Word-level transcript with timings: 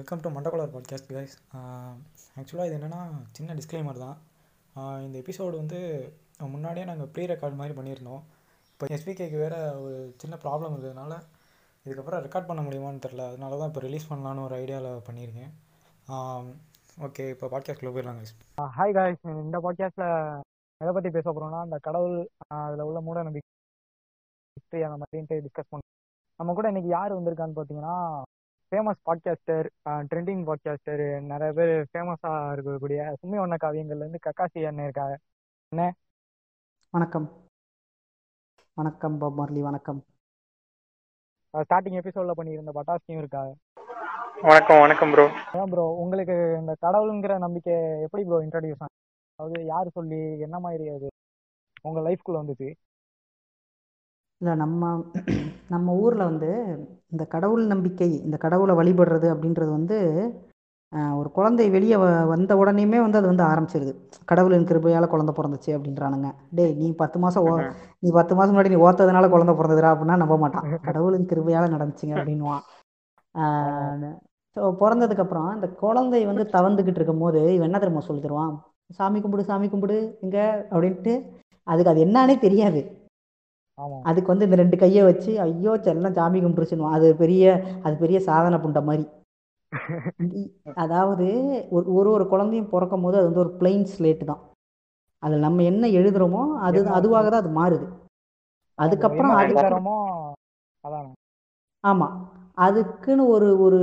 Welcome 0.00 0.22
to 0.24 0.28
மண்டகுலர் 0.34 0.70
podcast 0.74 1.10
guys 1.14 1.34
ஆக்சுவலாக 2.40 2.66
இது 2.68 2.76
என்னென்னா 2.76 3.00
சின்ன 3.36 3.54
டிஸ்க்ளைமர் 3.58 3.98
தான். 4.04 4.16
Uh, 4.74 4.96
இந்த 5.06 5.16
எபிசோடு 5.22 5.54
வந்து 5.60 5.78
முன்னாடியே 6.52 6.84
நாங்கள் 6.90 7.10
ப்ரீ 7.14 7.24
ரெக்கார்ட் 7.32 7.58
மாதிரி 7.58 7.74
பண்ணியிருந்தோம். 7.78 8.22
இப்போ 8.70 8.86
எஸ்பிகேக்கு 8.96 9.38
வேறு 9.42 9.58
ஒரு 9.82 9.96
சின்ன 10.22 10.36
ப்ராப்ளம் 10.44 10.72
இருக்கிறதுனால 10.74 11.12
இதுக்கப்புறம் 11.86 12.22
ரெக்கார்ட் 12.26 12.48
பண்ண 12.50 12.62
முடியுமான்னு 12.66 13.04
தெரில 13.06 13.26
அதனால 13.30 13.58
தான் 13.60 13.70
இப்போ 13.72 13.82
ரிலீஸ் 13.86 14.08
பண்ணலான்னு 14.10 14.46
ஒரு 14.46 14.56
ஐடியாவில் 14.62 15.04
பண்ணியிருக்கேன். 15.08 15.52
Um, 16.14 16.46
ஓகே 17.06 17.26
இப்போ 17.34 17.48
பாட்காஸ்ட்டில் 17.54 17.94
போயிடலாம் 17.94 18.20
கைஸ் 18.20 18.34
ஹாய் 18.78 18.96
காய்ஸ் 18.98 19.22
இந்த 19.44 19.60
பாட்காஸ்ட்ல 19.66 20.08
எதை 20.80 20.92
பற்றி 20.92 21.12
பேச 21.18 21.26
போகிறோம்னா 21.28 21.62
அந்த 21.66 21.78
கடவுள் 21.88 22.18
uh, 22.46 22.62
அதில் 22.66 22.86
உள்ள 22.88 23.00
மூட 23.08 23.28
நம்பிக்கை 23.28 23.48
ஹிஸ்டரி 24.56 24.82
அந்த 24.88 24.98
மாதிரின்ட்டு 25.02 25.44
டிஸ்கஸ் 25.46 25.72
பண்ணுவோம் 25.72 25.88
நம்ம 26.40 26.52
கூட 26.58 26.68
இன்னைக்கு 26.74 26.92
யார் 26.96 27.18
வந்திருக்கான்னு 27.18 27.58
பார்த்தீங்கன்னா 27.58 27.96
ஃபேமஸ் 28.72 29.00
பாட்காஸ்டர் 29.06 29.66
ட்ரெண்டிங் 30.10 30.42
பாட்காஸ்டர் 30.48 31.02
நிறைய 31.30 31.50
பேர் 31.52 31.72
ஃபேமஸா 31.88 32.32
இருக்கக்கூடிய 32.54 32.98
சும்மி 33.20 33.38
வண்ண 33.38 33.56
காவியங்கள்ல 33.56 34.04
இருந்து 34.04 34.26
கக்காசி 34.26 34.66
அண்ணன் 34.68 34.86
இருக்காங்க 34.86 35.16
வணக்கம். 36.92 37.26
வணக்கம் 38.76 39.16
பாப் 39.18 39.36
மார்லி 39.38 39.60
வணக்கம். 39.62 40.00
ஸ்டார்டிங் 41.54 41.98
எபிசோட்ல 42.00 42.34
பண்ணியிருந்த 42.38 42.72
பட்டாஸ்கியும் 42.76 43.20
இருக்காங்க 43.20 43.52
வணக்கம் 44.42 44.80
வணக்கம் 44.80 45.10
ப்ரோ 45.12 45.24
அதான் 45.48 45.70
ப்ரோ 45.72 45.84
உங்களுக்கு 46.02 46.36
இந்த 46.60 46.72
கடவுளுங்கிற 46.84 47.32
நம்பிக்கை 47.38 47.74
எப்படி 48.06 48.22
ப்ரோ 48.24 48.38
இன்ட்ரடியூஸ் 48.44 48.82
ஆகும் 48.82 48.96
அதாவது 49.38 49.60
யார் 49.66 49.88
சொல்லி 49.90 50.20
என்ன 50.46 50.56
மாதிரி 50.60 50.86
அது 50.90 51.08
உங்க 51.84 51.98
லைஃப்குள்ள 52.00 52.38
வந்துச்சு? 52.40 52.68
இல்லை 54.40 54.54
நம்ம 54.56 54.82
நம்ம 55.70 55.94
ஊரில் 56.02 56.28
வந்து 56.28 56.50
இந்த 57.12 57.24
கடவுள் 57.34 57.64
நம்பிக்கை 57.66 58.10
இந்த 58.26 58.36
கடவுளை 58.38 58.74
வழிபடுறது 58.76 59.26
அப்படின்றது 59.32 59.70
வந்து 59.72 59.98
ஒரு 61.18 61.28
குழந்தை 61.30 61.64
வெளியே 61.70 61.96
வ 61.96 62.04
வந்த 62.30 62.52
உடனேயுமே 62.60 62.98
வந்து 63.02 63.18
அது 63.18 63.28
வந்து 63.28 63.44
ஆரம்பிச்சிருது. 63.44 63.92
கடவுளின் 64.30 64.66
கிருபையால் 64.70 65.12
குழந்தை 65.12 65.32
பிறந்துச்சு 65.36 65.70
அப்படின்றானுங்க. 65.76 66.28
டேய் 66.52 66.74
நீ 66.80 66.88
பத்து 67.02 67.18
மாதம் 67.18 67.44
ஓ 67.44 67.52
நீ 68.02 68.08
பத்து 68.10 68.34
மாதம் 68.38 68.52
முன்னாடி 68.54 68.72
நீ 68.74 68.78
ஓத்ததுனால 68.86 69.28
குழந்தை 69.30 69.54
பிறந்ததுடா 69.54 69.92
அப்படின்னா 69.92 70.16
நம்ப 70.22 70.36
மாட்டான். 70.42 70.66
கடவுளின் 70.88 71.28
கிருபையால் 71.30 71.74
நடந்துச்சுங்க 71.74 72.16
அப்படின்வான் 72.18 72.64
ஸோ 74.56 74.62
பிறந்ததுக்கப்புறம் 74.80 75.50
இந்த 75.56 75.66
குழந்தை 75.82 76.20
வந்து 76.26 76.44
தவந்துக்கிட்டு 76.54 77.00
இருக்கும்போது 77.00 77.40
இவன் 77.56 77.68
என்ன 77.68 77.78
தெரியுமா 77.78 78.02
சொல்லி 78.06 78.22
தருவான்? 78.22 78.54
சாமி 78.90 79.18
கும்பிடு 79.20 79.42
சாமி 79.44 79.66
கும்பிடு 79.68 79.96
இங்க 80.24 80.38
அப்படின்ட்டு. 80.72 81.12
அதுக்கு 81.66 81.92
அது 81.92 82.04
என்னன்னே 82.06 82.36
தெரியாது. 82.38 82.80
அதுக்கு 84.08 84.32
வந்து 84.32 84.46
இந்த 84.48 84.56
ரெண்டு 84.62 84.76
கையை 84.82 85.02
வச்சு 85.08 85.32
ஐயோ 85.46 85.72
செல்லம் 85.86 86.16
சாமி 86.18 86.38
கும்பிட்டுருச்சுன்னு 86.42 86.94
அது 86.96 87.08
பெரிய 87.22 87.44
அது 87.84 87.94
பெரிய 88.02 88.18
சாதனை 88.28 88.58
புண்ட 88.64 88.80
மாதிரி. 88.88 89.04
அதாவது 90.84 91.26
ஒரு 91.76 91.84
ஒரு 91.98 92.08
ஒரு 92.16 92.24
குழந்தையும் 92.32 92.70
பிறக்கும் 92.72 93.04
போது 93.04 93.18
அது 93.18 93.28
வந்து 93.28 93.44
ஒரு 93.44 93.52
பிளைன் 93.60 93.86
ஸ்லேட் 93.92 94.24
தான். 94.30 94.40
அதில் 95.22 95.44
நம்ம 95.46 95.62
என்ன 95.70 95.84
எழுதுறோமோ 96.00 96.42
அது 96.66 96.80
அதுவாக 96.98 97.26
தான் 97.32 97.42
அது 97.42 97.52
மாறுது. 97.60 97.86
அதுக்கப்புறம் 98.78 99.32
என்ன 99.32 99.40
அதுக்கு 99.42 99.64
தரமோ 99.66 99.96
அதான். 100.84 101.08
ஆமாம் 101.84 102.14
அதுக்குன்னு 102.66 103.24
ஒரு 103.34 103.48
ஒரு 103.64 103.78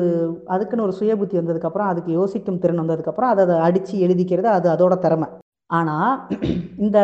அதுக்குன்னு 0.53 0.85
ஒரு 0.87 0.93
சுய 0.99 1.13
புத்தி 1.19 1.35
வந்ததுக்கப்புறம் 1.39 1.89
அதுக்கு 1.91 2.11
யோசிக்கும் 2.19 2.61
திறன் 2.63 2.81
வந்ததுக்கப்புறம் 2.81 3.31
அதை 3.33 3.43
அதை 3.45 3.55
அடித்து 3.67 3.93
எழுதிக்கிறது 4.05 4.49
அது 4.57 4.67
அதோட 4.75 4.95
திறமை. 5.05 5.27
ஆனால் 5.69 6.11
இந்த 6.85 6.99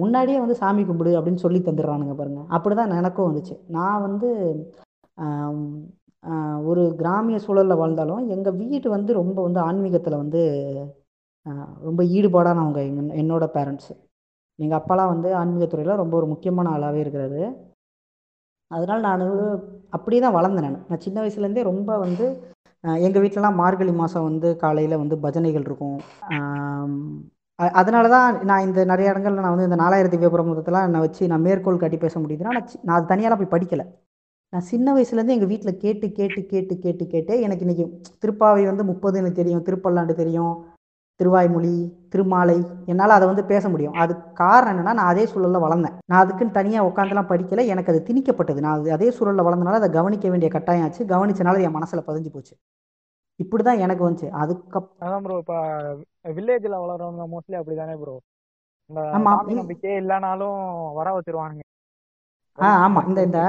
முன்னாடியே 0.00 0.38
வந்து 0.44 0.56
சாமி 0.62 0.82
கும்பிடு 0.88 1.12
அப்படின்னு 1.18 1.44
சொல்லி 1.44 1.60
தந்துடுறானுங்க 1.66 2.14
பாருங்க. 2.18 2.42
அப்படி 2.56 2.74
தான் 2.74 2.98
எனக்கும் 3.00 3.28
வந்துச்சு. 3.28 3.54
நான் 3.76 4.04
வந்து 4.06 4.28
ஒரு 6.70 6.82
கிராமிய 7.00 7.36
சூழலில் 7.44 7.80
வாழ்ந்தாலும் 7.80 8.28
எங்கள் 8.34 8.58
வீடு 8.60 8.88
வந்து 8.96 9.12
ரொம்ப 9.20 9.38
வந்து 9.46 9.60
ஆன்மீகத்தில் 9.68 10.20
வந்து 10.22 10.42
ரொம்ப 11.88 12.00
ஈடுபாடானவங்க 12.16 12.80
எங்க 12.88 13.02
என்னோட 13.22 13.44
பேரண்ட்ஸு 13.56 13.94
எங்கள் 14.58 14.78
அப்பாலாம் 14.80 15.12
வந்து 15.14 15.28
ஆன்மீகத்துறையில் 15.40 16.00
ரொம்ப 16.02 16.14
ஒரு 16.20 16.26
முக்கியமான 16.32 16.70
ஆளாகவே 16.74 17.00
இருக்கிறாரு. 17.04 17.42
அதனால் 18.70 19.06
நான் 19.08 19.24
அப்படியே 19.96 20.20
தான் 20.24 20.36
வளர்ந்தேன் 20.38 20.66
நான். 20.66 20.80
நான் 20.90 21.04
சின்ன 21.06 21.18
வயசுலேருந்தே 21.22 21.64
ரொம்ப 21.70 21.90
வந்து 22.04 22.26
எங்கள் 23.06 23.22
வீட்டிலலாம் 23.24 23.60
மார்கழி 23.62 23.92
மாதம் 24.02 24.28
வந்து 24.28 24.48
காலையில் 24.62 25.00
வந்து 25.02 25.16
பஜனைகள் 25.24 25.66
இருக்கும். 25.68 25.98
அதனால 27.80 28.08
தான் 28.08 28.44
நான் 28.44 28.64
இந்த 28.66 28.84
நிறைய 28.84 29.12
இடங்கள்ல 29.12 29.42
நான் 29.44 29.54
வந்து 29.54 29.68
இந்த 29.70 29.78
நாலாயிரத்தி 29.84 30.18
விபரமுதத்தெல்லாம் 30.24 30.88
நான் 30.92 31.04
வச்சு 31.06 31.28
நான் 31.32 31.44
மேற்கோள் 31.46 31.82
காட்டி 31.82 31.98
பேச 32.04 32.14
முடியுதுன்னா 32.20 32.54
நான் 32.58 32.68
நான் 32.86 32.96
அது 32.98 33.12
தனியாலாம் 33.14 33.40
போய் 33.40 33.54
படிக்கலை. 33.54 33.84
நான் 34.52 34.68
சின்ன 34.72 34.94
வயசுலேருந்து 34.94 35.36
எங்கள் 35.36 35.50
வீட்டில் 35.52 35.80
கேட்டு 35.84 36.06
கேட்டு 36.12 36.40
கேட்டு 36.52 36.74
கேட்டு 36.78 37.04
கேட்டு 37.06 37.40
எனக்கு 37.40 37.64
இன்றைக்கி 37.66 37.84
திருப்பாவை 38.22 38.64
வந்து 38.70 38.84
முப்பது 38.84 39.18
எனக்கு 39.20 39.40
தெரியும் 39.40 39.64
திருப்பல்லாண்டு 39.68 40.14
தெரியும் 40.22 40.54
திருவாய்மொழி 41.20 41.74
திருமாலை 42.12 42.56
என்னால் 42.90 43.16
அதை 43.16 43.26
வந்து 43.30 43.44
பேச 43.44 43.68
முடியும். 43.68 43.94
அது 44.02 44.12
காரணம் 44.34 44.72
என்னென்னா 44.72 44.94
நான் 45.00 45.10
அதே 45.12 45.24
சூழலில் 45.32 45.64
வளர்ந்தேன். 45.66 45.96
நான் 46.10 46.22
அதுக்குன்னு 46.24 46.56
தனியாக 46.58 46.88
உட்காந்துலாம் 46.90 47.30
படிக்கலை 47.32 47.64
எனக்கு 47.66 47.92
அது 47.92 48.00
திணிக்கப்பட்டது. 48.08 48.60
நான் 48.60 48.76
அது 48.78 48.92
அதே 48.92 49.10
சூழலில் 49.10 49.46
வளர்ந்தனால 49.48 49.80
அதை 49.82 49.90
கவனிக்க 49.90 50.28
வேண்டிய 50.28 50.50
கட்டாயம் 50.50 50.84
ஆச்சு. 50.84 51.04
கவனிச்சனால 51.04 51.60
என் 51.60 51.76
மனசில் 51.78 52.06
பதிஞ்சு 52.08 52.32
போச்சு. 52.32 52.54
இப்படி 53.42 53.62
தான் 53.62 53.82
எனக்கு 53.84 54.04
வந்துச்சு. 54.04 54.28
அதுக்கப் 54.42 54.90
அதான் 55.04 55.24
ப்ரோ 55.24 55.36
இப்ப 55.42 55.54
வில்லேஜ்ல 56.36 56.76
வளர்றவங்க 56.82 57.24
மோஸ்ட்லி 57.32 57.58
அப்படிதானே 57.58 57.94
ப்ரோ 58.00 58.14
ஆமா. 59.16 59.32
நம்பிக்கையே 59.52 59.94
இல்லைனாலும் 60.00 60.58
வர 60.98 61.08
வச்சிருவானுங்க. 61.14 61.64
ஆ 62.58 62.68
ஆமாம் 62.82 63.06
இந்த 63.08 63.20
இந்த 63.28 63.40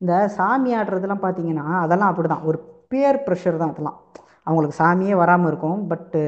இந்த 0.00 0.12
சாமி 0.36 0.70
ஆடுறதெல்லாம் 0.76 1.24
பார்த்தீங்கன்னா 1.24 1.66
அதெல்லாம் 1.82 2.10
அப்படிதான். 2.10 2.44
ஒரு 2.48 2.58
பேர் 2.92 3.18
ப்ரெஷர் 3.26 3.60
தான் 3.60 3.72
அதெல்லாம். 3.72 3.98
அவங்களுக்கு 4.46 4.76
சாமியே 4.78 5.14
வராமல் 5.14 5.50
இருக்கும். 5.50 5.80
பட்டு 5.90 6.20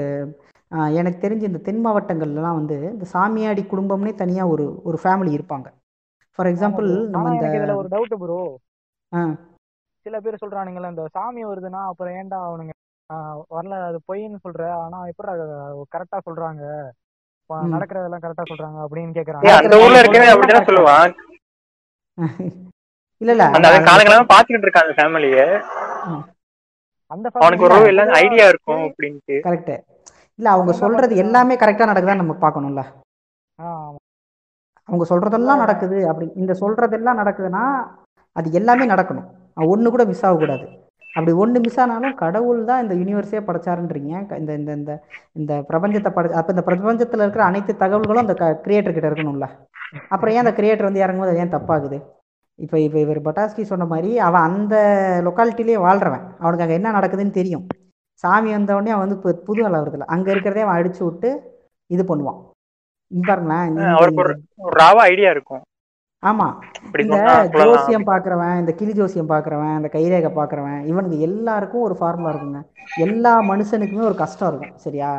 எனக்கு 0.98 1.18
தெரிஞ்சு 1.20 1.44
இந்த 1.46 1.60
தென் 1.62 1.82
மாவட்டங்கள்லாம் 1.84 2.58
வந்து 2.60 2.76
இந்த 2.92 3.06
சாமியாடி 3.12 3.62
குடும்பம்னே 3.66 4.12
தனியாக 4.14 4.52
ஒரு 4.54 4.66
ஒரு 4.84 4.98
ஃபேமிலி 5.02 5.32
இருப்பாங்க. 5.36 5.66
ஃபார் 6.38 6.48
எக்ஸாம்பிள் 6.50 6.88
நம்ம 7.14 7.32
இந்த 7.34 7.48
ஒரு 7.80 7.88
டவுட் 7.88 8.14
ப்ரோ 8.22 8.38
ஆ. 9.12 9.20
சில 10.06 10.20
பேர் 10.20 10.42
சொல்றானுங்கல்ல 10.42 10.88
இந்த 10.88 11.04
சாமி 11.12 11.44
வருதுன்னா 11.44 11.80
அப்புறம் 11.84 12.14
ஏன்டா 12.14 12.38
அவனுங்க 12.46 12.72
வரல 13.50 13.74
அது 13.86 13.98
பொய்ன்னு 14.06 14.38
சொல்ற? 14.44 14.62
ஆனா 14.78 14.98
எப்படி 15.06 15.28
கரெக்டா 15.92 16.18
சொல்றாங்க. 16.26 16.62
நடக்கிறதெல்லாம் 17.72 18.22
கரெக்டா 18.24 18.44
சொல்றாங்க 18.50 18.78
அப்படின்னு 18.84 19.16
கேக்குறாங்க. 19.16 19.46
சொல்லுவான். 20.68 21.12
இல்லை 23.20 23.32
இல்லை 23.34 23.46
அந்த 23.48 23.68
காலங்களா 23.88 24.16
பாத்துக்கிட்டு 24.30 24.66
இருக்கான் 24.66 24.86
அந்த 24.86 24.96
ஃபேமிலிய 24.96 25.38
அந்த 27.10 27.26
அவனுக்கு 27.36 27.66
ஒரு 27.66 27.74
பொதுவா 27.76 28.16
ஐடியா 28.18 28.46
இருக்கும் 28.48 28.82
அப்படின்ட்டு. 28.84 29.36
கரெக்டு 29.46 29.74
இல்லை 30.38 30.50
அவங்க 30.52 30.70
பார்த்தீங்கன்னா- 30.72 31.22
எல்லாமே 31.24 31.54
கரெக்டாக 31.56 31.90
நடக்குதான்னு 31.90 32.22
நம்ம 32.22 32.36
பார்க்கணும்ல. 32.40 32.82
அவங்க 34.88 35.04
சொல்றதெல்லாம் 35.08 35.56
நடக்குது 35.56 35.98
அப்படி 36.08 36.26
இந்த 36.34 36.52
சொல்றதெல்லாம் 36.60 37.20
நடக்குதுன்னா 37.20 37.64
அது 38.36 38.48
எல்லாமே 38.52 38.86
நடக்கணும். 38.86 39.28
ஒன்று 39.54 39.90
கூட 39.90 40.04
மிஸ் 40.04 40.26
ஆகக்கூடாது. 40.26 40.68
அப்படி 41.14 41.32
ஒன்று 41.32 41.60
மிஸ் 41.60 41.80
ஆனாலும் 41.80 42.14
கடவுள் 42.14 42.64
தான் 42.64 42.82
இந்த 42.82 42.94
யூனிவர்ஸே 42.94 43.42
படைச்சாருன்றீங்க. 43.42 44.38
இந்த 44.38 44.54
இந்த 44.54 44.72
இந்த 44.72 45.02
இந்த 45.32 45.64
பிரபஞ்சத்தை 45.68 46.10
படை 46.10 46.32
அப்போ 46.32 46.52
இந்த 46.52 46.62
பிரபஞ்சத்தில் 46.66 47.18
இருக்கிற 47.18 47.44
அனைத்து 47.44 47.76
தகவல்களும் 47.78 48.26
அந்த 48.26 48.60
கிரியேட்டர் 48.64 48.92
கிட்ட 48.92 49.10
இருக்கணும்ல. 49.10 49.48
அப்புறம் 50.08 50.34
ஏன் 50.34 50.44
அந்த 50.44 50.62
கிரியேட்டர் 50.62 50.82
வந்து 50.82 51.02
இறங்கும்போது 51.02 51.28
அது 51.28 51.38
ஏன் 51.38 51.52
தப்பாகுது? 51.52 52.02
இப்போ 52.54 52.78
இப்போ 52.78 52.98
இவர் 52.98 53.22
பட்டாஸ்கி 53.22 53.62
சொன்ன 53.62 53.84
மாதிரி 53.84 54.18
அவன் 54.18 54.40
அந்த 54.40 54.76
லொக்காலிட்டிலேயே 55.24 55.76
வாழ்றவன். 55.76 56.22
அவனுக்கு 56.38 56.64
அங்கே 56.64 56.72
என்ன 56.72 56.92
நடக்குதுன்னு 56.92 57.30
தெரியும். 57.30 57.66
சாமி 58.12 58.50
வந்த 58.50 58.74
உடனே 58.74 58.90
அவன் 58.90 59.08
வந்து 59.08 59.28
பு- 59.28 59.44
புது 59.44 59.68
அளவுறதில்ல 59.68 59.98
அங்கே 59.98 60.30
இருக்கிறதே 60.30 60.60
அவன் 60.60 60.82
அடிச்சு 60.82 61.04
விட்டு 61.04 61.42
இது 61.86 62.02
பண்ணுவான். 62.02 62.50
பாருங்களேன் 63.26 63.60
ஐடியா 63.60 63.96
இருக்கும். 64.00 64.36
ஆமா. 66.30 66.46
இந்த 67.02 67.16
ஜோசியம் 67.54 68.06
பார்க்குறவன் 68.10 68.58
இந்த 68.60 68.72
கிளி 68.78 68.92
ஜோசியம் 68.98 69.30
பார்க்குறவன் 69.32 69.74
இந்த 69.78 69.88
கைரேகை 69.94 70.30
பார்க்குறவன் 70.38 70.78
இவனுக்கு 70.90 71.16
எல்லாருக்கும் 71.26 71.84
ஒரு 71.86 71.96
ஃபார்முலா 71.98 72.32
இருக்குங்க. 72.32 72.60
எல்லா 73.06 73.32
மனுஷனுக்குமே 73.50 74.08
ஒரு 74.10 74.14
கஷ்டம் 74.22 74.48
இருக்கும் 74.50 74.78
சரியா? 74.84 75.10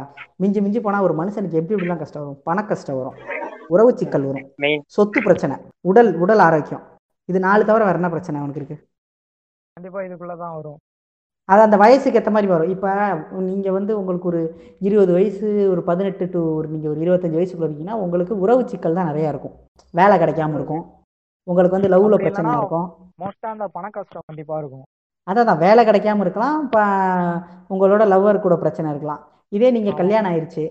மிஞ்சி 0.44 0.62
மிஞ்சி 0.62 0.80
போனால் 0.80 1.06
ஒரு 1.07 1.16
மனுஷனுக்கு 1.22 1.60
எப்படி 1.62 1.75
எப்படிலாம் 1.78 2.02
கஷ்டம் 2.04 2.24
வரும்? 2.24 2.40
பண 2.44 2.63
கஷ்டம் 2.72 2.98
வரும். 3.02 3.19
உறவு 3.74 3.92
சிக்கல் 4.00 4.25
வரும். 4.30 4.48
சொத்து 4.96 5.22
பிரச்சனை. 5.22 5.57
உடல் 5.92 6.12
உடல் 6.25 6.40
ஆரோக்கியம். 6.40 6.84
இது 7.30 7.40
நாலு 7.48 7.66
தவிர 7.66 7.84
வேற 7.86 8.00
என்ன 8.01 8.10
பிரச்சனை 8.16 8.40
அவனுக்கு 8.40 8.62
இருக்கு? 8.62 8.78
கண்டிப்பா 9.78 10.01
இதுக்குள்ளதான் 10.08 10.58
வரும். 10.58 10.80
அது 11.50 11.62
அந்த 11.62 11.78
வயசுக்கு 11.78 12.19
ஏற்ற 12.19 12.31
மாதிரி 12.31 12.51
வரும். 12.51 12.69
இப்போ 12.74 12.90
நீங்கள் 13.50 13.75
வந்து 13.78 13.92
உங்களுக்கு 14.00 14.28
ஒரு 14.28 14.42
இருபது 14.88 15.12
வயசு 15.13 15.48
ஒரு 15.72 15.81
பதினெட்டு 15.90 16.25
டு 16.34 16.42
ஒரு 16.58 16.68
நீங்கள் 16.68 16.92
ஒரு 16.92 17.00
இருபத்தஞ்சு 17.06 17.40
வயசுக்குள்ள 17.40 17.68
இருக்கீங்கன்னா 17.68 18.01
உங்களுக்கு 18.04 18.40
உறவு 18.46 18.62
சிக்கல் 18.69 18.98
தான் 19.00 19.10
நிறையா 19.12 19.31
இருக்கும். 19.34 19.56
வேலை 20.00 20.16
கிடைக்காம 20.22 20.56
இருக்கும். 20.60 20.84
உங்களுக்கு 21.50 21.78
வந்து 21.78 21.92
லவ்ல 21.94 22.16
பிரச்சனை 22.24 22.54
இருக்கும். 22.60 22.88
மோஸ்டா 23.22 23.50
அந்த 23.56 23.66
பண 23.78 23.86
கஷ்டம் 23.98 24.28
கண்டிப்பா 24.30 24.56
இருக்கும். 24.62 24.86
அதான் 25.30 25.50
தான் 25.50 25.62
வேலை 25.66 25.82
கிடைக்காம 25.88 26.24
இருக்கலாம். 26.26 26.58
இப்போ 26.66 26.84
உங்களோட 27.74 28.04
லவ்வர் 28.14 28.44
கூட 28.46 28.56
பிரச்சனை 28.64 28.88
இருக்கலாம். 28.94 29.22
இதே 29.58 29.70
நீங்கள் 29.76 30.00
கல்யாணம் 30.02 30.32
ஆயிடுச்சு 30.32 30.64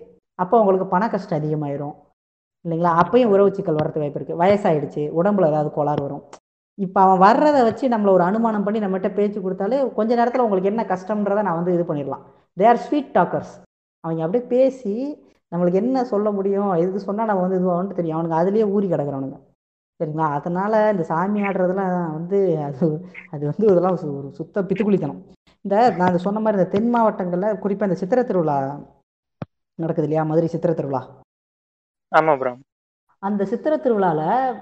அப்போ 0.43 0.55
உங்களுக்கு 0.62 0.87
பண 0.94 1.05
கஷ்டம் 1.12 1.38
அதிகமாயிரும். 1.41 1.94
இல்லைங்களா? 2.65 2.93
அப்பயும் 3.03 3.32
உறவு 3.35 3.50
சிக்கல் 3.56 3.79
வரது 3.81 4.00
வாய்ப்பு 4.03 4.19
இருக்குது 4.21 4.41
வயசாயிடுச்சு. 4.43 5.03
உடம்புல 5.19 5.50
ஏதாவது 5.53 5.71
கோளாறு 5.76 6.03
வரும். 6.06 6.23
இப்போ 6.79 6.99
அவன் 7.06 7.21
வர்றதை 7.25 7.61
வச்சு 7.67 7.85
நம்மள 7.94 8.11
ஒரு 8.17 8.25
அனுமானம் 8.29 8.65
பண்ணி 8.67 8.79
நம்மகிட்ட 8.85 9.11
பேச்சு 9.19 9.38
கொடுத்தாலே 9.44 9.76
கொஞ்ச 9.99 10.11
நேரத்தில் 10.21 10.44
உங்களுக்கு 10.47 10.71
என்ன 10.73 10.85
கஷ்டம்ன்றதை 10.93 11.43
நான் 11.47 11.59
வந்து 11.61 11.75
இது 11.76 11.85
பண்ணிடலாம். 11.91 12.25
தே 12.59 12.67
ஆர் 12.71 12.82
ஸ்வீட் 12.87 13.12
டாக்கர்ஸ் 13.19 13.53
அவங்க 14.05 14.23
அப்படியே 14.26 14.44
பேசி 14.55 14.94
நம்மளுக்கு 15.53 15.81
என்ன 15.82 16.05
சொல்ல 16.12 16.29
முடியும் 16.38 16.71
எது 16.82 17.06
சொன்னால் 17.09 17.31
நம்ம 17.31 17.43
வந்து 17.47 17.61
இதுவாகன்ட்டு 17.61 17.99
தெரியும். 17.99 18.17
அவனுக்கு 18.19 18.41
அதுலேயே 18.41 18.67
ஊறி 18.75 18.87
கிடக்குறவனுங்க. 18.93 19.38
சரிங்களா? 20.00 20.26
அதனால் 20.38 20.76
இந்த 20.93 21.05
சாமி 21.11 21.41
ஆடுறதுலாம் 21.49 21.94
வந்து 22.19 22.38
அது 22.69 22.87
அது 23.35 23.43
வந்து 23.50 23.67
இதெல்லாம் 23.73 23.96
ஒரு 24.20 24.31
சுத்த 24.38 24.62
பித்துக்குளித்தனம் 24.69 25.20
இந்த 25.64 25.76
நான் 26.00 26.25
சொன்ன 26.26 26.41
மாதிரி 26.44 26.58
இந்த 26.61 26.70
தென் 26.75 26.91
மாவட்டங்களில் 26.94 27.61
குறிப்பாக 27.62 27.88
இந்த 27.88 27.99
சித்திரை 28.02 28.23
திருவிழா 28.31 28.56
நடக்குது 29.79 30.06
இல்லையா? 30.08 30.25
மதுரை 30.31 30.49
சித்திரை 30.55 30.75
திருவிழா. 30.79 31.02
ஆமா 32.12 32.32
ப்ரோ 32.41 32.52
அந்த 33.23 33.43
சித்திரை 33.50 33.76
திருவிழாவில் 33.85 34.56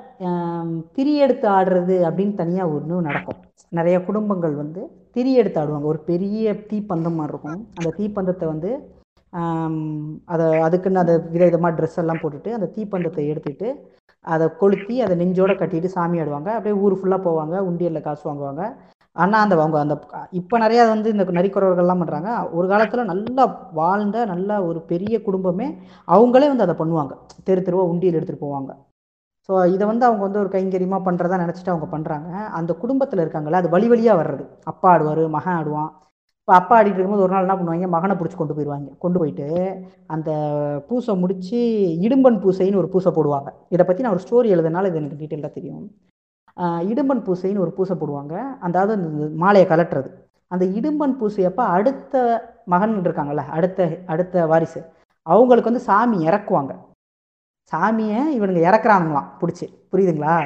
திரி 0.97 1.13
எடுத்து 1.25 1.47
ஆடுறது 1.57 1.97
அப்படின்னு 2.09 2.35
தனியாக 2.43 2.75
ஒன்று 2.77 3.01
நடக்கும். 3.09 3.41
நிறைய 3.79 3.97
குடும்பங்கள் 4.09 4.55
வந்து 4.63 4.83
திரி 5.15 5.31
எடுத்து 5.41 5.59
ஆடுவாங்க. 5.63 5.89
ஒரு 5.93 6.01
பெரிய 6.11 6.53
தீப்பந்தம் 6.71 7.19
மாதிரி 7.21 7.33
இருக்கும். 7.35 7.63
அந்த 7.79 7.91
தீப்பந்தத்தை 7.99 8.47
வந்து 8.53 8.71
அதை 10.33 10.47
அதுக்குன்னு 10.67 11.03
அதை 11.03 11.15
விதவிதமாக 11.35 11.73
ட்ரெஸ் 11.77 12.01
எல்லாம் 12.03 12.23
போட்டுட்டு 12.23 12.51
அந்த 12.57 12.67
தீப்பந்தத்தை 12.77 13.25
எடுத்துட்டு 13.33 13.69
அதை 14.25 14.47
கொளுத்தி 14.63 14.97
அதை 15.05 15.15
நெஞ்சோட 15.21 15.53
கட்டிட்டு 15.61 15.89
சாமி 15.97 16.21
ஆடுவாங்க. 16.23 16.51
அப்படியே 16.57 16.77
ஊர் 16.85 16.99
ஃபுல்லாக 17.01 17.27
போவாங்க. 17.29 17.55
உண்டியலில் 17.69 18.07
காசு 18.09 18.25
வாங்குவாங்க. 18.29 18.65
ஆனால் 19.17 19.43
அந்த 19.45 19.55
அவங்க 19.61 19.79
அந்த 19.85 19.95
இப்போ 20.41 20.57
நிறையா 20.65 20.83
வந்து 20.93 21.09
இந்த 21.15 21.25
நரிக்குறவர்கள்லாம் 21.39 22.03
பண்ணுறாங்க 22.03 22.31
ஒரு 22.59 22.67
காலத்தில் 22.71 23.11
நல்லா 23.11 23.45
வாழ்ந்த 23.81 24.25
நல்ல 24.33 24.51
ஒரு 24.69 24.81
பெரிய 24.93 25.17
குடும்பமே 25.27 25.67
அவங்களே 26.15 26.49
வந்து 26.53 26.67
அதை 26.67 26.77
பண்ணுவாங்க. 26.81 27.13
தெரு 27.49 27.63
தெருவாக 27.67 27.91
உண்டியல் 27.93 28.17
எடுத்துகிட்டு 28.19 28.47
போவாங்க. 28.47 28.73
ஸோ 29.49 29.53
இதை 29.75 29.85
வந்து 29.91 30.07
அவங்க 30.09 30.23
வந்து 30.27 30.41
ஒரு 30.43 30.51
கைங்கரியமாக 30.55 31.07
பண்ணுறதா 31.09 31.43
நினச்சிட்டு 31.45 31.73
அவங்க 31.75 31.89
பண்ணுறாங்க 31.95 32.31
அந்த 32.59 32.73
குடும்பத்தில் 32.83 33.23
இருக்காங்களே 33.25 33.61
அது 33.61 33.75
வழி 33.75 33.89
வழியாக 33.93 34.21
வர்றது. 34.23 34.45
அப்பா 34.73 34.89
ஆடுவார் 34.95 35.23
மகன் 35.37 35.59
ஆடுவான். 35.61 35.91
இப்போ 36.43 36.55
அப்பா 36.59 36.75
ஆடிட்டு 36.77 36.99
இருக்கும்போது 36.99 37.25
ஒரு 37.25 37.33
நாள் 37.33 37.45
என்ன 37.47 37.55
பண்ணுவாங்க? 37.59 37.89
மகனை 37.95 38.15
பிடிச்சி 38.21 38.37
கொண்டு 38.39 38.55
போயிடுவாங்க. 38.55 38.89
கொண்டு 39.03 39.19
போயிட்டு 39.21 39.47
அந்த 40.15 40.31
பூசை 40.89 41.13
முடித்து 41.21 41.59
இடும்பன் 42.07 42.39
பூசைன்னு 42.45 42.81
ஒரு 42.81 42.89
பூசை 42.95 43.11
போடுவாங்க. 43.19 43.51
இதை 43.75 43.85
பற்றி 43.85 44.05
நான் 44.05 44.15
ஒரு 44.17 44.25
ஸ்டோரி 44.25 44.49
எழுதுனால 44.55 44.91
இது 44.91 45.01
எனக்கு 45.01 45.21
டீட்டெயிலாக 45.21 45.53
தெரியும். 45.59 45.85
இடும்பன் 46.93 47.23
பூசைன்னு 47.27 47.63
ஒரு 47.67 47.73
பூசை 47.77 47.97
போடுவாங்க. 48.01 48.35
அதாவது 48.69 48.93
அந்த 48.99 49.29
மாலையை 49.45 49.67
கலட்டுறது 49.73 50.11
அந்த 50.55 50.65
இடும்பன் 50.79 51.15
பூசையப்போ 51.21 51.65
அடுத்த 51.77 52.25
மகன் 52.73 52.97
இருக்காங்கல்ல 53.07 53.45
அடுத்த 53.59 53.87
அடுத்த 54.15 54.47
வாரிசு 54.53 54.81
அவங்களுக்கு 55.27 55.71
வந்து 55.71 55.87
சாமி 55.91 56.19
இறக்குவாங்க. 56.29 56.73
சாமியை 57.73 58.21
இவனுங்க 58.39 58.63
இறக்குறானுங்களாம் 58.69 59.31
பிடிச்சி. 59.41 59.67
புரியுதுங்களா? 59.93 60.37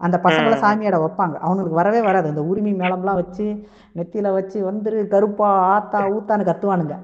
அந்த 0.00 0.16
பசங்களை. 0.24 0.56
சாமியாட 0.62 0.96
வைப்பாங்க. 1.02 1.36
அவனுக்கு 1.46 1.72
வரவே 1.74 2.00
வராது. 2.00 2.26
அந்த 2.32 2.42
உரிமை 2.50 2.72
மேளம்லாம் 2.74 3.20
வச்சு 3.20 3.46
நெத்தியில 3.96 4.32
வச்சு 4.34 4.58
வந்துரு 4.68 4.98
கருப்பா 5.14 5.48
ஆத்தா 5.72 6.00
ஊத்தான்னு 6.14 6.48
கத்துவானுங்க. 6.48 6.96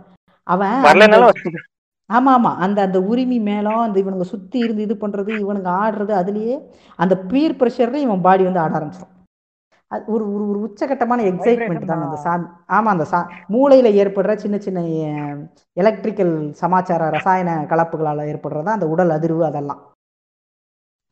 அவன் 0.46 0.76
ஆமா 2.10 2.30
ஆமா. 2.34 2.50
அந்த 2.64 2.78
அந்த 2.86 2.98
உரிமை 3.10 3.38
மேளம் 3.42 3.82
அந்த 3.84 3.96
இவனுங்க 4.02 4.26
சுத்தி 4.30 4.58
இருந்து 4.58 4.82
இது 4.82 4.94
பண்றது 4.96 5.30
இவனுங்க 5.44 5.70
ஆடுறது 5.82 6.12
அதுலயே 6.20 6.56
அந்த 6.98 7.14
பீர் 7.30 7.58
ப்ரெஷர்ல 7.60 8.02
இவன் 8.02 8.24
பாடி 8.26 8.44
வந்து 8.44 8.62
ஆட 8.62 8.72
ஆரம்பிச்சிடும் 8.78 9.12
அது 9.90 10.04
ஒரு 10.14 10.24
ஒரு 10.34 10.44
ஒரு 10.50 10.58
உச்சகட்டமான 10.66 11.24
எக்ஸைட்மெண்ட் 11.30 11.88
தாங்க 11.88 12.04
அந்த 12.04 12.16
தான். 12.16 12.24
சாமி. 12.26 12.46
ஆமா 12.70 12.88
அந்த 12.90 13.04
சா 13.04 13.18
மூளையில 13.50 13.88
ஏற்படுற 14.00 14.34
சின்ன 14.36 14.56
சின்ன 14.58 14.78
எலக்ட்ரிக்கல் 15.76 16.32
சமாச்சார 16.62 17.10
ரசாயன 17.16 17.56
கலப்புகளால் 17.72 18.28
ஏற்படுறது 18.32 18.66
தான் 18.66 18.78
அந்த 18.78 18.88
உடல் 18.88 19.16
அதிர்வு 19.16 19.44
அதெல்லாம். 19.44 19.80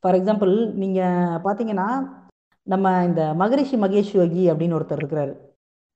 ஃபார் 0.04 0.16
எக்ஸாம்பிள் 0.18 0.52
நீங்க 0.82 1.00
பாத்தீங்கன்னா 1.44 1.88
நம்ம 2.66 2.86
இந்த 3.08 3.22
மகரிஷி 3.42 3.76
மகேஷ் 3.76 4.10
யோகி 4.20 4.42
அப்படின்னு 4.50 4.76
ஒருத்தர் 4.78 5.00
இருக்கிறாரு. 5.02 5.32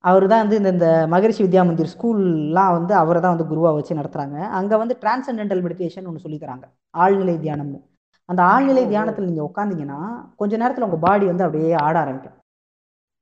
அவர் 0.05 0.25
தான் 0.33 0.43
வந்து 0.43 0.59
இந்த 0.61 0.71
இந்த 0.75 0.89
மகரிஷி 1.15 1.43
வித்யா 1.45 1.63
மந்திர் 1.69 1.93
ஸ்கூல்லாம் 1.95 2.73
வந்து 2.77 2.93
அவரை 3.01 3.21
தான் 3.21 3.35
வந்து 3.35 3.49
குருவா 3.51 3.71
வச்சு 3.77 3.99
நடத்துறாங்க. 4.01 4.37
அங்க 4.59 4.73
வந்து 4.83 4.95
டிரான்சென்டென்டல் 5.03 5.63
மெடிடேஷன் 5.67 6.07
ஒன்று 6.09 6.25
சொல்லி 6.25 6.39
தராங்க. 6.45 6.67
ஆழ்நிலை 7.03 7.37
தியானம்னு. 7.45 7.81
அந்த 8.29 8.41
ஆழ்நிலை 8.53 8.85
தியானத்தில் 8.93 9.29
நீங்க 9.31 9.43
உட்காந்தீங்கன்னா 9.49 10.01
கொஞ்ச 10.37 10.53
நேரத்துல 10.63 10.89
உங்க 10.89 11.01
பாடி 11.07 11.27
வந்து 11.33 11.47
அப்படியே 11.47 11.73
ஆட 11.87 11.95
ஆரம்பிக்கும். 12.05 12.37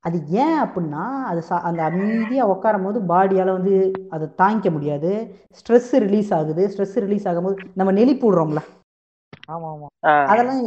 அது 0.03 0.17
ஏன் 0.43 0.57
அப்படின்னா 0.63 1.03
அது 1.31 1.41
சா 1.49 1.55
அந்த 1.69 1.81
அமைதியாக 1.89 2.51
உட்காரும் 2.53 2.87
போது 2.87 2.99
பாடியால் 3.11 3.57
வந்து 3.57 3.75
அதை 4.15 4.25
தாங்கிக்க 4.41 4.69
முடியாது. 4.77 5.11
ஸ்ட்ரெஸ் 5.59 5.93
ரிலீஸ் 6.05 6.31
ஆகுது. 6.39 6.63
ஸ்ட்ரெஸ் 6.73 6.97
ரிலீஸ் 7.05 7.27
ஆகும்போது 7.31 7.57
நம்ம 7.81 7.93
நெளி 7.99 8.15
போடுறோம்ல 8.23 8.61
அதெல்லாம் 10.31 10.59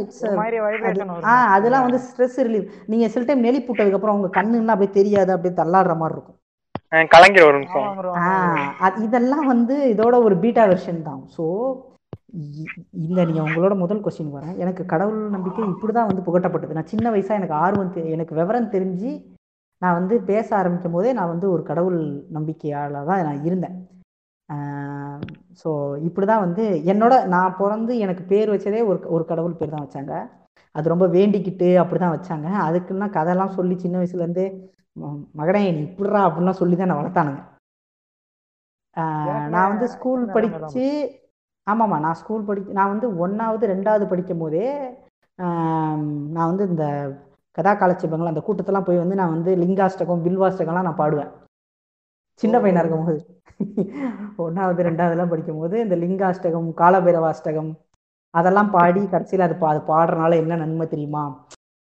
அதெல்லாம் 1.55 1.85
வந்து 1.87 1.99
ஸ்ட்ரெஸ் 2.07 2.37
ரிலீவ் 2.47 2.65
நீங்க 2.91 3.05
சில 3.13 3.25
டைம் 3.27 3.45
நெளி 3.47 3.59
போட்டதுக்கப்புறம் 3.67 4.17
உங்க 4.19 4.29
கண்ணுன்னா 4.39 4.75
அப்படியே 4.75 4.93
தெரியாது 4.99 5.33
அப்படியே 5.35 5.55
தள்ளாடுற 5.61 5.95
மாதிரி 6.01 6.15
இருக்கும். 6.17 6.37
இதெல்லாம் 9.07 9.47
வந்து 9.53 9.75
இதோட 9.93 10.15
ஒரு 10.27 10.35
பீட்டா 10.43 10.63
வெர்ஷன் 10.71 11.07
தான். 11.09 11.21
ஸோ 11.35 11.45
இந்த 13.03 13.19
நீங்க 13.27 13.41
உங்களோட 13.47 13.75
முதல் 13.83 14.01
கொஸ்டின் 14.05 14.33
வரேன். 14.37 14.55
எனக்கு 14.63 14.83
கடவுள் 14.93 15.21
நம்பிக்கை 15.35 15.61
இப்படிதான் 15.73 16.09
வந்து 16.09 16.25
புகட்டப்பட்டது. 16.27 16.77
நான் 16.77 16.91
சின்ன 16.93 17.05
வயசா 17.13 17.37
எனக்கு 17.39 17.59
ஆர்வம் 17.65 17.93
எனக்கு 18.15 18.33
விவரம் 18.39 18.73
தெரிஞ்சு 18.75 19.11
நான் 19.81 19.97
வந்து 19.99 20.15
பேச 20.29 20.47
ஆரம்பிக்கும் 20.59 20.95
போதே 20.95 21.11
நான் 21.17 21.31
வந்து 21.33 21.47
ஒரு 21.55 21.63
கடவுள் 21.69 21.99
நம்பிக்கையால 22.37 23.03
தான் 23.09 23.25
நான் 23.27 23.45
இருந்தேன். 23.49 23.77
ஸோ 25.61 25.69
இப்படி 26.07 26.25
தான் 26.31 26.43
வந்து 26.45 26.63
என்னோட 26.91 27.13
நான் 27.33 27.57
பிறந்து 27.59 27.93
எனக்கு 28.05 28.23
பேர் 28.31 28.51
வச்சதே 28.53 28.81
ஒரு 28.89 28.99
ஒரு 29.15 29.23
கடவுள் 29.31 29.59
பேர் 29.59 29.73
தான் 29.75 29.85
வச்சாங்க. 29.85 30.13
அது 30.75 30.91
ரொம்ப 30.93 31.05
வேண்டிக்கிட்டு 31.15 31.69
அப்படி 31.83 31.99
தான் 32.01 32.15
வச்சாங்க. 32.15 32.47
அதுக்குன்னா 32.67 33.07
கதையெல்லாம் 33.17 33.55
சொல்லி 33.57 33.75
சின்ன 33.83 33.97
வயசுலேருந்தே 34.01 34.47
மகனே 35.39 35.61
நீ 35.75 35.81
இப்படிறா 35.87 36.21
அப்படின்லாம் 36.27 36.61
சொல்லி 36.61 36.75
தான் 36.77 36.91
நான் 36.91 37.01
வளர்த்தானுங்க 37.01 37.41
நான் 39.53 39.71
வந்து 39.71 39.87
ஸ்கூல் 39.95 40.23
படித்து 40.35 40.85
ஆமாம்மா 41.67 41.97
நான் 42.05 42.19
ஸ்கூல் 42.21 42.47
படி 42.47 42.61
நான் 42.77 42.91
வந்து 42.93 43.07
ஒன்றாவது 43.23 43.65
ரெண்டாவது 43.71 44.05
படிக்கும் 44.11 44.41
போதே 44.43 44.65
நான் 46.35 46.49
வந்து 46.51 46.63
இந்த 46.71 46.85
கதா 47.57 47.71
காலட்சேபங்கள் 47.81 48.31
அந்த 48.31 48.41
கூட்டத்தெல்லாம் 48.47 48.87
போய் 48.87 49.01
வந்து 49.03 49.19
நான் 49.19 49.35
வந்து 49.35 49.51
லிங்காஷ்டகம் 49.61 50.23
பில்வாஷ்டகம்லாம் 50.25 50.87
நான் 50.87 51.01
பாடுவேன். 51.01 51.31
சின்ன 52.41 52.55
பையனா 52.61 52.81
இருக்கும்போது. 52.83 53.19
ஒன்றாவது 54.43 54.81
ரெண்டாவதுலாம் 54.87 55.31
படிக்கும்போது 55.31 55.75
இந்த 55.85 55.95
லிங்காஷ்டகம் 56.03 56.67
காலபைரவாஷ்டகம் 56.81 57.71
அதெல்லாம் 58.33 58.69
பாடி 58.73 59.01
கடைசியில் 59.07 59.45
அது 59.45 59.55
பா 59.57 59.69
அது 59.71 59.81
பாடுறனால 59.87 60.37
என்ன 60.41 60.57
நன்மை 60.61 60.85
தெரியுமா? 60.87 61.23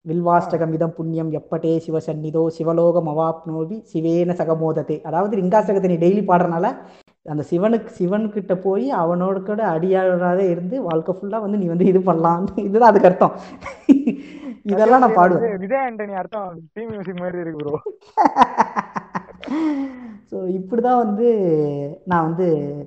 வில்வாஷ்டகம் 0.06 0.72
இதம் 0.76 0.94
புண்ணியம் 0.98 1.30
எப்பட்டே 1.38 1.72
சிவசந்நிதோ 1.86 2.42
சிவலோகம் 2.56 3.10
அவாப்னோபி 3.12 3.76
சிவேன 3.90 4.36
சகமோதத்தே 4.40 4.96
அதாவது 5.08 5.34
லிங்காஷ்டகத்தை 5.40 5.90
நீ 5.92 5.98
டெய்லி 6.04 6.22
பாடுறனால 6.28 6.66
அந்த 7.26 7.42
சிவனுக்கு 7.50 7.90
சிவன்கிட்ட 7.98 8.52
போய் 8.60 8.86
அவனோட 9.00 9.36
கூட 9.48 9.60
அடியாளாக 9.72 10.38
இருந்து 10.52 10.76
வாழ்க்கை 10.86 11.14
ஃபுல்லாக 11.16 11.44
வந்து 11.44 11.60
நீ 11.62 11.66
வந்து 11.72 11.88
இது 11.92 12.00
பண்ணலாம் 12.02 12.36
இதுதான் 12.64 12.90
அதுக்கு 12.90 13.10
அர்த்தம். 13.10 13.34
இதெல்லாம் 14.70 15.02
நான் 15.04 15.18
பாடுவேன். 15.18 15.58
விஜய் 15.64 15.84
ஆண்டனி 15.84 16.14
அர்த்தம். 16.20 16.48
மியூசிக் 16.90 17.22
மாதிரி 17.22 17.42
இருக்கு 17.42 17.60
ப்ரோ 17.62 17.74
ஸோ 20.30 20.36
இப்படி 20.58 20.80
தான் 20.86 21.02
வந்து 21.04 21.28
நான் 22.10 22.26
வந்து 22.28 22.46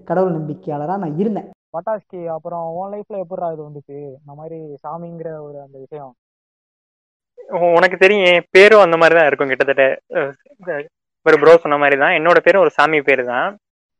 கடவுள் 0.09 0.35
நம்பிக்கையாளராக 0.37 1.01
நான் 1.03 1.19
இருந்தேன். 1.21 1.47
பட்டாஸ்கி 1.75 2.21
அப்புறம் 2.35 2.65
உன் 2.79 2.91
லைஃப்ல 2.93 3.21
எப்படிடா 3.23 3.49
இது 3.53 3.63
வந்துச்சு? 3.67 3.97
இந்த 4.21 4.33
மாதிரி 4.39 4.57
சாமிங்கிற 4.85 5.29
ஒரு 5.47 5.57
அந்த 5.65 5.77
விஷயம். 5.85 6.11
உனக்கு 7.77 7.97
தெரியும் 8.03 8.27
என் 8.31 8.49
பேரும் 8.55 8.83
அந்த 8.85 8.97
மாதிரி 9.01 9.15
தான் 9.17 9.29
இருக்கும் 9.29 9.51
கிட்டத்தட்ட. 9.51 9.85
ஒரு 11.25 11.37
ப்ரோ 11.41 11.55
சொன்ன 11.63 11.79
மாதிரி 11.83 11.97
தான் 12.03 12.15
என்னோட 12.19 12.39
பேரும் 12.45 12.63
ஒரு 12.65 12.71
சாமி 12.77 12.99
பேரு 13.09 13.23
தான் 13.33 13.47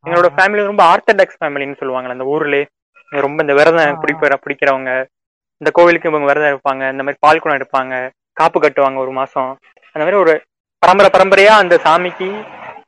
எங்களோட. 0.06 0.30
ஃபேமிலி 0.36 0.62
ரொம்ப 0.70 0.84
ஆர்த்தடாக்ஸ் 0.92 1.40
ஃபேமிலின்னு 1.40 1.80
சொல்லுவாங்கல்ல 1.82 2.18
அந்த 2.18 2.28
ஊர்லயே 2.34 2.64
ரொம்ப 3.26 3.40
இந்த 3.46 3.54
விரதம். 3.60 4.00
பிடிக்கிற 4.04 4.36
பிடிக்கிறவங்க. 4.44 4.92
இந்த 5.62 5.70
கோவிலுக்கு 5.78 6.12
இவங்க 6.12 6.28
விரதம் 6.30 6.54
இருப்பாங்க. 6.54 6.84
இந்த 6.94 7.04
மாதிரி 7.06 7.22
பால் 7.26 7.42
குடம் 7.42 7.60
எடுப்பாங்க. 7.60 7.96
காப்பு 8.40 8.60
கட்டுவாங்க 8.64 9.00
ஒரு 9.06 9.12
மாசம். 9.20 9.52
அந்த 9.94 10.04
மாதிரி 10.06 10.20
ஒரு 10.24 10.34
பரம்பரை 10.82 11.10
பரம்பரையா 11.14 11.54
அந்த 11.64 11.76
சாமிக்கு 11.86 12.28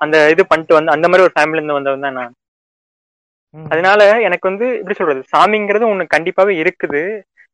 அந்த 0.03 0.15
இது 0.33 0.43
பண்ணிட்டு 0.47 0.73
வந்து 0.77 0.93
அந்த 0.95 1.07
மாதிரி 1.09 1.25
ஒரு 1.27 1.33
ஃபேமிலில 1.35 1.59
இருந்து 1.61 1.77
வந்தவன் 1.77 2.05
தான் 2.05 2.17
நான். 2.19 2.33
அதனால 3.55 3.99
எனக்கு 4.27 4.49
வந்து 4.49 4.65
எப்படி 4.79 4.95
சொல்றது? 4.99 5.21
சாமிங்கிறது 5.33 5.85
ஒண்ணு 5.91 6.05
கண்டிப்பாவே 6.15 6.53
இருக்குது. 6.63 7.01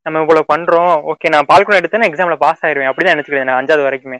நம்ம 0.06 0.20
இவ்வளவு 0.24 0.50
பண்றோம். 0.52 0.92
ஓகே 1.10 1.30
நான் 1.34 1.48
பால் 1.50 1.64
குடம் 1.64 1.80
எடுத்தேன்னா 1.80 2.08
எக்ஸாம்ல 2.10 2.36
பாஸ் 2.44 2.62
ஆயிருவேன். 2.66 2.90
அப்படிதான் 2.90 3.14
நினைச்சுக்கிறேன் 3.14 3.48
நான் 3.50 3.60
அஞ்சாவது 3.60 3.86
வரைக்குமே. 3.88 4.18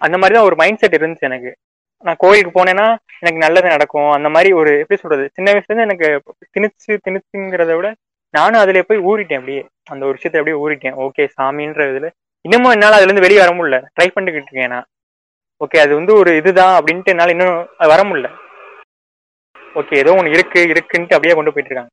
அந்த 0.00 0.16
மாதிரி 0.18 0.34
தான் 0.36 0.48
ஒரு 0.48 0.56
மைண்ட் 0.62 0.80
செட் 0.82 0.98
இருந்துச்சு 0.98 1.28
எனக்கு. 1.30 1.50
நான் 2.04 2.20
கோயிலுக்கு 2.24 2.52
போனேன்னா 2.58 2.86
எனக்கு 3.22 3.40
நல்லது 3.46 3.68
நடக்கும். 3.74 4.10
அந்த 4.16 4.28
மாதிரி 4.34 4.50
ஒரு 4.52 4.72
எப்படி 4.82 5.00
சொல்றது? 5.00 5.24
சின்ன 5.36 5.48
வயசுல 5.52 5.72
இருந்து 5.72 5.86
எனக்கு 5.88 6.08
திணிச்சு 6.56 6.92
திணிச்சுங்கிறத 7.06 7.72
விட 7.78 7.88
நானும் 8.34 8.60
அதுல 8.60 8.82
போய் 8.88 9.04
ஊறிட்டேன் 9.10 9.40
அப்படியே. 9.40 9.62
அந்த 9.92 10.02
ஒரு 10.06 10.16
விஷயத்தை 10.18 10.40
அப்படியே 10.40 10.58
ஊறிட்டேன். 10.64 10.96
ஓகே 11.06 11.24
சாமின்ற 11.36 11.82
இதுல 11.92 12.08
இன்னமும் 12.44 12.74
என்னால 12.76 12.96
அதுல 12.98 13.08
இருந்து 13.08 13.26
வெளியே 13.26 13.40
வர 13.44 13.52
முடியல. 13.58 13.78
ட்ரை 13.96 14.08
பண்ணிக்கிட்டு 14.16 14.50
இருக்கேன் 14.50 14.74
நான். 14.76 14.86
ஓகே 15.60 15.78
அது 15.84 15.92
வந்து 15.98 16.12
ஒரு 16.20 16.30
இதுதான் 16.40 16.76
அப்படின்ட்டு 16.78 17.12
என்னால 17.14 17.34
இன்னும் 17.34 17.56
வர 17.92 18.00
முடியல. 18.08 18.28
ஓகே 19.74 19.94
ஏதோ 20.02 20.14
ஒண்ணு 20.18 20.34
இருக்கு 20.36 20.60
இருக்குன்ட்டு 20.72 21.16
அப்படியே 21.16 21.34
கொண்டு 21.36 21.52
போயிட்டு 21.52 21.70
இருக்காங்க. 21.70 21.92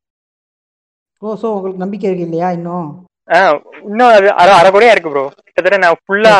ஓ 1.22 1.36
ஸோ 1.42 1.48
உங்களுக்கு 1.56 1.84
நம்பிக்கை 1.84 2.08
இருக்கு 2.10 2.28
இல்லையா 2.28 2.50
இன்னும்? 2.58 2.88
ஆஹ் 3.36 3.58
இன்னும் 3.90 4.14
அது 4.16 4.28
அரை 4.42 4.54
அரை 4.60 4.70
கூடயா 4.72 4.94
இருக்கு 4.94 5.14
ப்ரோ 5.14 5.26
கிட்டத்தட்ட 5.40 5.78
நான் 5.84 6.02
ஃபுல்லா 6.04 6.34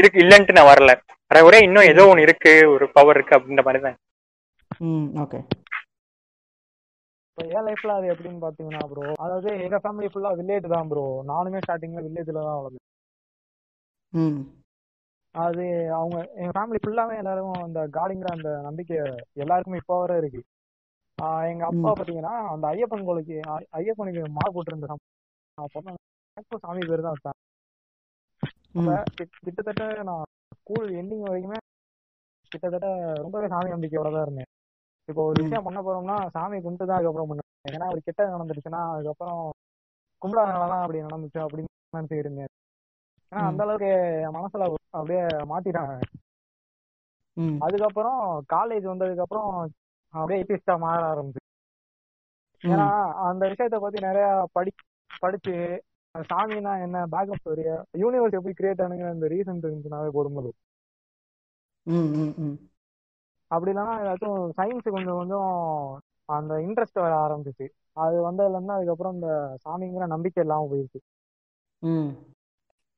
இருக்கு 0.00 0.18
இல்லன்ட்டு 0.24 0.56
நான் 0.58 0.70
வரல. 0.70 0.92
அறகுறையா 1.30 1.66
இன்னும் 1.66 1.90
ஏதோ 1.92 2.02
ஒண்ணு 2.10 2.26
இருக்கு 2.26 2.52
ஒரு 2.74 2.84
பவர் 2.96 3.16
இருக்கு 3.18 3.36
அப்படின்ற 3.36 3.62
மாதிரி 3.66 3.80
தான். 3.86 3.96
ம் 4.84 5.06
ஓகே 5.24 5.38
இப்போ 7.28 7.44
என் 7.54 7.66
லைஃப்ல 7.66 7.94
அது 7.98 8.06
எப்படின்னு 8.12 8.44
பாத்தீங்கன்னா 8.44 8.82
ப்ரோ 8.90 9.02
அதாவது 9.24 9.48
எங்க 9.64 9.78
ஃபேமிலி 9.82 10.08
ஃபுல்லா 10.12 10.30
வில்லேஜ் 10.38 10.74
தான் 10.74 10.88
ப்ரோ 10.90 11.02
நானுமே 11.30 11.60
ஸ்டார்டிங்ல 11.64 12.02
வில்லேஜ்ல 12.06 12.38
தான் 12.40 12.58
வளர்ந்தேன். 12.58 12.84
ம். 14.12 14.38
அது 15.36 15.64
அவங்க 15.96 16.16
எங்க 16.36 16.50
ஃபேமிலி 16.54 16.78
ஃபுல்லாவே 16.82 17.14
எல்லாரும் 17.16 17.54
அந்த 17.60 17.80
காடிங்கிற 17.94 18.28
அந்த 18.32 18.50
நம்பிக்கை 18.62 18.96
எல்லாருக்குமே 19.36 19.80
இப்போ 19.82 19.96
வரை 20.02 20.14
இருக்கு 20.18 20.40
எங்க 21.50 21.64
அப்பா. 21.66 21.90
பாத்தீங்கன்னா 21.92 22.32
அந்த 22.50 22.64
ஐயப்பன் 22.72 23.04
கோயிலுக்கு 23.04 23.36
ஐ- 23.54 23.68
ஐயப்பனுக்கு 23.78 24.22
மாலை 24.34 24.50
போட்டிருந்த 24.54 24.88
எனக்கும் 26.36 26.62
சாமி 26.64 26.82
பேர் 26.88 27.06
தான் 27.06 27.36
கிட்- 29.12 29.38
கிட்டத்தட்ட 29.38 29.82
நான் 30.08 30.24
ஸ்கூல் 30.56 30.88
எண்டிங் 30.98 31.24
வரைக்குமே 31.26 31.58
கிட்டத்தட்ட 32.52 32.88
ரொம்பவே 33.22 33.46
சாமி 33.52 33.72
நம்பிக்கையோட 33.74 34.10
தான் 34.10 34.26
இருந்தேன் 34.26 34.50
இப்போ 35.08 35.22
ஒரு. 35.24 35.38
விஷயம் 35.40 35.66
பண்ண 35.66 35.80
போறோம்னா 35.82 36.16
சாமி 36.34 36.56
கும்பிட்டு 36.60 36.86
தான் 36.86 36.98
அதுக்கப்புறம் 36.98 37.30
பண்ணுவேன் 37.30 37.44
ஏன்னா 37.70 37.86
ஒரு 37.92 38.00
கெட்டது 38.00 38.34
நடந்துருச்சுன்னா 38.34 38.82
அதுக்கப்புறம் 38.92 39.40
கும்பிடாதனாலதான் 40.22 40.82
அப்படி 40.82 41.00
நடந்துச்சு 41.02 41.40
அப்படின்னு 41.44 41.70
நினைச்சு 41.92 42.16
இருந்தேன் 42.16 42.50
ஏன்னா. 43.32 43.42
அந்த 43.48 43.62
அளவுக்கு 43.64 43.90
என் 44.22 44.36
மனசுல 44.36 44.66
அப்படியே 44.96 45.22
மாத்திட்டாங்க. 45.48 45.94
அதுக்கப்புறம் 47.60 48.20
காலேஜ் 48.52 48.84
வந்ததுக்கு 48.84 49.20
அப்புறம் 49.20 49.50
அப்படியே 50.14 50.40
ஏத்திஸ்டா 50.42 50.74
மாற 50.78 51.00
ஆரம்பிச்சு. 51.12 51.42
ஏன்னா 52.62 52.86
அந்த 53.24 53.42
விஷயத்த 53.46 53.78
பத்தி 53.80 53.98
நிறைய 54.00 54.26
படி 54.52 54.70
படிச்சு 55.20 55.54
சாமினா 56.14 56.72
என்ன 56.82 56.98
பேக்கப் 57.06 57.40
ஸ்டோரி 57.40 57.64
யூனிவர்ஸ் 57.98 58.36
எப்படி 58.38 58.54
கிரியேட் 58.54 58.82
ஆனுங்கிற 58.84 59.08
அந்த 59.10 59.26
ரீசன் 59.28 59.64
தெரிஞ்சுனாவே 59.64 60.10
போதும் 60.10 60.36
போதும் 60.36 60.56
ம் 61.86 62.08
ம் 62.16 62.32
ம். 62.42 62.54
அப்படி 63.50 63.70
இல்லைன்னா 63.72 63.96
ஏதாச்சும் 64.02 64.38
சயின்ஸ் 64.56 64.88
கொஞ்சம் 64.88 65.18
கொஞ்சம் 65.18 65.50
அந்த 66.28 66.54
இன்ட்ரெஸ்ட் 66.66 67.02
வர 67.02 67.12
ஆரம்பிச்சிச்சு 67.18 67.66
அது 67.96 68.16
வந்ததுல 68.22 68.56
இருந்து 68.56 68.72
அதுக்கப்புறம் 68.72 69.14
இந்த 69.14 69.28
சாமிங்கிற 69.64 70.06
நம்பிக்கை 70.06 70.42
இல்லாம 70.44 70.66
போயிடுச்சு 70.66 71.00
ம். 71.82 72.10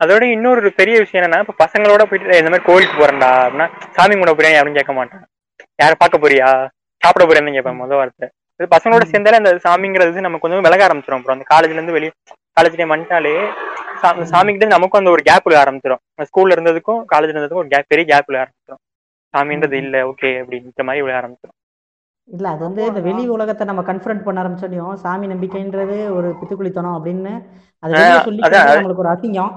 அதோட 0.00 0.22
இன்னொரு 0.28 0.72
பெரிய 0.72 0.98
விஷயம் 0.98 1.24
என்னன்னா 1.24 1.40
இப்ப 1.40 1.56
பசங்களோட 1.58 2.02
போயிட்டு 2.04 2.38
இந்த 2.38 2.50
மாதிரி 2.50 2.64
கோயிலுக்கு 2.64 2.98
போறேன்டா 2.98 3.30
அப்படின்னா 3.40 3.66
சாமி 3.90 4.14
கூட 4.16 4.32
போறியா? 4.32 4.52
யாரும் 4.52 4.74
கேட்க 4.74 4.92
மாட்டான் 4.92 5.24
யார 5.78 5.92
பார்க்க 5.98 6.18
போறியா? 6.18 6.48
சாப்பிட 7.02 7.24
போறியான்னு 7.24 7.52
கேட்பேன் 7.52 7.80
முத 7.80 7.94
வார்த்தை. 7.94 8.26
இது 8.60 8.68
பசங்களோட. 8.70 9.02
சேர்ந்தாலே 9.10 9.38
அந்த 9.40 9.50
சாமிங்கிறது 9.64 10.20
நம்ம 10.20 10.38
கொஞ்சம் 10.38 10.60
விலக 10.60 10.86
ஆரம்பிச்சிடும் 10.86 11.18
அப்புறம். 11.18 11.36
அந்த 11.36 11.46
காலேஜ்ல 11.50 11.72
இருந்து 11.72 11.92
வெளியே 11.92 12.12
காலேஜ் 12.56 12.76
டைம் 12.76 12.90
வந்துட்டாலே 12.90 13.34
சா- 14.02 14.16
ம். 14.16 14.24
சாமி 14.24 14.50
கிட்ட 14.50 14.66
நமக்கும் 14.66 15.00
அந்த 15.00 15.10
ஒரு 15.10 15.22
கேப் 15.22 15.44
விழ 15.44 15.56
ஆரம்பிச்சிடும் 15.62 16.02
ஸ்கூல்ல 16.22 16.54
இருந்ததுக்கும் 16.56 17.00
காலேஜ்ல 17.12 17.32
இருந்ததுக்கும் 17.32 17.62
ஒரு 17.62 17.68
கேப் 17.68 17.88
பெரிய 17.88 18.06
கேப் 18.06 18.26
விழ 18.26 18.38
ஆரம்பிச்சிடும் 18.40 18.82
சாமின்றது. 19.34 19.72
இல்ல 19.74 19.96
ஓகே 20.04 20.30
அப்படின்ற 20.40 20.82
மாதிரி 20.82 21.02
விழ 21.02 21.20
ஆரம்பிச்சிடும் 21.20 21.56
இல்ல 22.28 22.48
அது 22.48 22.62
வந்து 22.62 22.86
இந்த 22.86 23.00
வெளி 23.00 23.28
உலகத்தை 23.28 23.66
நம்ம 23.66 23.82
கன்ஃபரண்ட் 23.82 24.22
பண்ண 24.22 24.42
ஆரம்பிச்சோடையும் 24.42 24.94
சாமி 24.96 25.26
நம்பிக்கைன்றது 25.26 26.10
ஒரு 26.10 26.28
பித்துக்குளித்தனம் 26.32 26.96
அப்படின்னு 26.96 27.32
அது 27.82 27.94
சொல்லிக்கிறது 28.26 28.78
நம்மளுக்கு 28.78 29.04
ஒரு 29.04 29.08
அசிங்கம். 29.08 29.52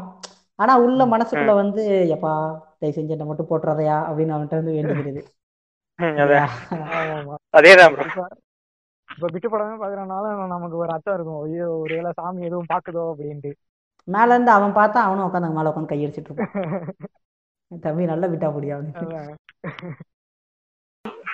ஆனா 0.61 0.73
உள்ள 0.85 1.01
மனசுக்குள்ள 1.11 1.53
வந்து 1.59 1.83
எப்பா 2.15 2.33
தயவு 2.79 2.95
செஞ்சு 2.97 3.15
என்ன 3.15 3.27
மட்டும் 3.29 3.49
போட்டுறதையா 3.51 3.97
அப்படின்னு 4.07 4.35
அவன்கிட்ட 4.35 4.59
வந்து 4.59 5.23
ஆமா 5.99 7.35
அதேதான் 7.53 7.95
இப்ப 9.09 9.25
விட்டு 9.25 9.47
படமே 9.49 9.75
பாக்குறதுனால 9.79 10.25
நமக்கு 10.51 10.75
ஒரு 10.83 10.91
அச்சம் 10.93 11.15
இருக்கும். 11.15 11.39
ஐயோ 11.45 11.65
ஒருவேளை 11.81 12.11
சாமி 12.19 12.47
எதுவும் 12.47 12.69
பாக்குதோ 12.71 13.03
அப்படின்ட்டு. 13.11 13.51
மேல 14.07 14.35
இருந்து 14.35 14.51
அவன் 14.51 14.77
பார்த்தா 14.77 14.99
அவனும் 15.07 15.25
உட்காந்து 15.27 15.57
மேல 15.57 15.71
உட்காந்து 15.71 15.91
கையடிச்சிட்டு 15.91 16.29
இருப்பான். 16.31 16.53
தம்பி 17.85 18.05
நல்லா 18.09 18.27
விட்டா 18.31 18.47
முடியா 18.53 18.77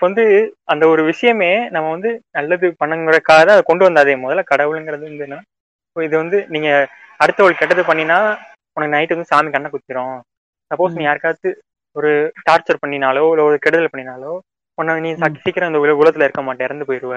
வந்து 0.02 0.24
அந்த 0.72 0.84
ஒரு 0.94 1.02
விஷயமே 1.10 1.52
நம்ம 1.76 1.88
வந்து 1.94 2.10
நல்லது 2.38 2.68
பண்ணுங்கிறதுக்காக 2.82 3.42
தான் 3.42 3.56
அதை 3.56 3.64
கொண்டு 3.70 3.88
வந்தாதே. 3.88 4.14
முதல்ல 4.24 4.44
கடவுளுங்கிறது 4.52 5.06
வந்து 5.06 5.40
இது 5.96 6.16
வந்து 6.18 6.38
நீங்க 6.54 6.70
அடுத்த 7.20 7.40
ஒரு 7.44 7.54
கெட்டது 7.60 7.84
பண்ணினா 7.88 8.18
உனக்கு 8.78 8.94
நைட் 8.94 9.14
வந்து 9.14 9.30
சாமி 9.30 9.50
கண்ணை 9.52 9.70
குத்திரும். 9.72 10.18
சப்போஸ் 10.72 10.94
நீ 10.94 11.02
ம். 11.02 11.08
யாருக்காவது 11.08 11.50
ஒரு 11.96 12.10
டார்ச்சர் 12.48 12.82
பண்ணினாலோ 12.82 13.24
இல்ல 13.28 13.44
ஒரு 13.44 13.58
கெடுதல் 13.62 13.92
பண்ணினாலோ 13.92 14.32
உன்னை 14.78 14.96
நீ 15.00 15.12
சீக்கிரம் 15.40 15.78
உல- 15.78 16.00
உலகத்துல 16.00 16.26
இருக்க 16.26 16.42
மாட்டே 16.44 16.66
இறந்து 16.66 16.88
போயிடுவ 16.88 17.14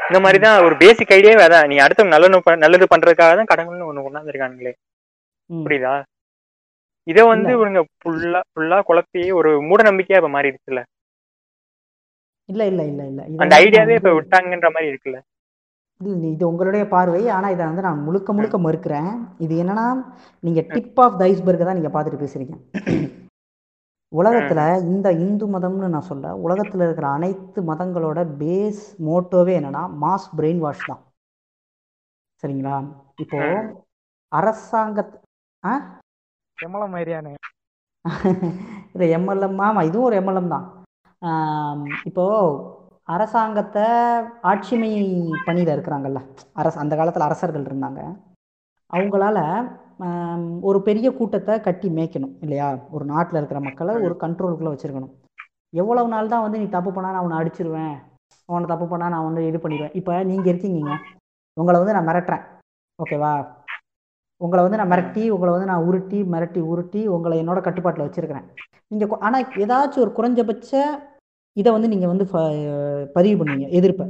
இந்த 0.00 0.18
மாதிரி 0.20 0.38
தான் 0.40 0.64
ஒரு 0.66 0.74
பேசிக் 0.80 1.14
ஐடியாவே 1.14 1.44
அதான் 1.46 1.68
நீ 1.70 1.76
அடுத்தவங்க 1.80 2.14
நல்லது 2.14 2.40
ப- 2.44 2.60
நல்லது 2.62 2.86
பண்றதுக்காக 2.92 3.32
தான் 3.34 3.50
கடவுள்னு 3.50 3.88
ஒண்ணு 3.90 4.04
கொண்டாந்துருக்காங்களே 4.04 4.72
ம். 5.50 5.62
புரியுதா? 5.64 5.94
இதை 7.06 7.22
வந்து 7.28 7.50
இவங்க 7.52 7.80
ஃபுல்லா 7.96 8.40
ஃபுல்லா 8.50 8.78
குழப்பி 8.82 9.22
ஒரு 9.38 9.50
மூட 9.62 9.80
நம்பிக்கையா 9.82 10.20
இப்ப 10.20 10.30
மாறிடுச்சுல்ல. 10.34 10.80
இல்ல 12.48 12.62
இல்ல 12.70 12.82
இல்ல 12.84 13.02
இல்ல. 13.04 13.20
அந்த 13.42 13.54
ஐடியாவே 13.60 13.94
இப்ப 13.98 14.12
விட்டாங்கன்ற 14.16 14.68
மாதிரி 14.72 14.90
இருக்குல்ல. 14.92 15.18
இது 16.30 16.44
உங்களுடைய 16.48 16.84
பார்வை. 16.92 17.20
ஆனா 17.34 17.46
இதை 17.54 17.64
வந்து 17.66 17.84
நான் 17.86 18.04
முழுக்க 18.06 18.30
முழுக்க 18.32 18.56
மறுக்கிறேன். 18.60 19.10
இது 19.40 19.54
என்னன்னா 19.62 19.86
நீங்க 20.42 20.60
ம், 20.62 20.70
டிப் 20.74 21.00
ஆஃப் 21.04 21.18
த 21.20 21.28
ஐஸ்பர்க்கை 21.28 21.66
தான் 21.66 21.78
நீங்க 21.78 21.92
பார்த்துட்டு 21.94 22.22
பேசுறீங்க. 22.24 22.54
உலகத்துல 24.12 24.60
இந்த 24.88 25.08
இந்து 25.22 25.44
மதம்னு 25.52 25.94
நான் 25.94 26.08
சொல்ல 26.08 26.26
உலகத்துல 26.44 26.84
இருக்கிற 26.86 27.06
அனைத்து 27.14 27.60
மதங்களோட 27.70 28.20
பேஸ் 28.40 28.82
மோட்டோவே 29.06 29.54
என்னன்னா 29.58 29.82
மாஸ் 30.02 30.28
பிரெயின் 30.36 30.62
வாஷ் 30.64 30.84
தான். 30.90 31.02
சரிங்களா? 32.42 32.74
இப்போ 33.18 33.40
அரசாங்க 34.32 35.00
ஆ? 35.64 35.72
எம்மலம் 36.58 36.94
மாதிரியானே 36.94 37.32
இது 38.94 39.04
எம்எல்எம் 39.16 39.60
ஆமாம் 39.66 39.86
இதுவும் 39.88 40.06
ஒரு 40.08 40.16
எம்எல்எம் 40.20 40.50
தான். 40.54 40.64
ஆம், 41.22 41.84
இப்போ 42.08 42.24
அரசாங்கத்தை 43.12 43.86
ஆட்சிமை 44.50 44.90
பணியில் 45.46 45.72
இருக்கிறாங்கல்ல. 45.74 46.20
அரசு 46.60 46.78
அந்த 46.82 46.94
காலத்தில் 46.98 47.26
அரசர்கள் 47.26 47.66
இருந்தாங்க. 47.68 48.02
அவங்களால 48.96 49.38
ஒரு 50.68 50.78
பெரிய 50.86 51.08
கூட்டத்தை 51.18 51.54
கட்டி 51.66 51.88
மேய்க்கணும் 51.96 52.32
இல்லையா? 52.44 52.68
ஒரு 52.94 53.04
நாட்டில் 53.10 53.38
இருக்கிற 53.40 53.60
மக்களை 53.66 53.92
ஒரு 54.06 54.14
கண்ட்ரோலுக்குள்ளே 54.22 54.72
வச்சிருக்கணும். 54.74 55.12
எவ்வளவு 55.80 56.08
நாள் 56.14 56.32
தான் 56.32 56.44
வந்து 56.46 56.60
நீ 56.62 56.66
தப்பு 56.76 56.90
பண்ணா 56.96 57.12
நான் 57.14 57.26
உன்னை 57.26 57.38
அடிச்சிருவேன். 57.40 57.94
அவனை 58.48 58.66
தப்பு 58.72 58.86
பண்ணா 58.92 59.06
நான் 59.14 59.28
வந்து 59.28 59.42
இது 59.50 59.58
பண்ணிடுவேன். 59.62 59.94
இப்போ 60.00 60.12
நீங்கள் 60.30 60.52
இருக்கீங்க 60.52 60.94
உங்களை 61.60 61.76
வந்து 61.80 61.96
நான் 61.96 62.08
மிரட்டுறேன். 62.10 62.44
ஓகேவா? 62.98 63.32
உங்களை 64.44 64.60
வந்து 64.64 64.78
நான் 64.80 64.92
மிரட்டி 64.92 65.24
உங்களை 65.34 65.50
வந்து 65.54 65.70
நான் 65.72 65.86
உருட்டி 65.88 66.18
மிரட்டி 66.34 66.60
உருட்டி 66.72 67.02
உங்களை 67.16 67.36
என்னோட 67.42 67.60
கட்டுப்பாட்டில் 67.66 68.06
வச்சிருக்கிறேன். 68.06 68.46
நீங்கள் 68.92 69.22
ஆனால் 69.26 69.46
ஏதாச்சும் 69.64 70.04
ஒரு 70.04 70.12
குறைஞ்சபட்ச 70.18 70.72
இதை 71.56 71.70
வந்து 71.74 71.90
நீங்கள் 71.92 72.12
வந்து 72.12 72.24
பதிவு 73.16 73.36
பண்ணுவீங்க 73.40 73.68
எதிர்ப்பை. 73.78 74.06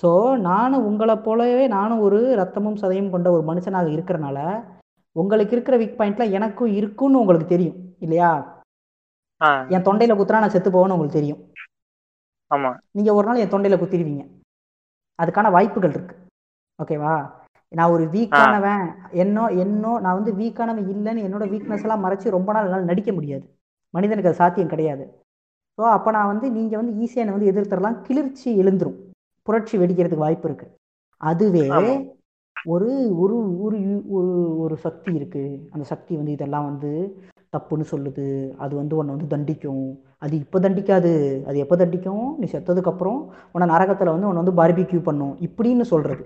ஸோ 0.00 0.08
நானும் 0.48 0.86
உங்களை 0.88 1.14
போலவே 1.26 1.66
நானும் 1.76 2.02
ஒரு 2.06 2.18
ரத்தமும் 2.40 2.80
சதையும் 2.82 3.12
கொண்ட 3.14 3.28
ஒரு 3.36 3.44
மனுஷனாக 3.50 3.94
இருக்கிறனால 3.96 4.38
உங்களுக்கு 5.16 5.54
இருக்கிற 5.56 5.76
வீக் 5.82 5.98
பாயிண்ட்ல 6.00 6.24
எனக்கும் 6.38 6.74
இருக்குன்னு 6.78 7.20
உங்களுக்கு 7.22 7.48
தெரியும் 7.54 7.78
இல்லையா? 8.04 8.30
என் 9.74 9.86
தொண்டையில் 9.86 10.18
குத்துறா 10.18 10.42
நான் 10.42 10.54
செத்து 10.54 10.70
போவேன்னு 10.74 10.96
உங்களுக்கு 10.96 11.18
தெரியும். 11.18 11.40
ஆமா. 12.50 12.70
நீங்கள் 12.96 13.16
ஒரு 13.18 13.26
நாள் 13.28 13.42
என் 13.42 13.52
தொண்டையில் 13.54 13.80
குத்திடுவீங்க 13.82 14.24
அதுக்கான 15.18 15.50
வாய்ப்புகள் 15.56 15.94
இருக்கு. 15.96 16.14
ஓகேவா 16.78 17.14
நான் 17.72 17.92
ஒரு 17.94 18.04
வீக்கானவன் 18.14 18.82
என்னோ 19.22 19.44
என்னோ 19.64 19.92
நான் 20.04 20.18
வந்து 20.18 20.32
வீக்கானவன் 20.40 20.90
இல்லைன்னு 20.94 21.24
என்னோட 21.26 21.44
வீக்னஸ் 21.52 21.84
எல்லாம் 21.86 22.04
மறைச்சு 22.06 22.36
ரொம்ப 22.36 22.50
நாள் 22.56 22.66
என்னால் 22.68 22.90
நடிக்க 22.90 23.10
முடியாது. 23.18 23.46
மனிதனுக்கு 23.94 24.30
அது 24.30 24.40
சாத்தியம் 24.42 24.72
கிடையாது. 24.74 25.04
ஸோ 25.78 25.82
அப்போ 25.96 26.10
நான் 26.16 26.30
வந்து 26.32 26.46
நீங்கள் 26.58 26.80
வந்து 26.80 26.92
ஈஸியாக 27.04 27.22
என்னை 27.24 27.36
வந்து 27.36 27.50
எதிர்த்தரலாம். 27.52 27.96
கிளர்ச்சி 28.06 28.48
எழுந்துரும். 28.62 28.98
புரட்சி 29.46 29.74
வெடிக்கிறதுக்கு 29.80 30.26
வாய்ப்பு 30.26 30.48
இருக்கு. 30.48 30.66
அதுவே 31.20 31.64
ஒரு 32.74 32.88
ஒரு 33.22 33.36
ஒரு 33.64 33.78
ஒரு 34.64 34.76
சக்தி 34.84 35.10
இருக்கு. 35.18 35.42
அந்த 35.74 35.84
சக்தி 35.92 36.12
வந்து 36.20 36.32
இதெல்லாம் 36.36 36.68
வந்து 36.70 36.90
தப்புன்னு 37.54 37.84
சொல்லுது. 37.92 38.26
அது 38.64 38.72
வந்து 38.80 38.94
உன்னை 39.00 39.12
வந்து 39.16 39.32
தண்டிக்கும். 39.34 39.84
அது 40.24 40.34
இப்போ 40.44 40.58
தண்டிக்காது. 40.66 41.12
அது 41.48 41.56
எப்போ 41.64 41.76
தண்டிக்கும்? 41.82 42.26
நீ 42.40 42.46
செத்ததுக்கு 42.54 42.92
அப்புறம் 42.92 43.18
உன்னை 43.54 43.66
நரகத்தில் 43.74 44.14
வந்து 44.14 44.28
உன்னை 44.30 44.42
வந்து 44.42 44.58
பார்பிக்யூ 44.60 45.00
பண்ணும். 45.08 45.34
இப்படின்னு 45.48 45.86
சொல்றது. 45.92 46.24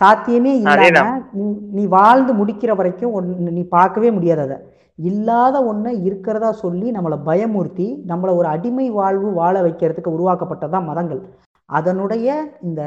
சாத்தியமே 0.00 0.52
இல்லாம 0.62 1.04
நீ 1.38 1.44
நீ 1.76 1.82
வாழ்ந்து 1.98 2.32
முடிக்கிற 2.40 2.70
வரைக்கும் 2.80 3.14
நீ 3.58 3.62
பார்க்கவே 3.76 4.08
முடியாது 4.16 4.42
அதை. 4.46 4.58
இல்லாத 4.98 5.56
ஒன்றை 5.70 5.92
இருக்கிறதா 6.08 6.50
சொல்லி 6.62 6.86
நம்மளை 6.96 7.16
பயமுறுத்தி 7.28 7.86
நம்மளை 8.10 8.32
ஒரு 8.40 8.48
அடிமை 8.54 8.86
வாழ்வு 8.98 9.28
வாழ 9.40 9.54
வைக்கிறதுக்கு 9.66 10.14
உருவாக்கப்பட்டதான் 10.16 10.88
மதங்கள். 10.90 11.22
அதனுடைய 11.70 12.28
இந்த 12.66 12.82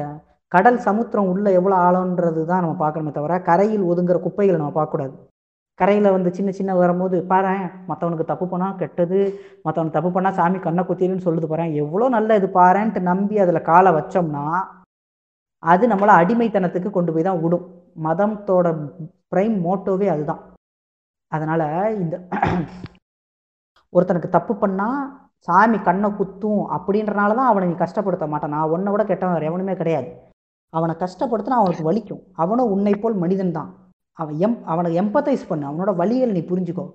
கடல் 0.52 0.80
சமுத்திரம் 0.88 1.30
உள்ள 1.32 1.48
எவ்வளோ 1.58 1.76
ஆழன்றது 1.88 2.44
தான் 2.52 2.64
நம்ம 2.64 2.78
பார்க்கணுமே 2.84 3.12
தவிர 3.18 3.34
கரையில் 3.50 3.84
ஒதுங்குற 3.92 4.18
குப்பைகளை 4.24 4.58
நம்ம 4.60 4.74
பார்க்கக்கூடாது. 4.78 5.14
கரையில் 5.80 6.16
வந்து 6.16 6.30
சின்ன 6.38 6.50
சின்ன 6.60 6.72
வரும்போது 6.80 7.18
பாரு 7.32 7.54
மற்றவனுக்கு 7.90 8.26
தப்பு 8.32 8.46
பண்ணால் 8.54 8.80
கெட்டது 8.82 9.20
மற்றவனுக்கு 9.66 9.98
தப்பு 9.98 10.12
பண்ணால் 10.16 10.38
சாமி 10.40 10.60
கண்ணை 10.66 10.84
குத்திலுன்னு 10.90 11.26
சொல்லுது 11.28 11.50
பாரு 11.52 11.68
எவ்வளோ 11.84 12.08
நல்ல 12.18 12.36
இது 12.40 12.48
பாரேன்ட்டு 12.60 13.02
நம்பி 13.12 13.38
அதில் 13.44 13.68
காலை 13.72 13.92
வச்சோம்னா 13.98 14.46
அது 15.64 15.86
நம்மளை 15.92 16.14
அடிமைத்தனத்துக்கு 16.22 16.90
கொண்டு 16.98 17.14
போய் 17.14 17.28
தான் 17.30 17.42
விடும். 17.44 17.66
மதத்தோட 18.06 18.68
பிரைம் 19.32 19.58
மோட்டோவே 19.66 20.08
அதுதான். 20.14 20.42
அதனால 21.32 21.62
இந்த 22.04 22.16
ஒருத்தனுக்கு 23.94 24.30
தப்பு 24.38 24.54
பண்ணால் 24.64 25.00
சாமி 25.48 25.78
கண்ணை 25.88 26.10
குத்தும் 26.20 26.62
அப்படின்றனால 26.76 27.36
தான் 27.40 27.50
அவனை 27.52 27.68
நீ 27.70 27.76
கஷ்டப்படுத்த 27.82 28.26
மாட்டான். 28.32 28.54
நான் 28.56 28.72
உன்னை 28.76 28.90
விட 28.94 29.04
கெட்டவன் 29.12 29.48
எவனுமே 29.50 29.76
கிடையாது. 29.82 30.10
அவனை 30.74 30.94
கஷ்டப்படுத்தினா 31.04 31.60
அவனுக்கு 31.62 31.86
வலிக்கும். 31.90 32.24
அவனும் 32.44 32.72
உன்னை 32.74 32.94
போல் 33.04 33.16
மனிதன் 33.24 33.56
தான். 33.58 33.70
அவன் 34.22 34.38
எம் 34.46 34.58
அவனை 34.72 34.90
எம்பத்தைஸ் 35.02 35.50
பண்ணு. 35.50 35.66
அவனோட 35.70 35.92
வழிகளை 36.02 36.32
நீ 36.38 36.42
புரிஞ்சுக்கோ. 36.52 36.86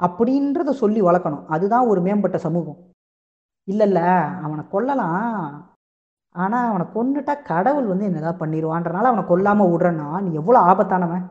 அப்படின்றத 0.00 0.70
சொல்லி 0.82 1.00
வளர்க்கணும். 1.08 1.46
அதுதான் 1.54 1.88
ஒரு 1.92 2.00
மேம்பட்ட 2.06 2.38
சமூகம். 2.46 2.78
இல்லை 3.68 3.86
இல்லை 3.88 4.06
அவனை 4.44 4.62
கொல்லலாம். 4.74 5.24
ஆனால் 6.34 6.68
அவனை 6.70 6.84
கொண்டுட்டா 6.96 7.34
கடவுள் 7.50 7.90
வந்து 7.90 8.08
என்னதான் 8.08 8.40
பண்ணிடுவான்றனால 8.42 9.10
அவனை 9.10 9.24
கொல்லாமல் 9.30 9.70
விடுறேன்னா 9.72 10.08
நீ 10.24 10.30
எவ்வளோ 10.40 10.58
ஆபத்தானவன்? 10.70 11.24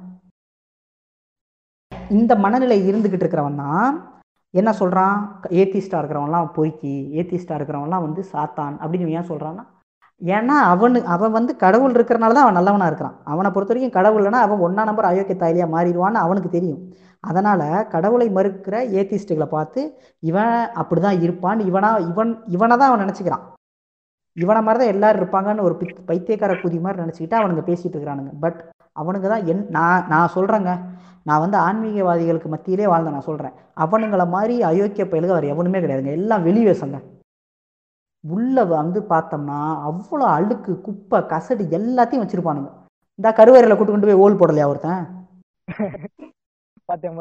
இந்த 2.15 2.33
மனநிலை 2.43 2.75
இருந்துக்கிட்டு 2.89 3.25
இருக்கிறவன் 3.25 3.61
தான் 3.61 3.95
என்ன 4.53 4.69
சொல்கிறான் 4.81 5.17
ஏத்திஸ்டாக 5.61 5.99
இருக்கிறவன்லாம் 6.01 6.51
பொறுக்கி 6.55 6.93
ஏத்திஸ்டாக 7.19 7.57
இருக்கிறவன்லாம் 7.59 8.05
வந்து 8.05 8.21
சாத்தான் 8.33 8.75
அப்படின்னு 8.83 9.17
ஏன் 9.19 9.29
சொல்கிறான்னா 9.31 9.63
ஏன்னா 10.21 10.55
அவனு 10.73 10.99
அவன் 11.15 11.33
வந்து 11.37 11.53
கடவுள் 11.63 11.95
இருக்கிறனால 11.95 12.35
தான் 12.35 12.45
அவன் 12.45 12.57
நல்லவனாக 12.57 12.89
இருக்கிறான். 12.91 13.17
அவனை 13.31 13.49
பொறுத்த 13.55 13.71
வரைக்கும் 13.73 13.97
கடவுள்னா 13.97 14.39
அவன் 14.45 14.63
ஒன்றா 14.67 14.83
நம்பர் 14.89 15.09
அயோக்கிய 15.09 15.35
தாயிலியாக 15.41 15.73
மாறிடுவான்னு 15.73 16.23
அவனுக்கு 16.25 16.49
தெரியும். 16.55 16.79
அதனால் 17.23 17.65
கடவுளை 17.93 18.27
மறுக்கிற 18.37 18.77
ஏத்திஸ்ட்டுகளை 18.99 19.47
பார்த்து 19.55 19.81
இவன் 20.23 20.55
அப்படி 20.81 21.01
தான் 21.01 21.21
இருப்பான் 21.25 21.59
இவனா 21.69 21.91
இவன் 22.11 22.31
இவனை 22.55 22.75
தான் 22.77 22.89
அவன் 22.91 23.03
நினச்சிக்கிறான். 23.05 23.43
இவனை 24.37 24.61
மாதிரி 24.65 24.81
தான் 24.83 24.93
எல்லாரும் 24.95 25.21
இருப்பாங்கன்னு 25.21 25.67
ஒரு 25.67 25.75
பித் 25.81 26.01
பைத்தியக்கார 26.09 26.55
குதி 26.63 26.79
மாதிரி 26.85 27.03
நினச்சிக்கிட்டு 27.03 27.39
அவனுங்க 27.41 27.63
பேசிகிட்டு 27.69 27.95
இருக்கிறானுங்க. 27.97 28.33
பட் 28.45 28.59
அவனுங்க 29.01 29.27
தான் 29.33 29.47
என் 29.51 29.65
நான் 29.77 30.07
நான் 30.13 30.33
சொல்கிறேங்க 30.35 30.71
நான் 31.29 31.43
வந்து 31.43 31.57
ஆன்மீகவாதிகளுக்கு 31.67 32.49
மத்தியிலே 32.53 32.89
வாழ்ந்த 32.91 33.13
நான் 33.15 33.27
சொல்கிறேன் 33.29 33.55
அவனுங்கள 33.83 34.23
மாதிரி 34.35 34.55
அயோக்கிய 34.69 35.05
பயலுக 35.11 35.31
வேறு 35.35 35.53
எவனுமே 35.53 35.81
கிடையாதுங்க. 35.83 36.17
எல்லாம் 36.19 36.45
வெளிவேசங்க 36.47 36.99
உள்ள 38.23 38.63
வந்து 38.69 38.99
பார்த்தோம்னா 39.11 39.59
அவ்வளோ 39.89 40.25
அழுக்கு 40.37 40.71
குப்பை 40.85 41.19
கசடு 41.33 41.63
எல்லாத்தையும் 41.79 42.23
வச்சிருப்பானுங்க. 42.23 42.69
இந்த 43.19 43.29
கருவறையில் 43.39 43.77
கூட்டு 43.77 43.93
கொண்டு 43.93 44.09
போய் 44.09 44.23
ஓல் 44.23 44.39
போடலையா 44.39 44.69
ஒருத்தன்? 44.71 45.03
பார்த்தேன் 46.89 47.17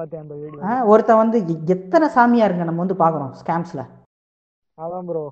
ஒருத்தன் 0.92 1.21
வந்து 1.23 1.38
எத்தனை 1.75 2.09
சாமியாருங்க 2.16 2.66
நம்ம 2.68 2.83
வந்து 2.85 2.99
பார்க்குறோம் 3.02 3.33
ஸ்கேம்ஸில்? 3.40 3.85
அதான் 4.78 5.06
ப்ரோ 5.09 5.23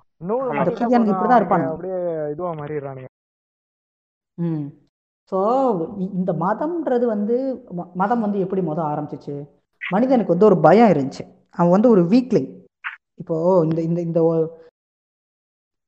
கிறிஸ்டியானுக்கு 0.66 0.92
போதும், 0.92 1.12
இப்படிதான் 1.14 1.40
இருப்பானுங்க. 1.40 1.72
அப்படியே 1.74 1.98
இதுவா 2.34 2.50
மாறிடுறானுங்க. 2.60 3.08
ம். 4.38 4.64
ஸோ 5.32 5.38
இந்த 6.18 6.30
மதம்ன்றது 6.44 7.04
வந்து 7.14 7.36
மதம் 8.02 8.24
வந்து 8.24 8.38
எப்படி 8.44 8.62
மொதல் 8.70 8.90
ஆரம்பிச்சிச்சு? 8.92 9.34
மனிதனுக்கு 9.82 10.34
வந்து 10.34 10.48
ஒரு 10.50 10.56
பயம் 10.66 10.92
இருந்துச்சு. 10.94 11.24
அவன் 11.58 11.74
வந்து 11.76 11.88
ஒரு 11.94 12.02
வீக்லிங் 12.12 12.50
இப்போ 13.22 13.36
இந்த 13.66 13.80
இந்த 13.88 14.00
இந்த 14.08 14.20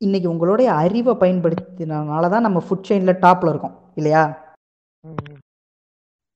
இன்னைக்கு 0.00 0.28
உங்களுடைய 0.32 0.68
அறிவை 0.82 1.12
பயன்படுத்தினால 1.22 2.28
தான் 2.32 2.46
நம்ம 2.46 2.58
ஃபுட் 2.66 2.86
செயினில் 2.88 3.20
டாப்பில் 3.24 3.50
இருக்கோம் 3.52 3.76
இல்லையா. 3.98 4.22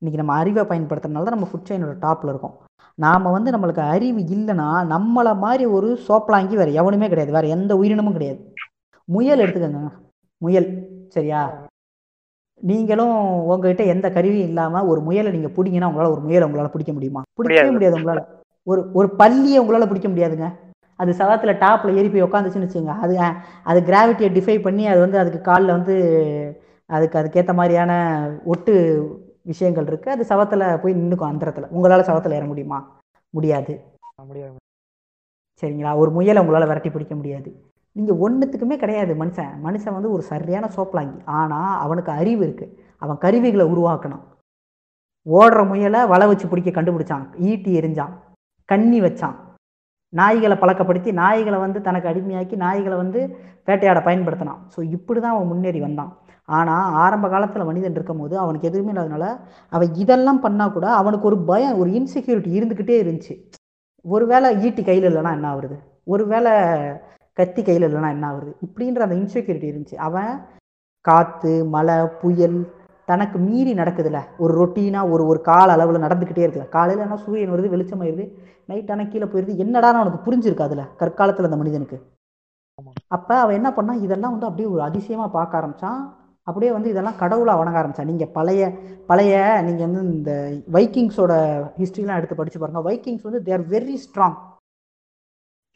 இன்னைக்கு 0.02 0.20
நம்ம 0.20 0.34
அறிவை 0.42 0.62
பயன்படுத்துறதுனால 0.70 1.26
தான் 1.26 1.36
நம்ம 1.36 1.48
ஃபுட் 1.50 1.68
செயினோட 1.70 1.94
டாப்பில் 2.04 2.32
இருக்கோம். 2.32 2.54
நாம் 2.98 3.34
வந்து 3.36 3.50
நம்மளுக்கு 3.54 3.82
அறிவு 3.94 4.20
இல்லைன்னா 4.36 4.68
நம்மளை 4.94 5.32
மாதிரி 5.44 5.64
ஒரு 5.76 5.88
சோப்பலாங்கி 6.06 6.54
வேறு 6.60 6.78
எவனுமே 6.80 7.08
கிடையாது. 7.12 7.36
வேறு 7.38 7.54
எந்த 7.56 7.72
உயிரினமும் 7.80 8.16
கிடையாது. 8.16 8.40
முயல் 9.08 9.42
எடுத்துக்கோங்க. 9.44 9.90
முயல் 10.42 10.68
சரியா? 11.16 11.42
நீங்களும் 12.60 13.14
உங்ககிட்ட 13.44 13.82
எந்த 13.84 14.10
கருவியும் 14.10 14.48
இல்லாமல் 14.48 14.86
ஒரு 14.86 15.00
முயலை 15.00 15.32
நீங்கள் 15.32 15.54
பிடிங்கன்னா 15.56 15.84
உங்களால் 15.84 16.12
ஒரு 16.12 16.20
முயலை 16.20 16.46
உங்களால் 16.46 16.70
பிடிக்க 16.70 16.92
முடியுமா? 16.92 17.22
பிடிக்கவே 17.34 17.70
முடியாது. 17.70 17.94
உங்களால். 17.94 18.24
ஒரு 18.66 18.90
ஒரு 18.92 19.08
பல்லியை 19.18 19.56
உங்களால் 19.56 19.88
பிடிக்க 19.88 20.08
முடியாதுங்க. 20.08 20.48
அது 20.98 21.12
சவத்தில் 21.12 21.58
டாப்பில் 21.58 21.96
ஏறி 21.96 22.08
போய் 22.08 22.22
உட்காந்துச்சுன்னு 22.22 22.68
வச்சுங்க 22.68 22.94
அது 22.98 23.14
அது 23.62 23.80
கிராவிட்டியை 23.80 24.30
டிஃபை 24.32 24.62
பண்ணி 24.62 24.86
அது 24.86 25.00
வந்து 25.00 25.18
அதுக்கு 25.18 25.40
காலில் 25.40 25.76
வந்து 25.76 25.94
அதுக்கு 26.90 27.18
அதுக்கேற்ற 27.18 27.52
மாதிரியான 27.54 27.92
ஒட்டு 28.44 28.72
விஷயங்கள் 29.42 29.86
இருக்குது 29.86 30.10
அது 30.10 30.24
சவத்தில் 30.24 30.80
போய் 30.80 30.94
நின்றுக்கும் 30.94 31.30
அந்தரத்தில் 31.30 31.70
உங்களால் 31.70 32.08
சவத்தில் 32.08 32.32
ஏற 32.32 32.44
முடியுமா? 32.46 32.78
முடியாது. 33.34 33.74
சரிங்களா? 35.62 35.96
ஒரு 35.96 36.10
முயலை 36.10 36.42
உங்களால் 36.42 36.68
விரட்டி 36.68 36.90
பிடிக்க 36.90 37.14
முடியாது. 37.14 37.50
நீங்கள் 37.96 38.20
ஒன்றுத்துக்குமே 38.24 38.76
கிடையாது 38.82 39.12
மனுஷன். 39.22 39.52
மனுஷன் 39.66 39.96
வந்து 39.96 40.12
ஒரு 40.16 40.22
சரியான 40.32 40.66
சோப்பலாங்கி. 40.76 41.18
ஆனால் 41.38 41.76
அவனுக்கு 41.84 42.12
அறிவு 42.20 42.42
இருக்குது 42.46 42.74
அவன் 43.04 43.22
கருவிகளை 43.24 43.66
உருவாக்கணும். 43.74 44.24
ஓடுற 45.26 45.60
முயலை 45.70 46.00
வலை 46.12 46.26
வச்சு 46.30 46.46
பிடிக்க 46.50 46.70
கண்டுபிடிச்சான். 46.76 47.24
ஈட்டி 47.50 47.70
எரிஞ்சான் 47.80 48.14
கண்ணி 48.68 48.98
வச்சான். 49.06 49.36
நாய்களை 50.12 50.56
பழக்கப்படுத்தி 50.60 51.10
நாய்களை 51.22 51.58
வந்து 51.64 51.78
தனக்கு 51.88 52.10
அடிமையாக்கி 52.10 52.56
நாய்களை 52.64 52.96
வந்து 53.02 53.20
வேட்டையாட 53.68 53.98
பயன்படுத்தினான். 54.06 54.60
ஸோ 54.74 54.80
இப்படி 54.96 55.18
தான் 55.20 55.34
அவன் 55.34 55.50
முன்னேறி 55.50 55.80
வந்தான். 55.86 56.10
ஆனால் 56.58 56.94
ஆரம்ப 57.02 57.26
காலத்தில் 57.34 57.68
மனிதன் 57.68 57.96
இருக்கும்போது 57.98 58.34
அவனுக்கு 58.44 58.68
எதுவுமே 58.70 58.92
இல்லாதனால 58.92 59.26
அவன் 59.76 59.92
இதெல்லாம் 60.02 60.40
பண்ணால் 60.46 60.74
கூட 60.76 60.86
அவனுக்கு 61.00 61.28
ஒரு 61.30 61.38
பயம் 61.50 61.78
ஒரு 61.82 61.90
இன்செக்யூரிட்டி 61.98 62.50
இருந்துக்கிட்டே 62.58 62.96
இருந்துச்சு. 63.02 63.34
ஒருவேளை 64.04 64.48
ஈட்டி 64.66 64.82
கையில் 64.88 65.08
இல்லைன்னா 65.10 65.32
என்ன 65.38 65.48
ஆகுறது? 65.52 65.76
ஒருவேளை 66.14 66.52
கத்தி 67.38 67.62
கையில் 67.62 67.86
இல்லைன்னா 67.88 68.10
என்ன 68.16 68.26
ஆகுறது? 68.30 68.52
இப்படின்ற 68.66 69.00
அந்த 69.06 69.16
இன்செக்யூரிட்டி 69.22 69.70
இருந்துச்சு. 69.70 69.96
அவன் 70.08 70.32
காற்று 71.04 71.52
மழை 71.74 71.96
புயல் 72.22 72.58
தனக்கு 73.10 73.38
மீறி 73.46 73.72
நடக்குதுல்ல. 73.74 74.20
ஒரு 74.42 74.52
ரொட்டீனாக 74.60 75.12
ஒரு 75.12 75.22
ஒரு 75.30 75.40
கால 75.50 75.68
அளவில் 75.76 76.04
நடந்துக்கிட்டே 76.04 76.44
இருக்குல்ல. 76.44 76.68
காலையில் 76.76 77.04
என்ன 77.06 77.18
சூரியன் 77.24 77.52
வருது 77.54 77.72
வெளிச்சமாயிருது 77.74 78.24
நைட் 78.70 78.90
ஆனால் 78.94 79.10
கீழே 79.12 79.26
போயிருது. 79.30 79.54
என்னடான்னு 79.64 80.00
அவனுக்கு 80.00 80.24
புரிஞ்சிருக்கு 80.26 80.66
அதில் 80.66 80.90
கற்காலத்தில் 81.00 81.48
அந்த 81.48 81.58
மனிதனுக்கு. 81.62 81.98
அப்போ 83.16 83.34
அவன் 83.42 83.58
என்ன 83.58 83.70
பண்ணான்? 83.78 84.02
இதெல்லாம் 84.06 84.34
வந்து 84.34 84.48
அப்படியே 84.48 84.68
ஒரு 84.74 84.82
அதிசயமாக 84.88 85.30
பார்க்க 85.38 85.58
ஆரம்பிச்சான். 85.60 86.00
அப்படியே 86.46 86.70
வந்து 86.76 86.92
இதெல்லாம் 86.92 87.18
கடவுளாக 87.22 87.60
வணங்க 87.60 87.78
ஆரம்பிச்சான். 87.80 88.10
நீங்கள் 88.12 88.32
பழைய 88.36 88.62
பழைய 89.10 89.34
நீங்கள் 89.66 89.86
வந்து 89.86 90.02
இந்த 90.14 90.32
வைக்கிங்ஸோட 90.76 91.32
ஹிஸ்ட்ரிலாம் 91.80 92.20
எடுத்து 92.20 92.38
படிச்சு 92.38 92.60
பாருங்க. 92.60 92.82
வைக்கிங்ஸ் 92.88 93.26
வந்து 93.28 93.42
தேர் 93.48 93.66
வெரி 93.74 93.96
ஸ்ட்ராங் 94.04 94.38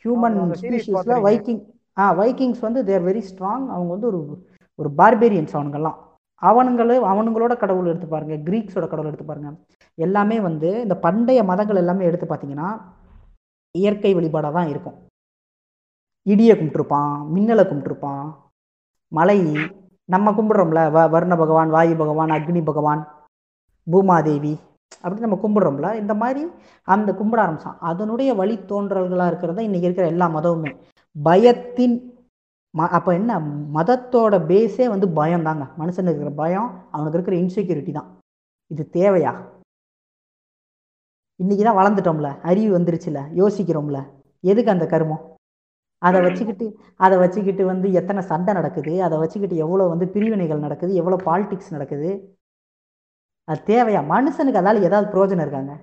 ஹியூமன் 0.05 0.37
ஸ்பீஷிஸில். 0.63 1.23
வைக்கிங் 1.29 1.61
ஆ 1.97 2.05
வைக்கிங்ஸ் 2.21 2.65
வந்து 2.67 2.81
தேர் 2.89 3.07
வெரி 3.09 3.23
ஸ்ட்ராங் 3.31 3.67
அவங்க 3.75 3.91
வந்து 3.95 4.09
ஒரு 4.13 4.21
ஒரு 4.79 4.89
பார்பேரியன்ஸ் 5.01 5.55
அவனுங்கெல்லாம். 5.57 5.99
அவனுங்களும் 6.43 7.05
அவனுங்களோட 7.11 7.53
கடவுள் 7.61 7.91
எடுத்து 7.91 8.09
பாருங்க. 8.15 8.37
கிரீக்ஸோட 8.47 8.87
கடவுள் 8.89 9.11
எடுத்து 9.11 9.27
பாருங்க. 9.29 9.51
எல்லாமே 9.99 10.37
வந்து 10.49 10.71
இந்த 10.85 10.97
பண்டைய 11.05 11.41
மதங்கள் 11.51 11.81
எல்லாமே 11.83 12.09
எடுத்து 12.09 12.27
பார்த்தீங்கன்னா 12.29 12.69
இயற்கை 13.75 14.13
வழிபாடாக 14.17 14.53
தான் 14.59 14.71
இருக்கும். 14.73 14.97
இடியை 16.27 16.55
கும்பிட்டுருப்பான் 16.57 17.15
மின்னலை 17.35 17.65
கும்பிட்டுருப்பான் 17.71 18.27
மலை 19.13 19.39
நம்ம 20.09 20.31
கும்பிடுறோம்ல 20.37 20.81
வ 20.95 21.03
வர்ண 21.15 21.35
பகவான் 21.43 21.71
வாயு 21.75 21.95
பகவான் 22.01 22.33
அக்னி 22.37 22.63
பகவான் 22.65 23.03
பூமாதேவி 23.87 24.55
அப்படின்னு 25.03 25.27
நம்ம 25.27 25.39
கும்பிடுறோம்ல 25.45 25.89
இந்த 26.03 26.15
மாதிரி 26.23 26.43
அந்த 26.95 27.13
கும்பிட 27.13 27.41
ஆரம்பிச்சோம் 27.45 27.79
அதனுடைய 27.91 28.31
வழி 28.41 28.57
தோன்றல்களாக 28.73 29.31
இருக்கிறது 29.33 29.67
இன்னைக்கு 29.69 29.89
இருக்கிற 29.89 30.07
எல்லா 30.15 30.29
மதமுமே. 30.37 30.73
பயத்தின் 31.17 31.97
ம 32.75 32.87
அப்போ 32.99 33.11
என்ன? 33.15 33.33
மதத்தோட 33.77 34.35
பேஸே 34.51 34.87
வந்து 34.93 35.07
பயம் 35.19 35.45
தாங்க 35.49 35.65
மனுஷனுக்கு 35.81 36.19
இருக்கிற 36.19 36.33
பயம் 36.43 36.69
அவனுக்கு 36.95 37.17
இருக்கிற 37.19 37.37
இன்செக்யூரிட்டி 37.43 37.93
தான். 37.99 38.09
இது 38.71 38.85
தேவையா? 38.99 39.33
இன்னைக்கு 41.41 41.65
தான் 41.65 41.79
வளர்ந்துட்டோம்ல 41.81 42.29
அறிவு 42.51 42.71
வந்துருச்சுல 42.79 43.21
யோசிக்கிறோம்ல. 43.41 44.01
எதுக்கு 44.45 44.75
அந்த 44.75 44.87
கருமம்? 44.87 45.23
அதை 46.03 46.19
வச்சுக்கிட்டு 46.21 46.67
அதை 47.05 47.17
வச்சுக்கிட்டு 47.19 47.65
வந்து 47.73 47.87
எத்தனை 47.93 48.23
சண்டை 48.31 48.53
நடக்குது? 48.55 48.95
அதை 49.03 49.19
வச்சுக்கிட்டு 49.19 49.57
எவ்வளோ 49.65 49.85
வந்து 49.93 50.07
பிரிவினைகள் 50.15 50.65
நடக்குது? 50.67 50.95
எவ்வளோ 50.95 51.19
பாலிடிக்ஸ் 51.29 51.75
நடக்குது? 51.77 52.11
அது 53.49 53.61
தேவையா? 53.73 54.01
மனுஷனுக்கு 54.15 54.61
அதால 54.63 54.87
ஏதாவது 54.89 55.07
பிரயோஜனம் 55.13 55.45
இருக்காங்க. 55.47 55.75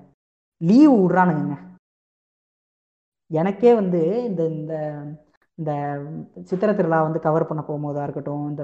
லீவு 0.61 0.95
விட்றானுங்க 1.01 1.55
எனக்கே 3.31 3.71
வந்து 3.79 3.99
இந்த 4.29 4.41
இந்த 4.55 4.73
இந்த 5.57 5.71
சித்திரை 6.49 6.73
திருவிழா 6.75 6.99
வந்து 7.07 7.19
கவர் 7.25 7.49
பண்ண 7.49 7.61
போகும்போதா 7.67 8.05
இருக்கட்டும் 8.07 8.45
இந்த 8.51 8.63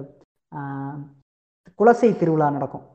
குலசை 1.80 2.10
திருவிழா 2.22 2.48
நடக்கும். 2.58 2.86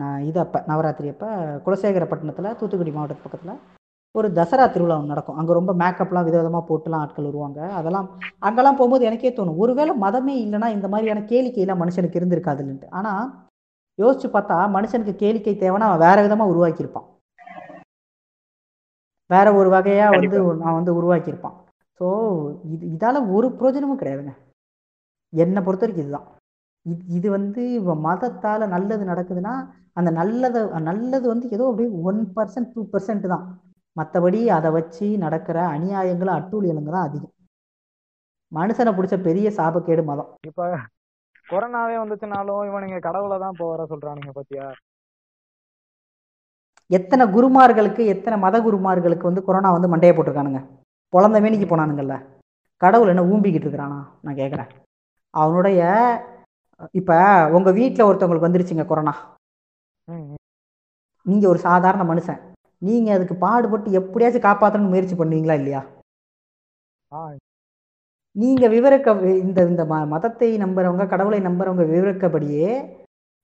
நான் 0.00 0.24
இது 0.28 0.38
அப்போ 0.44 0.58
நவராத்திரி 0.70 1.08
அப்போ 1.12 1.28
குலசேகரப்பட்டினத்தில் 1.66 2.56
தூத்துக்குடி 2.58 2.92
மாவட்டத்து 2.96 3.24
பக்கத்தில் 3.26 3.60
ஒரு 4.14 4.28
தசரா 4.38 4.64
திருவிழா 4.74 4.96
ஒன்று 4.98 5.12
நடக்கும். 5.12 5.38
அங்கே 5.40 5.52
ரொம்ப 5.58 5.72
மேக்கப்லாம் 5.82 6.26
விதவிதமாக 6.28 6.64
போட்டுலாம் 6.68 7.02
ஆட்கள் 7.04 7.28
வருவாங்க. 7.30 7.60
அதெல்லாம் 7.78 8.06
அங்கெல்லாம் 8.48 8.78
போகும்போது 8.80 9.08
எனக்கே 9.08 9.32
தோணும். 9.38 9.60
ஒருவேளை 9.64 9.94
மதமே 10.04 10.34
இல்லைன்னா 10.44 10.68
இந்த 10.76 10.88
மாதிரியான 10.92 11.24
கேளிக்கையெல்லாம் 11.32 11.82
மனுஷனுக்கு 11.82 12.20
இருந்திருக்காதுன்ட்டு 12.20 12.88
ஆனால் 13.00 13.24
யோசிச்சு 13.98 14.28
பார்த்தா 14.36 14.56
மனுஷனுக்கு 14.76 15.14
கேளிக்கை 15.22 15.54
தேவைன்னா 15.62 15.88
அவன் 15.90 16.04
வேற 16.06 16.16
விதமாக 16.24 16.52
உருவாக்கியிருப்பான். 16.52 17.08
வேற 19.30 19.46
ஒரு 19.58 19.68
வகையா 19.74 20.06
வந்து 20.16 20.38
நான் 20.62 20.78
வந்து 20.78 20.92
உருவாக்கியிருப்பான். 21.00 21.56
ஸோ 22.00 22.06
இது 22.74 22.84
இதால 22.94 23.20
ஒரு 23.36 23.48
பிரயோஜனமும் 23.58 24.00
கிடையாதுங்க. 24.00 24.34
என்னை 25.32 25.60
பொறுத்த 25.66 25.84
வரைக்கும் 25.84 26.06
இதுதான். 26.06 26.26
இது 27.16 27.28
வந்து 27.36 27.62
மதத்தால 28.06 28.66
நல்லது 28.74 29.04
நடக்குதுன்னா 29.12 29.54
அந்த 29.98 30.10
நல்லதை 30.18 30.60
நல்லது 30.90 31.26
வந்து 31.32 31.46
ஏதோ 31.56 31.68
அப்படியே 31.70 31.90
ஒன் 32.08 32.20
பர்சன்ட் 32.36 32.72
டூ 32.74 32.82
பர்சன்ட் 32.92 33.26
தான். 33.34 33.44
மற்றபடி 33.96 34.40
அதை 34.56 34.70
வச்சு 34.76 35.06
நடக்கிற 35.24 35.58
அநியாயங்களும் 35.76 36.36
அட்டூழியலுங்க 36.38 36.90
தான் 36.96 37.06
அதிகம். 37.08 37.32
மனுஷனை 38.52 38.92
பிடிச்ச 38.96 39.16
பெரிய 39.28 39.48
சாபக்கேடு 39.58 40.02
மதம். 40.10 40.30
இப்ப 40.48 40.68
கொரோனாவே 41.50 41.96
வந்துச்சுனாலும் 42.00 42.66
இவனுங்க 42.68 42.98
கடவுளை 43.06 43.36
தான் 43.42 43.54
இப்போ 43.54 43.66
வர 43.72 43.82
சொல்றானுங்க 43.92 44.32
பாத்தியா? 44.38 44.66
எத்தனை 46.96 47.24
குருமார்களுக்கு 47.34 48.02
எத்தனை 48.14 48.36
மத 48.44 48.56
குருமார்களுக்கு 48.66 49.28
வந்து 49.28 49.44
கொரோனா 49.48 49.68
வந்து 49.74 49.90
மண்டையை 49.92 50.14
போட்டிருக்கானுங்க? 50.14 50.60
பொழந்த 51.12 51.38
மேனிக்கு 51.44 51.66
போனானுங்கல்ல 51.70 52.16
கடவுள் 52.84 53.12
என்ன 53.12 53.22
ஊம்பிக்கிட்டு 53.32 53.66
இருக்கிறானா? 53.66 53.98
நான் 54.24 54.40
கேட்குறேன் 54.40 54.70
அவனுடைய 55.34 55.80
இப்போ 57.00 57.16
உங்கள் 57.56 57.76
வீட்டில் 57.78 58.06
ஒருத்தவங்களுக்கு 58.08 58.48
வந்துருச்சுங்க 58.48 58.84
கொரோனா. 58.88 59.14
நீங்கள் 61.26 61.50
ஒரு 61.52 61.60
சாதாரண 61.68 62.02
மனுஷன். 62.10 62.40
நீங்கள் 62.86 63.16
அதுக்கு 63.16 63.34
பாடுபட்டு 63.44 63.98
எப்படியாச்சும் 64.00 64.46
காப்பாற்றணும்னு 64.46 64.92
முயற்சி 64.94 65.16
பண்ணுவீங்களா 65.20 65.56
இல்லையா? 65.60 65.82
நீங்கள் 68.36 68.72
விவரிக்க 68.74 69.08
இந்த 69.44 69.58
இந்த 69.70 69.82
ம 69.90 69.96
மதத்தை 70.12 70.48
நம்புறவங்க 70.62 71.04
கடவுளை 71.12 71.38
நம்புறவங்க 71.46 71.84
விவரிக்கபடியே 71.92 72.70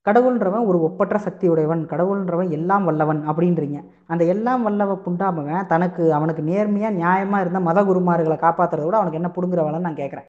கடவுள்ன்றவன் 0.05 0.67
ஒரு 0.69 0.77
ஒப்பற்ற 0.87 1.15
சக்தி 1.25 1.45
உடையவன் 1.53 1.81
கடவுள்ன்றவன் 1.91 2.49
எல்லாம் 2.57 2.85
வல்லவன் 2.89 3.21
அப்படின்றீங்க. 3.31 3.77
அந்த 4.11 4.23
எல்லாம் 4.33 4.63
வல்லவ 4.67 4.95
புண்டாமவன் 5.05 5.67
தனக்கு 5.71 6.03
அவனுக்கு 6.17 6.43
நேர்மையாக 6.49 6.97
நியாயமாக 6.99 7.43
இருந்த 7.43 7.59
மத 7.67 7.79
குருமார்களை 7.89 8.37
காப்பாத்துறத 8.45 8.85
விட 8.87 8.97
அவனுக்கு 8.99 9.19
என்ன 9.21 9.31
புடுங்குற 9.35 9.61
வேலைன்னு 9.67 9.87
நான் 9.87 10.01
கேட்குறேன் 10.01 10.27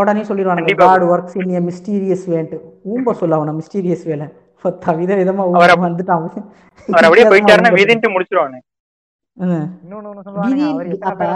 உடனே 0.00 0.22
சொல்லிடுவானுங்க. 0.28 0.74
God 0.82 1.06
works 1.12 1.38
in 1.40 1.54
a 1.56 1.62
mysterious 1.70 2.26
வேன்ட்டு 2.34 2.58
ஊம்ப 2.92 3.14
சொல்ல 3.22 3.38
அவனை 3.40 3.54
மிஸ்டீரியஸ் 3.60 4.04
வேலை 4.12 4.28
வித 5.00 5.12
விதமா 5.20 5.44
வந்துட்டான் 5.86 6.20
அவர் 6.88 7.06
அப்படியே 7.06 7.26
போயிட்டாருன்னா 7.32 7.72
விதின்ட்டு 7.78 8.12
முடிச்சிருவானு. 8.14 8.58
இன்னொன்னு 9.84 10.08
ஒண்ணு 10.10 10.92
எத்தனை 10.94 11.26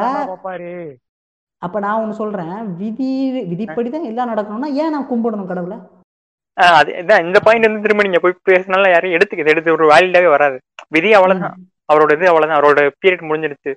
அப்ப- 1.62 1.80
நான் 1.80 2.00
ஒன்று 2.00 2.14
சொல்றேன் 2.14 2.50
விதி 2.76 3.10
விதிப்படி 3.50 3.90
தான் 3.90 4.04
எல்லாம் 4.04 4.30
நடக்கணும்னா 4.32 4.70
ஏன் 4.82 4.90
நான் 4.90 5.08
கும்பிடணும் 5.10 5.46
கடவுளை? 5.46 5.76
அது 6.76 6.90
இதான் 7.00 7.24
இந்த 7.24 7.38
பாயிண்ட் 7.40 7.66
வந்து 7.66 7.82
திரும்ப 7.82 8.02
நீங்க 8.02 8.20
போய் 8.20 8.40
பேசினாலும் 8.42 8.92
யாரும் 8.92 9.14
எடுத்துக்கிது 9.16 9.52
எடுத்து 9.54 9.72
ஒரு 9.72 9.86
வேலிடாவே 9.90 10.28
வராது. 10.30 10.56
விதி 10.90 11.10
அவ்வளவுதான். 11.14 11.56
அவரோட 11.88 12.12
இது 12.12 12.28
அவ்வளவுதான். 12.28 12.58
அவரோட 12.58 12.80
பீரியட் 13.02 13.28
முடிஞ்சிடுச்சு. 13.28 13.72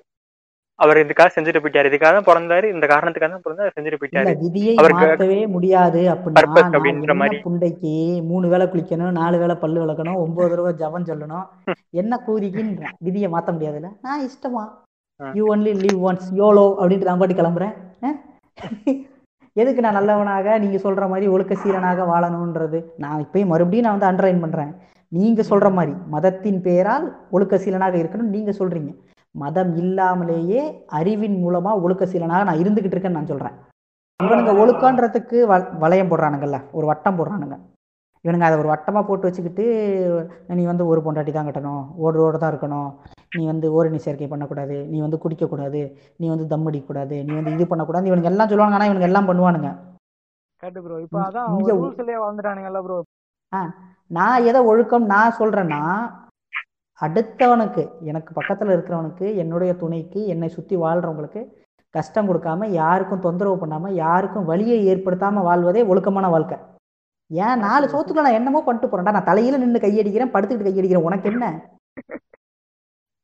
அவர் 0.78 0.98
இதுக்காக 0.98 1.30
செஞ்சுட்டு 1.34 1.60
போயிட்டாரு. 1.60 1.88
இதுக்காக 1.90 2.12
தான் 2.12 2.28
பிறந்தாரு. 2.28 2.66
இந்த 2.74 2.86
காரணத்துக்காக 2.86 3.32
தான் 3.32 3.44
பிறந்தாரு. 3.46 3.72
செஞ்சுட்டு 3.74 3.98
போயிட்டாரு. 4.00 4.32
விதியை 4.42 4.74
மாத்தவே 4.98 5.40
முடியாது 5.46 6.02
அப்படின்ற 6.14 7.14
மாதிரி. 7.14 7.38
புண்டைக்கு 7.44 7.92
மூணு 8.22 8.48
வேளை 8.48 8.66
குளிக்கணும் 8.66 9.18
நாலு 9.18 9.38
வேளை 9.38 9.56
பல்லு 9.56 9.82
விளக்கணும் 9.82 10.20
ஒன்பது 10.20 10.50
தடவை 10.50 10.72
ஜபம் 10.74 11.06
சொல்லணும் 11.06 11.46
என்ன 12.00 12.22
கூதிக்குன்ற 12.26 12.84
விதியை 13.00 13.30
மாத்த 13.30 13.50
முடியாதுல்ல? 13.52 13.90
நான் 14.02 14.24
இஷ்டமா. 14.26 14.64
You 15.38 15.44
only 15.54 15.72
live 15.84 16.00
once 16.08 16.28
YOLO 16.40 16.66
அப்படின்ட்டு 16.80 17.08
நான் 17.08 17.20
பாட்டு 17.22 17.40
கிளம்புறேன். 17.40 17.74
எதுக்கு 19.56 19.80
நான் 19.84 19.96
நல்லவனாக 19.98 20.56
நீங்க 20.62 20.78
சொல்ற 20.84 21.04
மாதிரி 21.12 21.26
ஒழுக்க 21.34 21.54
சீரனாக 21.62 22.04
வாழணுன்றது 22.10 22.78
நான் 23.04 23.22
இப்பயும் 23.24 23.50
மறுபடியும் 23.52 23.86
நான் 23.86 23.96
வந்து 23.96 24.10
அண்டர்லைன் 24.10 24.42
பண்றேன். 24.44 24.70
நீங்க 25.12 25.42
சொல்ற 25.50 25.68
மாதிரி 25.76 25.92
மதத்தின் 26.14 26.60
பெயரால் 26.66 27.06
ஒழுக்க 27.36 27.56
சீலனாக 27.64 27.96
இருக்கணும் 28.02 28.34
நீங்க 28.36 28.52
சொல்றீங்க. 28.58 28.92
மதம் 29.34 29.72
இல்லாமலேயே 29.82 30.62
அறிவின் 30.98 31.36
மூலமா 31.44 31.72
ஒழுக்க 31.84 32.06
சீலனாக 32.12 32.46
நான் 32.48 32.62
இருந்துகிட்டு 32.62 32.96
இருக்கேன்னு 32.96 33.18
நான் 33.18 33.32
சொல்றேன். 33.32 33.56
இவனுங்க 34.20 34.52
ஒழுக்கன்றதுக்கு 34.62 35.38
வ 35.50 35.56
வளையம் 35.82 36.10
போடுறானுங்கல்ல 36.10 36.58
ஒரு 36.78 36.86
வட்டம் 36.90 37.18
போடுறானுங்க. 37.18 37.56
இவனுங்க 38.24 38.46
அதை 38.48 38.56
ஒரு 38.62 38.68
வட்டமாக 38.70 39.04
போட்டு 39.08 39.26
வச்சுக்கிட்டு 39.28 39.64
நீ 40.56 40.62
வந்து 40.70 40.84
ஒரு 40.92 41.00
பொண்டாட்டி 41.04 41.32
தான் 41.36 41.48
கட்டணும். 41.48 41.84
ஒரு 42.04 42.14
ரோடு 42.22 42.40
தான் 42.42 42.52
இருக்கணும். 42.52 42.88
நீ 43.36 43.42
வந்து 43.52 43.66
ஓரணி 43.76 43.98
சேர்க்கை 44.06 44.28
பண்ணக்கூடாது. 44.32 44.76
நீ 44.92 44.98
வந்து 45.06 45.20
குடிக்கக்கூடாது. 45.24 45.82
நீ 46.20 46.26
வந்து 46.32 46.46
தம் 46.52 46.66
அடிக்கக்கூடாது. 46.70 47.16
நீ 47.28 47.32
வந்து 47.38 47.54
இது 47.56 47.66
பண்ணக்கூடாது 47.72 48.10
இவனுங்க 48.10 48.32
எல்லாம் 48.32 48.50
சொல்லுவாங்க 48.52 48.76
ஆனால் 48.78 48.90
இவனுங்க 48.90 49.08
எல்லாம் 49.10 49.30
பண்ணுவானுங்க. 49.30 49.70
கேட்டு 50.62 50.80
ப்ரோ 50.84 50.96
இப்ப 51.04 51.18
அதான் 51.26 51.46
ரூல்ஸ்லயே 51.82 52.18
வாழ்ந்துட்டானுங்கல்ல 52.24 52.80
ப்ரோ 52.86 52.98
நான் 54.16 54.44
எதை 54.50 54.60
ஒழுக்கம் 54.70 55.04
நான் 55.12 55.36
சொல்றேன்னா 55.38 55.82
அடுத்தவனுக்கு 57.00 57.82
எனக்கு 58.10 58.30
பக்கத்துல 58.38 58.74
இருக்கிறவனுக்கு 58.74 59.26
என்னுடைய 59.42 59.72
துணைக்கு 59.82 60.20
என்னை 60.32 60.48
சுத்தி 60.56 60.74
வாழ்றவங்களுக்கு 60.82 61.40
கஷ்டம் 61.94 62.28
கொடுக்காம 62.28 62.66
யாருக்கும் 62.80 63.22
தொந்தரவு 63.26 63.56
பண்ணாம 63.62 63.92
யாருக்கும் 64.04 64.48
வலியை 64.50 64.78
ஏற்படுத்தாம 64.92 65.42
வாழ்வதே 65.48 65.82
ஒழுக்கமான 65.92 66.28
வாழ்க்கை. 66.34 66.58
ஏன் 67.30 67.62
நாலு 67.62 67.84
சோத்துக்குள்ள 67.88 68.26
நான் 68.26 68.38
என்னமோ 68.38 68.60
பண்ணிட்டு 68.62 68.88
போறேன்டா. 68.88 69.14
நான் 69.16 69.28
தலையில 69.28 69.58
நின்று 69.58 69.80
கையடிக்கிறேன் 69.82 70.32
படுத்துக்கிட்டு 70.32 70.68
கையடிக்கிறேன் 70.68 71.06
உனக்கு 71.08 71.28
என்ன? 71.32 71.46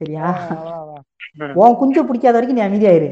சரியா. 0.01 0.27
உன் 1.61 1.79
குஞ்சு 1.79 2.01
பிடிக்காத 2.03 2.37
வரைக்கும் 2.37 2.59
நீ 2.59 2.65
அமைதியாயிரு 2.65 3.09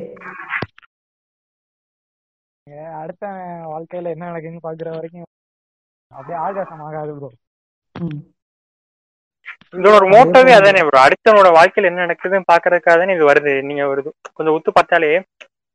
அடுத்த 2.99 3.25
வாழ்க்கையில 3.71 4.13
என்ன 4.15 4.29
நடக்குதுன்னு 4.29 4.67
பாக்குற 4.67 4.89
வரைக்கும் 4.95 5.27
அப்படியே 6.11 6.37
ஆகாசம் 6.43 6.85
ஆகாது 6.87 7.13
ப்ரோ 7.17 7.29
ம். 7.95 8.21
இதோட 9.79 10.05
மோட்டோவே 10.13 10.53
அதானே 10.57 10.83
ப்ரோ 10.87 10.99
அடுத்தவனோட 11.03 11.49
வாழ்க்கையில 11.57 11.91
என்ன 11.91 12.05
நடக்குதுன்னு 12.05 12.51
பாக்குறதுக்காக 12.53 12.97
தானே 13.01 13.17
இது 13.17 13.31
வருது. 13.31 13.53
நீங்க 13.69 13.83
ஒரு 13.89 14.01
கொஞ்சம் 14.37 14.57
உத்து 14.57 14.71
பார்த்தாலே 14.73 15.11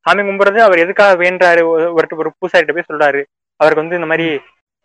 சாமி 0.06 0.24
கும்பிடுறது 0.24 0.60
அவர் 0.66 0.84
எதுக்காக 0.84 1.14
வேண்டாரு 1.24 1.62
ஒரு 1.68 1.86
ஒரு 2.22 2.32
பூசாரிட்ட 2.38 2.76
போய் 2.78 2.90
சொல்றாரு. 2.90 3.22
அவருக்கு 3.60 3.84
வந்து 3.84 4.00
இந்த 4.00 4.10
மாதிரி 4.12 4.28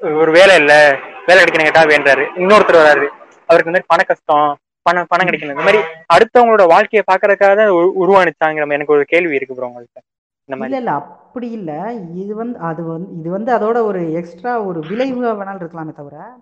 ஒரு 0.01 0.33
வேலை 0.33 0.57
இல்ல 0.57 0.99
வேலை 1.27 1.45
கிடைக்கணும் 1.45 1.63
கேட்டா 1.63 1.83
வேண்டாரு. 1.83 2.25
இன்னொருத்தர் 2.37 2.81
வராரு. 2.81 3.07
அவருக்கு 3.47 3.71
இந்த 3.71 3.79
மாதிரி 3.79 3.85
பண 3.87 4.03
கஷ்டம் 4.03 4.57
பணம் 4.83 5.07
பணம் 5.09 5.27
கிடைக்கணும். 5.27 5.59
இந்த 5.59 5.63
மாதிரி 5.63 5.79
அடுத்தவங்களோட 6.15 6.67
வாழ்க்கையை 6.67 7.03
பாக்குறதுக்காக 7.07 7.57
தான் 7.57 7.69
உரு- 7.69 7.93
உருவானுச்சாங்கிற 8.01 8.71
எனக்கு 8.71 8.93
ஒரு 8.93 9.05
கேள்வி 9.05 9.35
இருக்கு 9.35 9.55
ப்ரோ 9.55 9.67
உங்களுக்கு 9.67 10.01
இந்த 10.49 10.57
மாதிரி. 10.57 10.65
இல்ல 10.65 10.77
இல்ல 10.77 10.91
அப்படி 10.93 11.51
இல்ல. 11.51 11.93
இது 12.15 12.35
வந்து 12.35 12.59
அது 12.59 12.85
வந்து 12.85 13.19
இது 13.19 13.31
வந்து 13.31 13.57
அதோட 13.57 13.83
ஒரு 13.83 14.13
எக்ஸ்ட்ரா 14.13 14.63
ஒரு 14.63 14.81
விளைவு 14.81 15.35
வேணாலும் 15.35 15.63
இருக்கலாமே 15.63 15.93
தவிர 15.93 16.35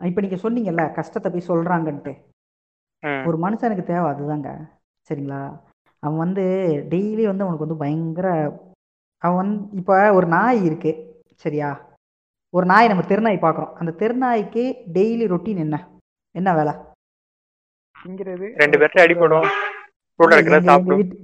இப்ப 0.00 0.20
நீங்க 0.20 0.36
சொன்னீங்கல்ல 0.36 0.92
கஷ்டத்தை 0.92 1.32
போய் 1.32 1.48
சொல்றாங்கன்ட்டு. 1.48 2.12
ஒரு 3.26 3.38
மனுஷனுக்கு 3.42 3.82
தேவை 3.82 4.10
அதுதாங்க. 4.10 4.48
சரிங்களா? 5.08 5.60
அவன் 5.98 6.16
வந்து 6.18 6.42
டெய்லி 6.90 7.24
வந்து 7.26 7.44
அவனுக்கு 7.44 7.66
வந்து 7.66 7.76
பயங்கர 7.76 8.28
அவன் 9.18 9.36
வந்து 9.36 9.68
இப்போ 9.72 10.12
ஒரு 10.12 10.26
நாய் 10.26 10.64
இருக்கு. 10.64 10.92
சரியா? 11.34 11.70
ஒரு 12.54 12.66
நாய் 12.66 12.86
நம்ம 12.86 13.02
தெருநாய் 13.02 13.38
பார்க்குறோம். 13.38 13.72
அந்த 13.72 13.92
தெருநாய்க்கு 13.98 14.74
டெய்லி 14.92 15.26
ரொட்டீன் 15.26 15.56
என்ன? 15.56 15.90
என்ன 16.30 16.54
வேலை? 16.54 16.72
ரெண்டு 18.56 18.78
பேர்ட்ட 18.78 19.00
அடிபடும் 19.00 19.48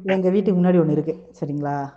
எங்க- 0.04 0.30
வீட்டுக்கு 0.30 0.62
முன்னாடி 0.62 0.80
ஒன்று 0.80 0.92
இருக்கு. 0.92 1.30
சரிங்களா. 1.40 1.88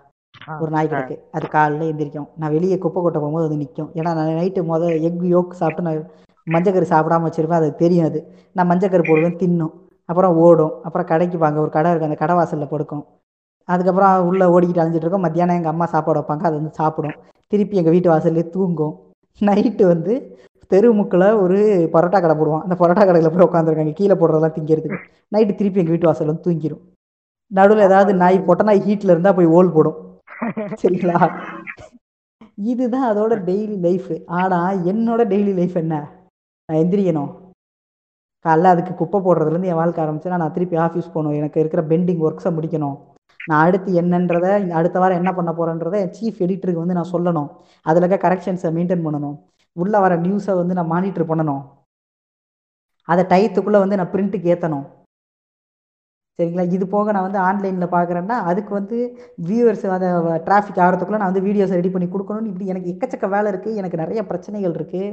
ஒரு 0.62 0.72
நாய் 0.72 0.88
கிடக்கு. 0.88 1.20
அது 1.32 1.48
காலைல 1.48 1.90
எந்திரிக்கும். 1.90 2.28
நான் 2.38 2.52
வெளியே 2.52 2.78
குப்பை 2.78 3.04
கொட்ட 3.04 3.14
போகும்போது 3.14 3.46
அது 3.46 3.58
நிற்கும் 3.58 3.92
ஏன்னா 3.94 4.02
நான் 4.02 4.28
நைட்டு 4.28 4.64
முத 4.64 5.02
எக் 5.02 5.22
யோக் 5.22 5.54
சாப்பிட்டு 5.54 5.82
நான் 5.82 6.10
மஞ்சக்கரு 6.52 6.86
சாப்பிடாம 6.90 7.28
வச்சிருப்பேன். 7.28 7.54
அது 7.54 7.76
தெரியும் 7.76 8.06
அது. 8.06 8.34
நான் 8.52 8.70
மஞ்சக்கரு 8.70 9.08
போடுவேன் 9.08 9.36
தின்னும். 9.36 9.72
அப்புறம் 10.06 10.36
ஓடும். 10.36 10.84
அப்புறம் 10.84 11.08
கடைக்கு 11.08 11.38
வாங்க. 11.38 11.60
ஒரு 11.60 11.70
கடை 11.70 11.92
இருக்கு. 11.92 12.10
அந்த 12.10 12.26
கடை 12.26 12.36
வாசல்ல 12.36 12.68
படுக்கும். 12.68 13.06
அதுக்கப்புறம் 13.66 14.28
உள்ள 14.28 14.60
ஓடிக்கிட்டு 14.60 14.80
அலைஞ்சிட்டு 14.80 14.96
இருக்கோம். 14.96 15.22
மத்தியானம் 15.22 15.56
எங்கள் 15.56 15.72
அம்மா 15.72 15.86
சாப்பாடு 15.86 16.20
வைப்பாங்க. 16.20 16.44
அது 16.44 16.56
வந்து 16.56 16.74
சாப்பிடும். 16.74 17.16
திருப்பி 17.48 17.76
எங்கள் 17.78 17.92
வீட்டு 17.92 18.12
வாசல்லே 18.12 18.50
தூங்கும். 18.50 19.03
நைட்டு 19.40 19.88
வந்து 19.88 20.14
தெருமுக்கில் 20.70 21.40
ஒரு 21.40 21.90
பரோட்டா 21.94 22.20
கடை 22.22 22.36
போடுவான். 22.36 22.62
அந்த 22.62 22.76
பரோட்டா 22.80 23.04
கடையில் 23.06 23.32
போய் 23.32 23.48
உட்காந்துருக்காங்க 23.48 23.94
கீழே 23.94 24.14
போடுறதெல்லாம் 24.14 24.56
திங்கிறதுக்கு. 24.56 25.00
நைட்டு 25.36 25.56
திருப்பி 25.56 25.80
எங்கள் 25.80 25.96
வீட்டு 25.96 26.06
வாசல் 26.06 26.28
வந்து 26.28 26.46
தூங்கிடும் 26.48 26.82
நடுவில் 27.48 27.84
ஏதாவது 27.84 28.14
நாய் 28.14 28.38
பொட்ட 28.40 28.64
நாய் 28.64 28.86
ஹீட்டில் 28.86 29.14
இருந்தால் 29.14 29.36
போய் 29.36 29.46
ஓல் 29.46 29.72
போடும். 29.72 29.98
சரிங்களா? 30.82 31.20
இதுதான் 32.56 33.16
அதோட 33.16 33.34
டெய்லி 33.50 33.80
லைஃப் 33.80 34.24
ஆனால் 34.26 34.84
என்னோட 34.84 35.22
டெய்லி 35.34 35.54
லைஃப் 35.54 35.78
என்ன? 35.78 35.96
நான் 36.66 36.80
எந்திரிக்கணும். 36.80 37.32
காலைல 38.46 38.64
அதுக்கு 38.64 38.94
குப்பை 38.94 39.22
போடுறதுலேருந்து 39.22 39.66
என் 39.66 39.82
வாழ்க்கை 39.82 40.06
ஆரம்பிச்சுன்னா 40.06 40.38
நான் 40.38 40.54
திருப்பி 40.54 40.78
ஆஃபீஸ் 40.78 41.14
போகணும். 41.14 41.34
எனக்கு 41.34 41.60
இருக்கிற 41.60 41.84
பெண்டிங் 41.84 42.24
ஒர்க்ஸை 42.28 42.52
முடிக்கணும். 42.58 42.98
நான் 43.50 43.64
அடுத்து 43.68 43.92
என்னன்றத 44.02 44.48
அடுத்த 44.80 44.98
வாரம் 45.04 45.20
என்ன 45.22 45.32
பண்ண 45.38 45.52
போகிறேன்றதை 45.60 45.98
என் 46.04 46.16
சீஃப் 46.18 46.42
எடிட்டருக்கு 46.46 46.84
வந்து 46.84 46.98
நான் 46.98 47.14
சொல்லணும். 47.14 47.50
அதில் 47.90 48.04
இருக்க 48.04 48.20
கரெக்ஷன்ஸை 48.28 48.70
மெயின்டைன் 48.78 49.06
பண்ணணும். 49.08 49.38
உள்ளே 49.82 50.00
வர 50.04 50.14
நியூஸை 50.26 50.54
வந்து 50.62 50.78
நான் 50.80 50.92
மானிட்டர் 50.96 51.30
பண்ணணும். 51.32 51.64
அதை 53.08 53.24
டயத்துக்குள்ளே 53.32 53.80
வந்து 53.84 53.98
நான் 54.00 54.12
பிரிண்ட்டுக்கு 54.12 54.52
ஏற்றணும் 54.56 54.86
சரிங்களா? 56.38 56.64
இது 56.76 56.86
போக 56.94 57.12
நான் 57.16 57.26
வந்து 57.26 57.40
ஆன்லைனில் 57.48 57.94
பார்க்குறேன்னா 57.96 58.36
அதுக்கு 58.50 58.72
வந்து 58.78 58.98
வியூவர்ஸ் 59.48 59.84
அந்த 59.96 60.08
டிராஃபிக் 60.46 60.80
ஆகிறதுக்குள்ளே 60.84 61.20
நான் 61.22 61.32
வந்து 61.32 61.46
வீடியோஸ் 61.48 61.76
ரெடி 61.80 61.90
பண்ணி 61.96 62.08
கொடுக்கணும்னு 62.14 62.52
இப்படி 62.52 62.72
எனக்கு 62.74 62.92
எக்கச்சக்க 62.94 63.28
வேலை 63.34 63.48
இருக்குது 63.52 63.80
எனக்கு 63.82 64.02
நிறைய 64.04 64.22
பிரச்சனைகள் 64.30 64.76
இருக்குது 64.78 65.12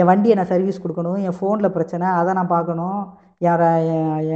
என் 0.00 0.08
வண்டியை 0.10 0.34
நான் 0.38 0.50
சர்வீஸ் 0.52 0.82
கொடுக்கணும். 0.82 1.18
என் 1.26 1.36
ஃபோனில் 1.38 1.74
பிரச்சனை 1.76 2.06
அதை 2.20 2.34
நான் 2.38 2.52
பார்க்கணும். 2.54 3.00
என் 3.48 3.64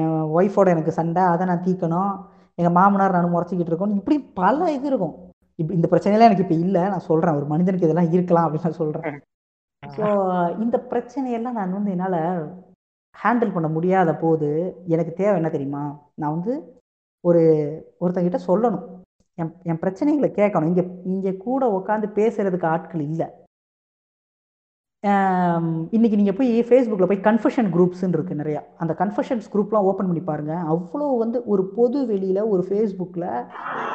என் 0.00 0.16
ஒய்ஃபோட 0.38 0.68
எனக்கு 0.74 0.96
சண்டை 0.98 1.22
அதை 1.34 1.46
நான் 1.50 1.64
தீர்க்கணும். 1.68 2.12
எங்கள் 2.58 2.76
மாமனார் 2.78 3.16
நானும் 3.16 3.34
முறைச்சிக்கிட்டு 3.36 3.72
இருக்கணும் 3.72 3.98
இப்படி 4.00 4.16
பல 4.40 4.68
இது 4.76 4.86
இருக்கும். 4.90 5.14
இப்போ 5.60 5.72
இந்த 5.78 5.86
பிரச்சனையெல்லாம் 5.92 6.30
எனக்கு 6.30 6.44
இப்போ 6.46 6.58
இல்லை. 6.66 6.82
நான் 6.92 7.08
சொல்கிறேன் 7.10 7.38
ஒரு 7.38 7.46
மனிதனுக்கு 7.52 7.88
இதெல்லாம் 7.88 8.12
இருக்கலாம் 8.16 8.46
அப்படின்னு 8.46 8.68
நான் 8.68 8.80
சொல்கிறேன் 8.82 9.18
ஸோ 9.82 10.06
இந்த 10.64 10.76
பிரச்சனையெல்லாம் 10.90 11.58
நான் 11.58 11.76
வந்து 11.78 11.92
என்னால் 11.94 12.20
ஹேண்டில் 13.22 13.54
பண்ண 13.54 13.68
முடியாத 13.74 14.10
போது 14.22 14.48
எனக்கு 14.94 15.12
தேவை 15.20 15.34
என்ன 15.40 15.50
தெரியுமா? 15.54 15.82
நான் 16.20 16.34
வந்து 16.36 16.54
ஒரு 17.28 17.42
ஒருத்தங்கிட்ட 18.02 18.40
சொல்லணும். 18.48 18.84
என் 19.38 19.52
என் 19.70 19.82
பிரச்சனைகளை 19.82 20.28
கேட்கணும். 20.38 20.70
இங்கே 20.72 20.84
இங்கே 21.12 21.32
கூட 21.46 21.62
உட்காந்து 21.78 22.08
பேசுறதுக்கு 22.18 22.68
ஆட்கள் 22.72 23.02
இல்லை. 23.08 23.28
இன்னைக்கு 25.96 26.18
நீங்கள் 26.20 26.36
போய் 26.38 26.50
ஃபேஸ்புக்கில் 26.68 27.08
போய் 27.10 27.20
கன்ஃபஷன் 27.26 27.68
குரூப்ஸ்ன்னு 27.74 28.16
இருக்குது 28.16 28.40
நிறையா. 28.42 28.60
அந்த 28.82 28.92
கன்ஃபஷன்ஸ் 29.00 29.46
குரூப்லாம் 29.52 29.86
ஓப்பன் 29.90 30.08
பண்ணி 30.08 30.22
பாருங்கள் 30.30 30.64
அவ்வளோ 30.72 31.06
வந்து 31.22 31.38
ஒரு 31.52 31.62
பொது 31.76 31.98
வெளியில் 32.10 32.40
ஒரு 32.52 32.62
ஃபேஸ்புக்கில் 32.68 33.28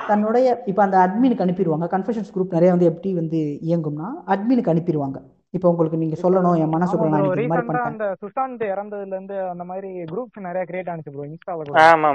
தன்னுடைய 0.09 0.47
இப்போ 0.71 0.81
அந்த 0.85 0.97
அட்மினுக்கு 1.05 1.45
அனுப்பிடுவாங்க. 1.45 1.87
கன்ஃபஷன்ஸ் 1.95 2.33
குரூப் 2.35 2.55
நிறைய 2.57 2.71
வந்து 2.75 2.89
எப்படி 2.91 3.11
வந்து 3.21 3.39
இயங்கும்னா 3.69 4.09
அட்மினுக்கு 4.35 4.73
அனுப்பிடுவாங்க. 4.73 5.19
இப்போ 5.57 5.67
உங்களுக்கு 5.71 6.01
நீங்கள் 6.03 6.21
சொல்லணும் 6.23 6.59
என் 6.63 6.73
மனசுக்குள்ள 6.75 7.11
நான் 7.13 7.23
ப்ரோ 7.23 7.33
இன்னைக்கு 7.33 7.45
இந்த 7.45 7.53
மாதிரி 7.53 7.67
ரீசெண்டா 7.67 7.69
பண்ணிட்டேன். 7.69 7.91
அந்த 7.93 8.05
சுஷாந்த் 8.23 8.63
இறந்ததுல 8.73 9.15
இருந்து 9.17 9.37
அந்த 9.53 9.63
மாதிரி 9.71 9.89
குரூப்ஸ் 10.13 10.45
நிறைய 10.47 10.63
கிரியேட் 10.69 10.91
ஆனிச்சு 10.93 11.13
ப்ரோ 11.15 11.27
இன்ஸ்டால 11.31 11.83
ஆமா. 11.87 12.11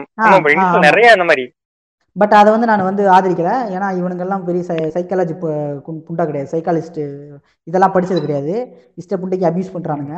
நிறைய 0.89 1.09
அந்த 1.17 1.27
மாதிரி. 1.31 1.47
பட் 2.17 2.35
அதை 2.41 2.51
வந்து 2.55 2.69
நான் 2.71 2.89
வந்து 2.89 3.03
ஆதரிக்கிறேன் 3.15 3.63
ஏன்னா 3.75 3.89
இவனுங்கெல்லாம் 4.01 4.45
பெரிய 4.49 4.63
சை 4.69 4.77
சைக்காலஜி 4.97 5.35
புண்டா 6.09 6.25
கிடையாது. 6.29 6.51
சைக்காலஜிஸ்ட் 6.55 7.01
இதெல்லாம் 7.71 7.95
படித்தது 7.97 8.21
கிடையாது. 8.27 8.55
இஷ்ட 9.01 9.17
புண்டைக்கு 9.23 9.49
அபியூஸ் 9.51 9.75
பண்ணுறானுங்க 9.75 10.15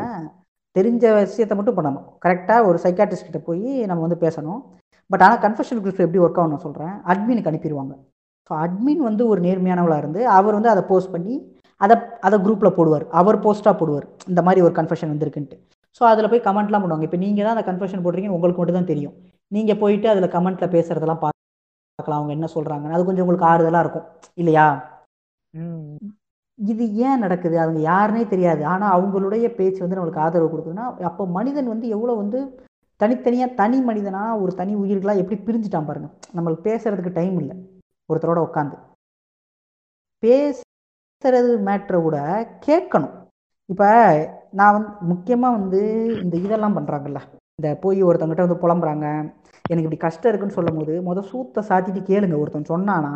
தெரிஞ்ச 0.77 1.05
விஷயத்த 1.19 1.55
மட்டும் 1.59 1.79
பண்ணணும். 1.79 2.05
கரெக்டாக 2.25 2.67
ஒரு 2.69 2.79
சைக்காட்ரிஸ்ட் 2.85 3.29
கிட்ட 3.29 3.41
போய் 3.49 3.69
நம்ம 3.91 4.01
வந்து 4.07 4.19
பேசணும். 4.27 4.61
பட் 5.11 5.23
ஆனால் 5.27 5.41
கன்ஃபெஷன் 5.45 5.81
குரூப் 5.85 6.05
எப்படி 6.05 6.23
ஒர்க் 6.25 6.41
ஆகணும் 6.43 6.65
சொல்கிறேன் 6.67 6.95
அட்மினுக்கு 7.13 7.51
அனுப்பிடுவாங்க 7.51 7.95
ஸோ 8.51 8.53
அட்மின் 8.65 9.03
வந்து 9.09 9.23
ஒரு 9.33 9.41
நேர்மையானவளாக 9.47 10.03
இருந்து 10.03 10.21
அவர் 10.37 10.57
வந்து 10.59 10.71
அதை 10.75 10.83
போஸ்ட் 10.91 11.13
பண்ணி 11.15 11.35
அதை 11.85 11.97
அதை 12.27 12.37
குரூப்பில் 12.45 12.77
போடுவார். 12.79 13.05
அவர் 13.21 13.37
போஸ்ட்டாக 13.45 13.75
போடுவார். 13.81 14.07
இந்த 14.31 14.41
மாதிரி 14.47 14.61
ஒரு 14.67 14.75
கன்ஃபெஷன் 14.79 15.11
வந்திருக்குன்ட்டு. 15.13 15.57
ஸோ 15.99 16.03
அதில் 16.13 16.31
போய் 16.33 16.47
கமெண்ட்லாம் 16.47 16.83
பண்ணுவாங்க. 16.85 17.07
இப்போ 17.09 17.19
நீங்கள் 17.25 17.47
தான் 17.47 17.55
அந்த 17.57 17.65
கன்ஃபெஷன் 17.71 18.03
போடுறீங்க 18.07 18.31
உங்களுக்கு 18.37 18.61
மட்டும் 18.61 18.79
தான் 18.79 18.91
தெரியும். 18.93 19.15
நீங்கள் 19.53 19.81
போயிட்டு 19.83 20.09
அதில் 20.13 20.33
கமெண்ட்டில் 20.37 20.73
பேசுகிறதெல்லாம் 20.77 21.23
பார்த்து 21.25 21.37
பார்க்கலாம் 21.99 22.21
அவங்க 22.21 22.33
என்ன 22.37 22.47
சொல்கிறாங்கன்னு 22.55 22.97
அது 22.97 23.07
கொஞ்சம் 23.07 23.25
உங்களுக்கு 23.25 23.51
ஆறுதலாக 23.51 23.85
இருக்கும். 23.85 24.07
இல்லையா? 24.41 24.67
இது 26.59 26.85
ஏன் 27.07 27.23
நடக்குது? 27.25 27.57
அவங்க 27.63 27.81
யாருனே 27.91 28.23
தெரியாது. 28.33 28.63
ஆனால் 28.73 28.95
அவங்களுடைய 28.97 29.47
பேச்சு 29.59 29.81
வந்து 29.83 29.97
நம்மளுக்கு 29.99 30.25
ஆதரவு 30.25 30.51
கொடுக்குதுன்னா 30.53 30.87
அப்போ 31.11 31.25
மனிதன் 31.39 31.73
வந்து 31.73 31.87
எவ்வளோ 31.97 32.15
வந்து 32.23 32.39
தனித்தனியாக 33.01 33.57
தனி 33.61 33.79
மனிதனா 33.89 34.23
ஒரு 34.43 34.53
தனி 34.61 34.73
உயிர்களாக 34.83 35.23
எப்படி 35.23 35.39
பிரிஞ்சுட்டான் 35.49 35.89
பாருங்க. 35.89 36.09
நம்மளுக்கு 36.37 36.67
பேசுறதுக்கு 36.69 37.13
டைம் 37.19 37.37
இல்லை. 37.43 37.57
ஒருத்தரோட 38.11 38.41
உட்காந்து 38.49 38.77
பேசுறது 40.23 41.53
மேட்ரை 41.69 41.99
கூட 42.07 42.19
கேட்கணும். 42.67 43.15
இப்போ 43.73 43.89
நான் 44.59 44.75
வந்து 44.77 44.91
முக்கியமாக 45.13 45.57
வந்து 45.59 45.81
இந்த 46.23 46.35
இதெல்லாம் 46.45 46.77
பண்ணுறாங்கல்ல 46.79 47.21
இந்த 47.59 47.71
போய் 47.85 48.01
ஒருத்தவங்ககிட்ட 48.07 48.45
வந்து 48.47 48.63
புலம்புறாங்க. 48.65 49.07
எனக்கு 49.71 49.87
இப்படி 49.87 50.03
கஷ்டம் 50.03 50.31
இருக்குன்னு 50.31 50.57
சொல்லும் 50.57 50.77
போது 50.81 50.93
முத 51.07 51.23
சூத்தை 51.31 51.63
சாத்திட்டு 51.71 52.01
கேளுங்க. 52.11 52.37
ஒருத்தன் 52.43 52.71
சொன்னானா 52.75 53.15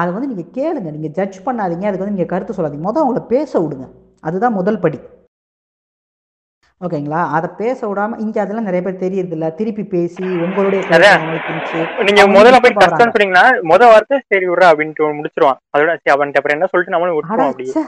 அதை 0.00 0.08
வந்து 0.14 0.30
நீங்கள் 0.30 0.54
கேளுங்க. 0.58 0.88
நீங்கள் 0.94 1.12
ஜட்ஜ் 1.18 1.36
பண்ணாதீங்க. 1.46 1.88
அதுக்கு 1.88 2.04
வந்து 2.04 2.16
நீங்கள் 2.16 2.32
கருத்து 2.32 2.56
சொல்லாதீங்க. 2.56 2.86
முதல் 2.88 3.02
அவங்கள 3.02 3.22
பேச 3.34 3.52
விடுங்க. 3.64 3.86
அதுதான் 4.28 4.56
முதல் 4.60 4.80
படி. 4.84 5.00
ஓகேங்களா? 6.86 7.20
அதை 7.36 7.48
பேச 7.60 7.78
விடாம 7.90 8.18
இங்கே 8.24 8.42
அதெல்லாம் 8.44 8.68
நிறைய 8.68 8.82
பேர் 8.86 9.02
தெரியறதில்ல. 9.04 9.46
திருப்பி 9.60 9.84
பேசி 9.94 10.24
உங்களுடைய 10.46 10.80
நீங்க 12.08 12.26
முதல்ல 12.38 12.58
போய். 12.64 12.76
கஷ்டம்னு 12.82 13.14
சொன்னீங்கன்னா 13.14 13.46
முத 13.72 13.82
வார்த்தை 13.92 14.18
சரி 14.32 14.48
விட்றா 14.50 14.72
அப்படின்ட்டு 14.72 15.12
முடிச்சிருவான். 15.20 15.60
அதோட 15.74 15.98
அவன்கிட்ட 16.16 16.40
அப்புறம் 16.42 16.58
என்ன 16.58 16.70
சொல்லிட்டு 16.72 16.96
நம்மளும் 16.96 17.18
விட்டுருவோம் 17.18 17.52
அப்படி 17.52 17.68
அடச்சே. 17.68 17.86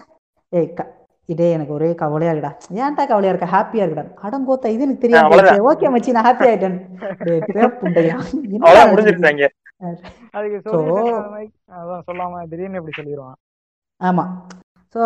ஏய் 0.53 0.73
க 0.79 0.91
இதே 1.29 1.53
எனக்கு 1.53 1.73
ஒரே 1.73 1.95
கவலையா 1.95 2.33
இருக்குடா. 2.33 2.53
ஏன்டா 2.83 3.07
கவலையா 3.07 3.33
இருக்க? 3.33 3.47
ஹாப்பியா 3.55 3.85
இருக்கடா. 3.85 4.05
அடங்கோத்த 4.27 4.71
இது 4.75 4.87
எனக்கு 4.87 5.03
தெரியாது 5.03 5.25
அவ்வளவுதான். 5.25 5.67
ஓகே 5.71 5.91
மச்சி 5.95 6.15
நான் 6.17 6.29
ஹாப்பி 6.29 6.49
ஆயிட்டேன். 6.51 6.79
சொல்லாம 12.09 12.47
திடீர்னு 12.51 12.81
இப்படி 12.81 12.97
சொல்லிடுவான் 12.99 13.37
ஆமா. 14.01 14.47
ஸோ 14.95 15.01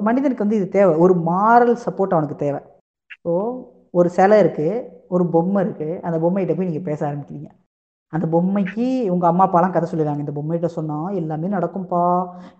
மனிதனுக்கு 0.00 0.44
வந்து 0.44 0.56
இது 0.56 0.68
தேவை. 0.68 0.94
ஒரு 1.04 1.14
மாரல் 1.28 1.76
சப்போர்ட் 1.84 2.16
அவனுக்கு 2.16 2.36
தேவை. 2.36 2.60
ஸோ 3.24 3.62
ஒரு 3.90 4.08
சிலை 4.08 4.38
இருக்கு 4.38 4.96
ஒரு 5.10 5.28
பொம்மை 5.34 5.64
இருக்கு. 5.64 6.00
அந்த 6.02 6.18
பொம்மைகிட்ட 6.18 6.56
போய் 6.56 6.64
நீங்க 6.64 6.90
பேச 6.90 7.08
ஆரம்பிக்கிறீங்க. 7.08 7.65
அந்த 8.12 8.26
பொம்மைக்கு 8.32 8.84
உங்க 9.14 9.24
அம்மா 9.30 9.44
அப்பாலாம் 9.46 9.72
கதை 9.74 9.86
சொல்லிடுறாங்க. 9.90 10.22
இந்த 10.24 10.34
பொம்மைகிட்ட 10.36 10.68
சொன்னா 10.76 10.98
எல்லாமே 11.20 11.48
நடக்கும்பா. 11.56 12.02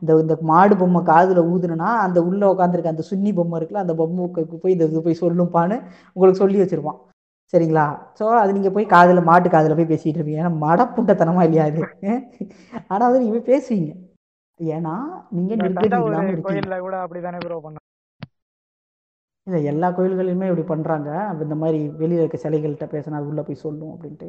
இந்த 0.01 0.19
இந்த 0.23 0.35
மாடு 0.51 0.75
பொம்மை 0.81 1.01
காதுல 1.11 1.43
ஊதுனா 1.53 1.91
அந்த 2.07 2.19
உள்ள 2.29 2.43
உட்காந்துருக்க 2.53 2.95
அந்த 2.95 3.05
சுன்னி 3.11 3.33
பொம்மை 3.39 3.59
இருக்குல்ல 3.59 3.85
அந்த 3.85 3.97
பொம்மைக்கு 4.01 4.61
போய் 4.65 4.75
இந்த 4.77 4.89
இது 4.91 5.05
போய் 5.07 5.23
சொல்லும்பான்னு 5.25 5.79
உங்களுக்கு 6.17 6.43
சொல்லி 6.43 6.61
வச்சிருப்பான். 6.63 6.99
சரிங்களா? 7.53 7.87
ஸோ 8.19 8.25
அது 8.43 8.55
நீங்கள் 8.57 8.75
போய் 8.77 8.93
காதில் 8.95 9.27
மாட்டு 9.31 9.49
காதில் 9.55 9.79
போய் 9.79 9.91
பேசிகிட்டு 9.93 10.19
இருப்பீங்க. 10.19 10.43
ஏன்னா 10.43 10.55
மடப்புண்டத்தனமா 10.65 11.43
இல்லையா 11.49 11.67
அது? 11.71 11.83
ஆனால் 12.91 13.07
வந்து 13.07 13.23
நீங்கள் 13.23 13.39
போய் 13.39 13.51
பேசுவீங்க. 13.53 13.93
ஏன்னா 14.61 14.95
நீங்கள் 15.37 15.63
கோயில்ல 16.47 16.77
கூட 16.87 16.97
அப்படிதானே 17.05 17.41
ப்ரோ 17.45 17.59
பண்ண 17.65 17.79
இல்லை 19.47 19.59
எல்லா 19.73 19.89
கோயில்களிலுமே 19.97 20.47
இப்படி 20.51 20.65
பண்ணுறாங்க 20.71 21.09
இந்த 21.45 21.57
மாதிரி 21.63 21.79
வெளியில் 22.01 22.23
இருக்க 22.23 22.39
சிலைகள்கிட்ட 22.45 22.87
பேசினா 22.95 23.19
அது 23.21 23.31
உள்ளே 23.33 23.43
போய் 23.49 23.65
சொல்லும் 23.67 23.93
அப்படின்ட்டு. 23.95 24.29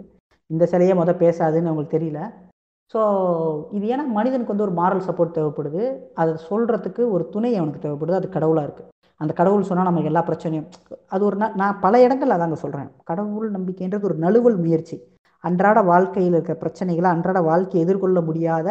இந்த 0.49 0.63
சிலையே 0.71 0.93
மொதல் 0.99 1.21
பேசாதுன்னு 1.23 1.69
அவங்களுக்கு 1.71 1.97
தெரியல. 1.97 2.19
ஸோ 2.93 2.99
இது 3.77 3.85
ஏன்னா 3.93 4.03
மனிதனுக்கு 4.17 4.53
வந்து 4.53 4.65
ஒரு 4.67 4.75
மாரல் 4.81 5.07
சப்போர்ட் 5.07 5.37
தேவைப்படுது. 5.37 5.81
அதை 6.21 6.33
சொல்கிறதுக்கு 6.49 7.01
ஒரு 7.15 7.23
துணை 7.33 7.51
அவனுக்கு 7.59 7.81
தேவைப்படுது. 7.85 8.19
அது 8.19 8.29
கடவுளாக 8.35 8.67
இருக்குது 8.67 8.89
அந்த 9.21 9.31
கடவுள் 9.39 9.67
சொன்னால் 9.69 9.89
நமக்கு 9.89 10.09
எல்லா 10.11 10.23
பிரச்சனையும் 10.29 10.67
அது 11.13 11.21
ஒரு 11.29 11.37
நான் 11.61 11.79
பல 11.85 12.01
இடங்கள் 12.05 12.33
அதாங்க 12.35 12.57
சொல்கிறேன் 12.63 12.89
கடவுள் 13.09 13.49
நம்பிக்கைன்றது 13.55 14.07
ஒரு 14.09 14.17
நழுவல் 14.25 14.57
முயற்சி. 14.65 14.97
அன்றாட 15.43 15.79
வாழ்க்கையில் 15.91 16.35
இருக்க 16.37 16.53
பிரச்சனைகளை 16.63 17.09
அன்றாட 17.15 17.39
வாழ்க்கையை 17.49 17.81
எதிர்கொள்ள 17.85 18.21
முடியாத 18.27 18.67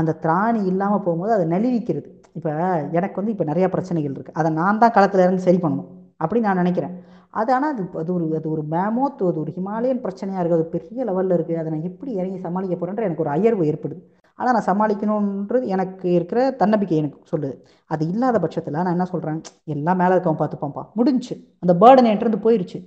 அந்த 0.00 0.16
திராணி 0.24 0.60
இல்லாமல் 0.72 1.04
போகும்போது 1.06 1.32
அதை 1.36 1.46
நலிவிக்கிறது 1.54 2.08
இப்போ 2.38 2.52
எனக்கு 2.98 3.18
வந்து 3.20 3.32
இப்போ 3.34 3.46
நிறையா 3.50 3.68
பிரச்சனைகள் 3.74 4.14
இருக்குது 4.16 4.38
அதை 4.40 4.50
நான் 4.60 4.80
தான் 4.82 4.94
களத்தில் 4.96 5.24
இருந்து 5.24 5.46
சரி 5.48 5.58
பண்ணணும் 5.64 5.88
அப்படி 6.24 6.40
நான் 6.46 6.60
நினைக்கிறேன். 6.62 6.94
அது 7.40 7.50
ஆனால் 7.56 7.72
அது 7.74 7.82
அது 8.00 8.10
ஒரு 8.14 8.24
அது 8.38 8.48
ஒரு 8.54 8.62
மேமோத் 8.72 9.22
அது 9.28 9.38
ஒரு 9.42 9.52
ஹிமாலயன் 9.58 10.02
பிரச்சனையாக 10.04 10.40
இருக்குது 10.42 10.58
அது 10.60 10.72
பெரிய 10.74 11.04
லெவலில் 11.08 11.34
இருக்குது 11.36 11.60
அதை 11.60 11.70
நான் 11.74 11.86
எப்படி 11.90 12.10
இறங்கி 12.20 12.38
சமாளிக்க 12.46 12.74
போகிறேன்ற 12.76 13.06
எனக்கு 13.08 13.24
ஒரு 13.24 13.32
அயர்வு 13.36 13.68
ஏற்படுது. 13.70 14.00
ஆனால் 14.38 14.54
நான் 14.56 14.68
சமாளிக்கணுன்றது 14.70 15.64
எனக்கு 15.74 16.06
இருக்கிற 16.18 16.40
தன்னம்பிக்கை 16.62 16.98
எனக்கு 17.02 17.18
சொல்லுது. 17.32 17.54
அது 17.90 18.02
இல்லாத 18.12 18.36
பட்சத்தில் 18.44 18.78
நான் 18.84 18.94
என்ன 18.96 19.06
சொல்கிறேன் 19.12 19.40
எல்லாம் 19.74 20.00
மேலே 20.02 20.14
இருக்கவன் 20.16 20.40
பார்த்துப்பான்ப்பா. 20.42 20.84
முடிஞ்சுச்சு. 20.98 21.36
அந்த 21.64 21.74
பேர்டன் 21.82 22.10
என்கிட்ட 22.12 22.40
போயிடுச்சு 22.46 22.80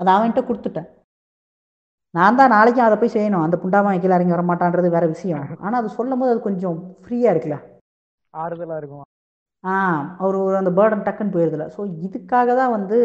அதை 0.00 0.10
அவன்கிட்ட 0.16 0.42
கொடுத்துட்டேன். 0.48 0.88
நான் 2.14 2.38
தான் 2.38 2.54
நாளைக்கும் 2.54 2.86
அதை 2.86 2.96
போய் 2.98 3.14
செய்யணும். 3.14 3.44
அந்த 3.46 3.56
புண்டாம 3.62 3.92
கீழே 4.02 4.14
இறங்கி 4.16 4.34
வர 4.34 4.44
மாட்டான்றது 4.50 4.88
வேற 4.94 5.06
விஷயம். 5.14 5.42
ஆனால் 5.64 5.80
அது 5.80 5.88
சொல்லும் 5.96 6.20
போது 6.20 6.32
அது 6.34 6.40
கொஞ்சம் 6.46 6.76
ஃப்ரீயாக 7.02 7.32
இருக்குல்ல. 7.32 7.58
ஆறுதலா 8.34 8.76
இருக்கும். 8.80 9.04
ஆ 9.64 9.74
அவர் 10.20 10.36
ஒரு 10.42 10.56
அந்த 10.58 10.70
பேர்டன் 10.76 11.06
டக்குன்னு 11.06 11.34
போயிருதுல 11.34 11.64
ஸோ 11.76 11.80
இதுக்காக 12.06 12.54
தான் 12.60 12.74
வந்து 12.76 12.98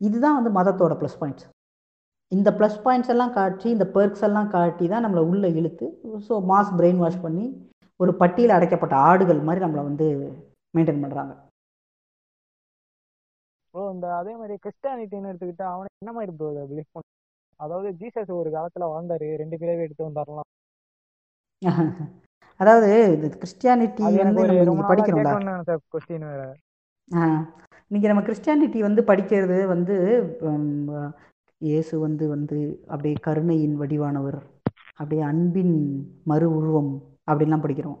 இதுதான் 0.00 0.38
வந்து 0.38 0.50
மதத்தோட 0.58 0.94
ப்ளஸ் 1.00 1.18
பாயிண்ட்ஸ் 1.20 1.46
இந்த 2.32 2.50
ப்ளஸ் 2.58 2.78
பாயிண்ட்ஸ் 2.84 3.12
எல்லாம் 3.14 3.32
காட்டி 3.32 3.68
இந்த 3.74 3.86
பெர்க்ஸ் 3.96 4.24
எல்லாம் 4.28 4.52
காட்டி 4.54 4.84
தான் 4.92 5.04
நம்மளை 5.04 5.22
உள்ளே 5.30 5.48
இழுத்து 5.58 5.86
ஸோ 6.28 6.34
மாஸ் 6.50 6.76
பிரெயின் 6.78 7.02
வாஷ் 7.02 7.24
பண்ணி 7.24 7.46
ஒரு 8.00 8.12
பட்டியல் 8.20 8.56
அடைக்கப்பட்ட 8.56 8.94
ஆடுகள் 9.08 9.46
மாதிரி 9.48 9.64
நம்மளை 9.64 9.82
வந்து 9.88 10.06
மெயின்டைன் 10.74 11.02
பண்ணுறாங்க 11.02 11.32
ப்ரோ 13.74 13.84
இந்த 13.94 14.06
அதே 14.16 14.32
மாதிரி 14.40 14.54
கிறிஸ்டியானிட்டின்னு 14.64 15.30
எடுத்துக்கிட்டா 15.30 15.66
அவனை 15.74 15.90
என்ன 16.00 16.12
மாதிரி 16.16 16.32
பிலீவ் 16.38 16.88
பண்ண? 16.94 17.06
அதாவது 17.60 17.88
ஜீசஸ் 18.00 18.32
ஒரு 18.40 18.50
காலத்துல 18.50 18.86
வாழ்ந்தாரு. 18.92 19.28
ரெண்டு 19.42 19.56
பிறவி 19.62 19.84
எடுத்து 19.86 20.08
வந்தாரலாம். 20.08 20.48
அதாவது 22.60 22.88
இந்த 23.14 23.26
கிறிஸ்டியானிட்டி 23.34 24.02
வந்து 24.20 24.42
நம்ம 24.68 24.82
படிக்கிறோம்ல. 24.90 25.30
கொஸ்டின் 25.92 26.26
வேற. 26.30 26.42
இன்னைக்கு 27.90 28.10
நம்ம 28.10 28.22
கிறிஸ்டியானிட்டி 28.26 28.80
வந்து 28.82 29.02
படிக்கிறது 29.08 29.58
வந்து 29.72 29.96
இயேசு 31.60 31.94
வந்து 32.04 32.24
வந்து 32.34 32.58
அப்படியே 32.88 33.16
கருணையின் 33.26 33.76
வடிவானவர். 33.80 34.38
அப்படியே 34.96 35.22
அன்பின் 35.30 35.76
மறு 36.30 36.46
உருவம் 36.58 36.92
அப்படின்லாம் 37.28 37.64
படிக்கிறோம். 37.64 38.00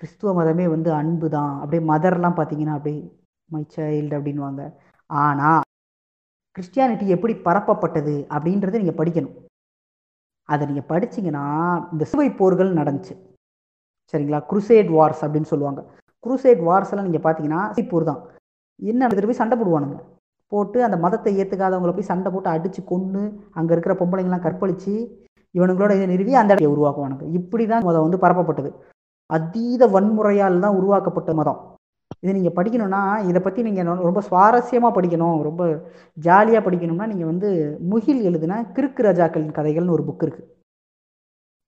கிறிஸ்துவ 0.00 0.30
மதமே 0.34 0.66
வந்து 0.74 0.90
அன்பு 1.00 1.26
தான் 1.34 1.52
அப்படியே 1.60 1.82
மதர்லாம் 1.90 2.38
பார்த்தீங்கன்னா 2.38 2.76
அப்படியே 2.78 3.00
மை 3.50 3.62
சைல்டு 3.74 4.14
அப்படின்வாங்க 4.18 4.62
ஆனால் 5.10 5.60
கிறிஸ்டியானிட்டி 6.56 7.06
எப்படி 7.16 7.34
பரப்பப்பட்டது 7.46 8.14
அப்படின்றத 8.34 8.80
நீங்கள் 8.82 8.98
படிக்கணும். 9.00 9.36
அதை 10.48 10.62
நீங்கள் 10.70 10.88
படிச்சீங்கன்னா 10.92 11.44
இந்த 11.92 12.04
சிலுவை 12.10 12.30
போர்கள் 12.40 12.70
நடந்துச்சு. 12.78 13.14
சரிங்களா? 14.12 14.40
குருசேட் 14.50 14.90
வார்ஸ் 14.96 15.22
அப்படின்னு 15.26 15.50
சொல்லுவாங்க. 15.52 15.80
குருசேட் 16.24 16.60
வார்ஸ் 16.68 16.92
எல்லாம் 16.92 17.08
நீங்கள் 17.08 17.24
பார்த்தீங்கன்னா 17.26 17.62
போர் 17.92 18.08
தான். 18.10 18.20
என்ன 18.78 19.08
போய் 19.08 19.40
சண்டை 19.40 19.56
போடுவானுங்க. 19.58 19.98
போட்டு 20.52 20.78
அந்த 20.86 20.96
மதத்தை 21.02 21.32
ஏற்றுக்காதவங்களை 21.40 21.92
போய் 21.96 22.10
சண்டை 22.12 22.30
போட்டு 22.32 22.48
அடித்து 22.54 22.80
கொன்று 22.92 23.22
அங்கே 23.58 23.72
இருக்கிற 23.74 23.94
பொம்பளைங்கள்லாம் 24.00 24.46
கற்பழித்து 24.46 24.94
இவனுங்களோட 25.54 25.92
இதை 25.98 26.06
நிறுவி 26.12 26.32
அந்த 26.40 26.52
இடத்தை 26.54 26.72
உருவாக்குவானுங்க. 26.74 27.24
இப்படி 27.38 27.64
தான் 27.72 27.86
மதம் 27.88 28.04
வந்து 28.06 28.22
பரப்பப்பட்டது. 28.24 28.70
அதீத 29.30 29.86
வன்முறையால் 29.94 30.64
தான் 30.64 30.76
உருவாக்கப்பட்ட 30.80 31.30
மதம். 31.40 31.60
இது 32.20 32.36
நீங்கள் 32.36 32.56
படிக்கணும்னா 32.58 33.02
இதை 33.30 33.40
பற்றி 33.42 33.62
நீங்கள் 33.68 34.02
ரொம்ப 34.08 34.22
சுவாரஸ்யமாக 34.30 34.92
படிக்கணும். 34.96 35.36
ரொம்ப 35.48 35.62
ஜாலியாக 36.26 36.62
படிக்கணும்னா 36.66 37.06
நீங்கள் 37.12 37.30
வந்து 37.32 37.50
முகில் 37.92 38.24
எழுதுன 38.30 38.58
கிறுக்கு 38.78 39.06
ராஜாக்களின் 39.08 39.56
கதைகள்னு 39.58 39.96
ஒரு 39.98 40.04
புக் 40.08 40.24
இருக்குது 40.26 40.48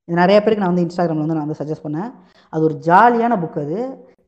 இது 0.09 0.17
நிறைய 0.23 0.39
பேருக்கு 0.41 0.63
நான் 0.63 0.73
வந்து 0.73 0.87
இன்ஸ்டாகிராமில் 0.87 1.25
வந்து 1.25 1.37
நான் 1.37 1.47
வந்து 1.47 1.61
சஜஸ்ட் 1.61 1.87
பண்ணேன். 1.87 2.11
அது 2.53 2.63
ஒரு 2.69 2.75
ஜாலியான 2.89 3.39
புக் 3.43 3.63
அது. 3.63 3.79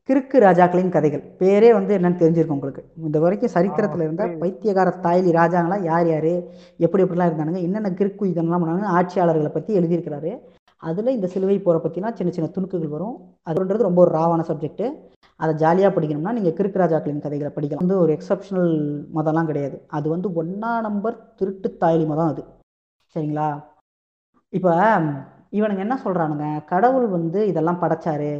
கிறுக்கு 0.09 0.37
ராஜாக்களின் 0.45 0.93
கதைகள். 0.95 1.23
பேரே 1.39 1.69
வந்து 1.77 1.91
என்னன்னு 1.97 2.19
தெரிஞ்சிருக்கும் 2.21 2.57
உங்களுக்கு. 2.57 2.81
இந்த 3.07 3.17
வரைக்கும் 3.23 3.53
சரித்திரத்தில் 3.55 4.03
இருந்த. 4.05 4.25
பைத்தியகார 4.41 4.93
தாய்லி 5.05 5.31
ராஜாங்களாம் 5.39 5.83
யார் 5.89 6.07
யார்? 6.11 6.33
எப்படி 6.85 7.03
எப்படிலாம் 7.05 7.29
இருந்தானுங்க? 7.29 7.61
என்னென்ன 7.67 7.91
கிறுக்கு 7.99 8.31
இதெல்லாம் 8.31 8.63
பண்ணாங்க 8.63 8.93
ஆட்சியாளர்களை 8.99 9.51
பற்றி 9.55 9.73
எழுதியிருக்கிறாரு. 9.79 10.31
அதில் 10.89 11.15
இந்த 11.15 11.27
சிலுவை 11.33 11.59
போரை 11.59 11.79
பற்றினா 11.83 12.09
சின்ன 12.19 12.31
சின்ன 12.35 12.49
துணுக்குகள் 12.55 12.95
வரும். 12.95 13.15
அதுன்றது 13.49 13.87
ரொம்ப 13.89 14.01
ஒரு 14.05 14.11
ராவான 14.17 14.43
சப்ஜெக்ட்டு 14.49 14.87
அதை 15.39 15.53
ஜாலியாக 15.63 15.91
படிக்கணும்னா 15.95 16.35
நீங்கள் 16.37 16.55
கிறுக்கு 16.57 16.81
ராஜாக்களின் 16.81 17.23
கதைகளை 17.25 17.51
படிக்கலாம். 17.55 17.83
வந்து 17.83 17.97
ஒரு 18.03 18.11
எக்ஸப்ஷனல் 18.17 18.73
மதம்லாம் 19.17 19.49
கிடையாது. 19.49 19.77
அது 19.97 20.07
வந்து 20.15 20.29
ஒன்றா 20.41 20.71
நம்பர் 20.87 21.17
திருட்டு 21.39 21.69
தாயலி 21.81 22.05
மதம் 22.11 22.31
அது. 22.33 22.43
சரிங்களா? 23.15 23.49
இப்போ 24.53 24.73
இவனுங்க 25.57 25.81
என்ன 25.85 25.95
சொல்கிறானுங்க 26.05 26.45
கடவுள் 26.71 27.07
வந்து 27.17 27.39
இதெல்லாம் 27.51 27.81
படைச்சாரு 27.83 28.31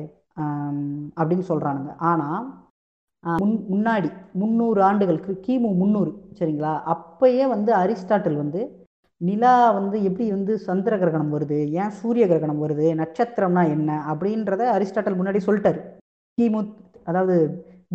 அப்படின்னு 1.19 1.45
சொல்கிறானுங்க 1.51 1.91
ஆனால் 2.09 2.41
முன் 3.41 3.53
முன்னாடி 3.73 4.09
முந்நூறு 4.39 4.81
ஆண்டுகளுக்கு 4.87 5.31
கிமு 5.45 5.69
முந்நூறு 5.79 6.11
சரிங்களா? 6.39 6.73
அப்பயே 6.93 7.45
வந்து 7.53 7.71
அரிஸ்டாட்டில் 7.83 8.41
வந்து 8.41 8.61
நிலா 9.21 9.53
வந்து 9.77 9.97
எப்படி 10.07 10.25
வந்து 10.35 10.53
சந்திர 10.67 10.93
கிரகணம் 11.01 11.31
வருது 11.35 11.57
ஏன் 11.81 11.95
சூரிய 11.99 12.25
கிரகணம் 12.31 12.61
வருது 12.63 12.87
நட்சத்திரம்னா 13.01 13.63
என்ன 13.75 13.89
அப்படின்றத 14.11 14.65
அரிஸ்டாட்டல் 14.75 15.17
முன்னாடி 15.19 15.39
சொல்லிட்டாரு. 15.47 15.79
கிமு 16.37 16.59
அதாவது 17.07 17.35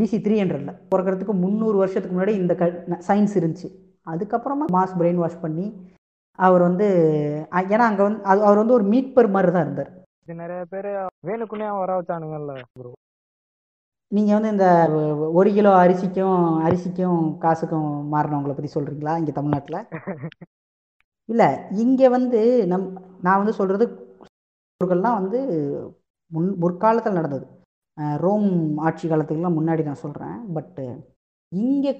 பிசி 0.01 0.19
த்ரீ 0.25 0.37
ஹண்ட்ரட்ல 0.41 0.73
பிறக்கிறதுக்கு 0.91 1.35
முந்நூறு 1.45 1.77
வருஷத்துக்கு 1.77 2.17
முன்னாடி 2.17 2.35
இந்த 2.43 2.55
க 2.61 2.67
சயின்ஸ் 3.09 3.35
இருந்துச்சு. 3.39 3.69
அதுக்கப்புறமா 4.07 4.65
மாஸ் 4.77 4.99
பிரெயின் 5.01 5.23
வாஷ் 5.23 5.43
பண்ணி 5.45 5.67
அவர் 6.39 6.63
வந்து 6.69 6.87
ஏன்னா 7.73 7.87
அங்கே 7.91 8.03
வந்து 8.03 8.21
அது- 8.31 8.45
அவர் 8.47 8.61
வந்து 8.63 8.77
ஒரு 8.79 8.85
மீட்பர் 8.93 9.35
மாதிரி 9.35 9.53
தான் 9.53 9.65
இருந்தார். 9.67 9.91
இது 10.25 10.35
நிறைய 10.35 10.63
பேர் 10.73 10.89
வேணுக்குன்னே 11.29 11.69
வர 11.81 11.93
வச்சானுங்கல்ல 11.99 12.53
ப்ரோ 12.79 12.91
நீங்கள் 14.13 14.37
வந்து 14.37 14.53
இந்த 14.55 14.67
ஒரு 15.39 15.51
கிலோ 15.57 15.71
அரிசிக்கும் 15.83 16.39
அரிசிக்கும் 16.67 17.21
காசுக்கும் 17.45 17.91
மாறினவங்களை 18.15 18.55
பற்றி 18.55 18.71
சொல்கிறீங்களா 18.75 19.15
இங்கே 19.21 19.33
தமிழ்நாட்டில்? 19.33 19.79
இல்லை 21.29 21.49
இங்கே 21.83 22.09
வந்து 22.17 22.41
நம் 22.73 22.87
நான் 23.21 23.41
வந்து 23.43 23.55
சொல்கிறது 23.59 23.85
வந்து 25.21 25.41
முன் 26.31 26.49
முற்காலத்தில் 26.63 27.19
நடந்தது. 27.19 27.47
ரோம் 28.25 28.49
ஆட்சி 28.87 29.07
காலத்துக்கெல்லாம் 29.09 29.59
முன்னாடி 29.59 29.83
நான் 29.89 30.03
சொல்கிறேன் 30.05 30.37
பட்டு 30.57 30.85
இங்கே 31.53 31.93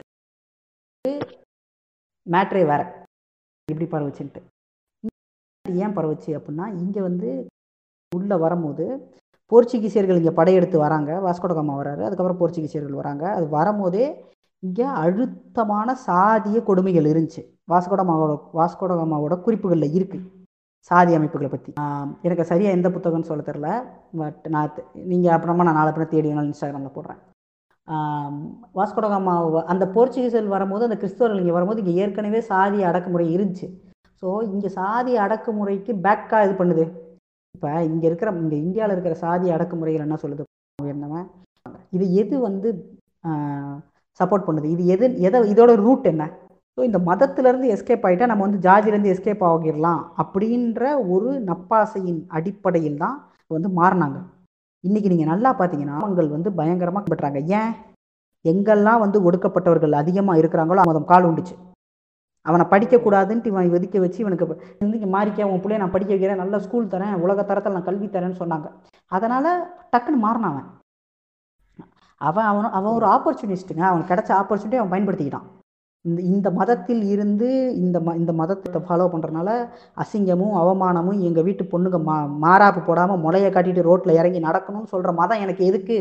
மேட்ரே 2.27 2.63
வேற. 2.71 2.83
எப்படி 3.69 3.87
பரவுச்சுன்ட்டு. 3.95 4.41
ஏன் 5.85 5.97
பரவுச்சு 5.97 6.31
அப்படின்னா 6.39 6.67
இங்கே 6.83 7.01
வந்து 7.09 7.31
உள்ளே 8.13 8.37
வரும்போது 8.45 8.85
போர்ச்சுகீசியர்கள் 9.53 10.21
இங்கே 10.21 10.35
படையெடுத்து 10.39 10.77
வராங்க. 10.85 11.11
வாஸ்கோடகாமா 11.27 11.75
வராரு. 11.81 12.03
அதுக்கப்புறம் 12.07 12.41
போர்ச்சுகீசியர்கள் 12.41 13.01
வராங்க. 13.01 13.25
அது 13.37 13.47
வரும்போதே 13.59 14.05
இங்கே 14.63 14.87
அழுத்தமான 15.05 15.97
சாதிய 16.09 16.59
கொடுமைகள் 16.69 17.11
இருந்துச்சு. 17.13 17.43
வாஸ்கோடமாவோட 17.73 18.35
வாஸ்கோடகாமாவோட 18.61 19.35
குறிப்புகளில் 19.47 19.95
இருக்குது 19.99 20.27
சாதி 20.89 21.13
அமைப்புகளை 21.17 21.49
பற்றி 21.51 21.73
எனக்கு 22.27 22.45
சரியாக 22.51 22.77
எந்த 22.77 22.89
புத்தகம்னு 22.95 23.29
சொல்ல 23.29 23.43
தெரில 23.49 23.69
பட் 24.21 24.41
நான் 24.55 24.81
நீங்கள் 25.11 25.35
அப்புறமா 25.35 25.67
நான் 25.67 25.79
நாளை 25.79 25.91
பின்ன 25.93 26.09
தேடி 26.13 26.29
வேணாலும் 26.31 26.51
இன்ஸ்டாகிராமில் 26.53 26.97
போடுறேன். 26.97 27.21
வாஸ்கோடகாமா 28.79 29.35
அந்த 29.73 29.85
போர்ச்சுகீஸில் 29.95 30.53
வரும்போது 30.55 30.87
அந்த 30.89 30.97
கிறிஸ்தவர்கள் 31.03 31.43
இங்கே 31.43 31.55
வரும்போது 31.57 31.83
இங்கே 31.83 31.95
ஏற்கனவே 32.03 32.41
சாதி 32.51 32.79
அடக்குமுறை 32.91 33.27
இருந்துச்சு. 33.37 33.69
ஸோ 34.23 34.29
இங்கே 34.53 34.69
சாதி 34.79 35.13
அடக்குமுறைக்கு 35.25 35.93
பேக்காக 36.07 36.47
இது 36.49 36.55
பண்ணுது. 36.61 36.85
இப்போ 37.55 37.71
இங்கே 37.91 38.07
இருக்கிற 38.11 38.31
இங்கே 38.43 38.59
இந்தியாவில் 38.67 38.95
இருக்கிற 38.97 39.17
சாதி 39.25 39.49
அடக்குமுறைகள் 39.57 40.07
என்ன 40.07 40.19
சொல்லுது? 40.25 40.45
உயர்ந்தவன். 40.79 41.27
இது 41.97 42.05
எது 42.23 42.35
வந்து 42.49 42.69
சப்போர்ட் 44.21 44.47
பண்ணுது? 44.47 44.69
இது 44.75 44.85
எது 44.95 45.07
எதை 45.27 45.39
இதோட 45.53 45.73
ரூட் 45.85 46.07
என்ன? 46.13 46.25
ஸோ 46.79 46.81
இந்த 46.89 46.99
மதத்திலேருந்து 47.09 47.71
எஸ்கேப் 47.75 48.05
ஆகிட்டா 48.09 48.29
நம்ம 48.31 48.45
வந்து 48.47 48.61
ஜாதியிலேருந்து 48.67 49.11
எஸ்கேப் 49.15 49.43
ஆகிடலாம் 49.49 50.03
அப்படின்ற 50.23 50.83
ஒரு 51.15 51.31
நப்பாசையின் 51.49 52.21
அடிப்படையில் 52.37 53.03
தான் 53.03 53.17
வந்து 53.57 53.71
மாறினாங்க. 53.81 54.19
இன்றைக்கி 54.85 55.09
நீங்கள் 55.13 55.31
நல்லா 55.33 55.51
பார்த்தீங்கன்னா 55.59 55.97
அவங்கள் 56.01 56.29
வந்து 56.37 56.51
பயங்கரமாக 56.59 57.05
பட்டுறாங்க 57.09 57.41
ஏன்? 57.59 57.73
எங்கெல்லாம் 58.45 59.03
வந்து 59.05 59.19
ஒடுக்கப்பட்டவர்கள் 59.27 60.01
அதிகமாக 60.01 60.41
இருக்கிறாங்களோ 60.43 60.85
அவன் 60.85 61.11
கால் 61.13 61.29
உண்டுச்சு. 61.31 61.55
அவனை 62.47 62.65
படிக்கக்கூடாதுன்ட்டு 62.73 63.51
இவன் 63.51 63.75
ஒதுக்க 63.77 63.99
வச்சு 64.05 64.23
இவனுக்கு 64.23 64.47
இன்றைக்கி 64.83 64.99
இங்கே 65.01 65.11
மாறிக்க 65.17 65.51
உன் 65.51 65.63
பிள்ளைய 65.65 65.83
நான் 65.83 65.95
படிக்க 65.95 66.13
வைக்கிறேன் 66.15 66.43
நல்ல 66.43 66.59
ஸ்கூல் 66.65 66.93
தரேன் 66.95 67.15
உலக 67.25 67.45
தரத்தில் 67.51 67.77
நான் 67.77 67.89
கல்வி 67.89 68.07
தரேன்னு 68.15 68.41
சொன்னாங்க. 68.43 68.69
அதனால் 69.13 69.51
டக்குன்னு 69.93 70.25
மாறினான் 70.27 70.53
அவன். 70.55 70.69
அவன் 72.21 72.49
அவன் 72.51 72.75
அவன் 72.79 72.97
ஒரு 72.99 73.09
ஆப்பர்ச்சுனிஸ்ட்டுங்க 73.15 73.85
அவன் 73.91 74.09
கிடைச்ச 74.11 74.33
ஆப்பர்ச்சுனிட்டி 74.41 74.81
அவன் 74.81 74.95
பயன்படுத்திக்கிட்டான். 74.95 75.49
இந்த 76.05 76.21
இந்த 76.31 76.49
மதத்தில் 76.51 77.03
இருந்து 77.15 77.49
இந்த 77.83 77.97
ம 78.07 78.15
இந்த 78.21 78.33
மதத்தை 78.33 78.81
ஃபாலோ 78.87 79.05
பண்ணுறனால 79.13 79.51
அசிங்கமும் 80.03 80.55
அவமானமும் 80.61 81.21
எங்கள் 81.29 81.47
வீட்டு 81.49 81.65
பொண்ணுங்க 81.73 81.99
மா 82.09 82.17
மாறாப்பு 82.45 82.81
போடாமல் 82.89 83.23
முளைய 83.25 83.49
காட்டிட்டு 83.51 83.87
ரோட்டில் 83.89 84.19
இறங்கி 84.21 84.41
நடக்கணும்னு 84.41 84.93
சொல்கிற 84.95 85.13
மதம் 85.21 85.43
எனக்கு 85.45 85.63
எதுக்கு? 85.71 85.99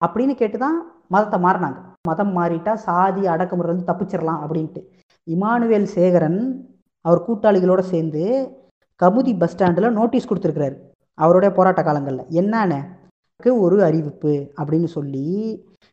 அப்படின்னு 0.00 0.34
கேட்டு 0.40 0.58
தான் 0.58 0.76
மதத்தை 1.14 1.38
மாறினாங்க. 1.46 1.78
மதம் 2.08 2.32
மாறிட்டா 2.38 2.74
சாதி 2.86 3.22
அடக்குமுறை 3.26 3.70
வந்து 3.72 3.88
தப்பிச்சிடலாம் 3.90 4.42
அப்படின்ட்டு. 4.44 4.80
இமானுவேல் 5.26 5.88
சேகரன் 5.96 6.40
அவர் 7.04 7.24
கூட்டாளிகளோட 7.26 7.82
சேர்ந்து 7.92 8.22
கமுதி 9.00 9.32
பஸ் 9.42 9.52
ஸ்டாண்டில் 9.54 9.96
நோட்டீஸ் 9.98 10.28
கொடுத்துருக்கிறாரு. 10.30 10.76
அவருடைய 11.18 11.50
போராட்ட 11.58 11.82
காலங்களில். 11.82 12.24
என்னன்னு? 12.40 12.80
ஒரு 13.64 13.76
அறிவிப்பு 13.88 14.34
அப்படின்னு 14.60 14.88
சொல்லி 14.96 15.26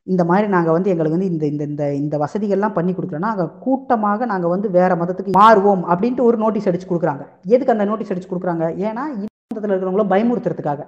இந்த 0.08 0.24
மாதிரி 0.30 0.48
நாங்கள் 0.54 0.76
வந்து 0.76 0.92
எங்களுக்கு 0.92 1.18
வந்து 1.18 1.32
இந்த 1.32 1.46
இந்த 1.54 1.64
இந்த 1.70 1.84
இந்த 2.02 2.16
வசதிகள்லாம் 2.24 2.76
பண்ணி 2.76 2.92
கொடுக்குறோன்னா 2.94 3.32
அங்கே 3.34 3.46
கூட்டமாக 3.64 4.26
நாங்கள் 4.32 4.54
வந்து 4.54 4.68
வேறு 4.76 4.96
மதத்துக்கு 5.02 5.40
மாறுவோம் 5.40 5.84
அப்படின்ட்டு 5.94 6.28
ஒரு 6.28 6.38
நோட்டீஸ் 6.44 6.70
அடிச்சு 6.70 6.90
கொடுக்குறாங்க. 6.92 7.24
எதுக்கு 7.54 7.74
அந்த 7.76 7.88
நோட்டீஸ் 7.90 8.12
அடிச்சு 8.14 8.30
கொடுக்குறாங்க? 8.32 8.66
ஏன்னா 8.88 9.04
இந்த 9.16 9.28
மதத்தில் 9.52 9.74
இருக்கிறவங்கள 9.74 10.06
பயமுறுத்துறதுக்காக. 10.14 10.84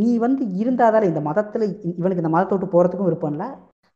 நீ 0.00 0.10
வந்து 0.26 0.42
இருந்தாதால 0.62 1.08
இந்த 1.10 1.20
மதத்தில் 1.28 1.66
இவனுக்கு 2.00 2.24
இந்த 2.24 2.32
மதத்தை 2.36 2.54
விட்டு 2.54 2.72
போகிறதுக்கும் 2.74 3.10
விருப்பம் 3.10 3.34
இல்லை. 3.34 3.48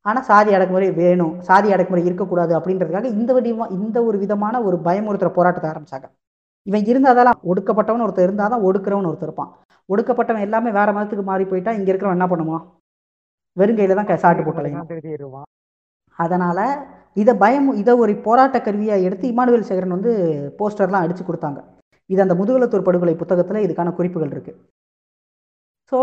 ஆனால் 0.06 0.26
சாதி 0.30 0.50
அடக்குமுறை 0.56 0.88
வேணும். 1.02 1.34
சாதி 1.48 1.68
அடக்குமுறை 1.74 2.04
இருக்கக்கூடாது 2.08 2.52
அப்படின்றதுக்காக 2.58 3.10
இந்த 3.18 3.32
வடிவம் 3.36 3.74
இந்த 3.78 3.98
ஒரு 4.08 4.18
விதமான 4.24 4.62
ஒரு 4.68 4.78
பயமுறுத்துற 4.88 5.30
போராட்டத்தை 5.38 5.70
ஆரம்பிச்சாங்க. 5.72 6.08
இவன் 6.66 6.88
இருந்தாதால 6.90 7.32
ஒடுக்கப்பட்டவன் 7.52 8.04
ஒருத்தர் 8.04 8.28
இருந்தால் 8.28 8.52
தான் 8.54 8.66
ஒடுக்கிறவன் 8.68 9.08
ஒருத்தர் 9.10 9.30
இருப்பான். 9.30 9.52
ஒடுக்கப்பட்டவன் 9.88 10.40
எல்லாமே 10.40 10.70
வேற 10.70 10.92
மதத்துக்கு 10.92 11.22
மாறி 11.22 11.44
போயிட்டா 11.44 11.70
இங்கே 11.70 11.92
இருக்கிறவன் 11.92 12.18
என்ன 12.18 12.26
பண்ணுவான்? 12.26 12.64
வெறுங்கையில 13.56 13.94
தான் 13.94 14.06
க- 14.06 14.16
சாட்டு 14.16 14.42
போட்டலையும் 14.42 14.88
திருத்திடுவான் 14.88 15.48
அதனால 16.16 16.58
இதை 17.16 17.34
பயம் 17.34 17.72
இதை 17.72 17.94
ஒரு 17.94 18.16
போராட்ட 18.16 18.60
கருவியாக 18.60 19.00
எடுத்து 19.00 19.32
இமானுவேல் 19.32 19.68
சேகரன் 19.68 19.90
வந்து 19.90 20.12
போஸ்டர்லாம் 20.58 21.04
அடிச்சு 21.04 21.24
கொடுத்தாங்க. 21.24 21.60
இது 22.10 22.22
அந்த 22.22 22.34
முதுகுலத்தூர் 22.34 22.82
படுகொலை 22.82 23.14
புத்தகத்தில் 23.14 23.64
இதுக்கான 23.66 23.94
குறிப்புகள் 23.94 24.30
இருக்கு. 24.30 24.52
ஸோ 25.92 25.98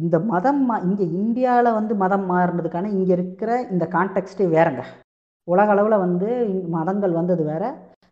இந்த 0.00 0.18
மதம் 0.24 0.70
மா- 0.70 0.82
இங்க 0.82 1.02
இந்தியாவில் 1.14 1.72
வந்து 1.72 1.94
மதம் 1.94 2.30
மாறினதுக்கான 2.30 2.84
இங்க 2.88 3.12
இருக்கிற 3.12 3.60
இந்த 3.70 3.88
கான்டெக்ஸ்டே 3.92 4.48
வேறங்க. 4.48 4.82
உலக 5.48 5.70
அளவில் 5.70 5.98
வந்து 5.98 6.28
மதங்கள் 6.68 7.12
வந்தது 7.12 7.44
வேற. 7.44 7.64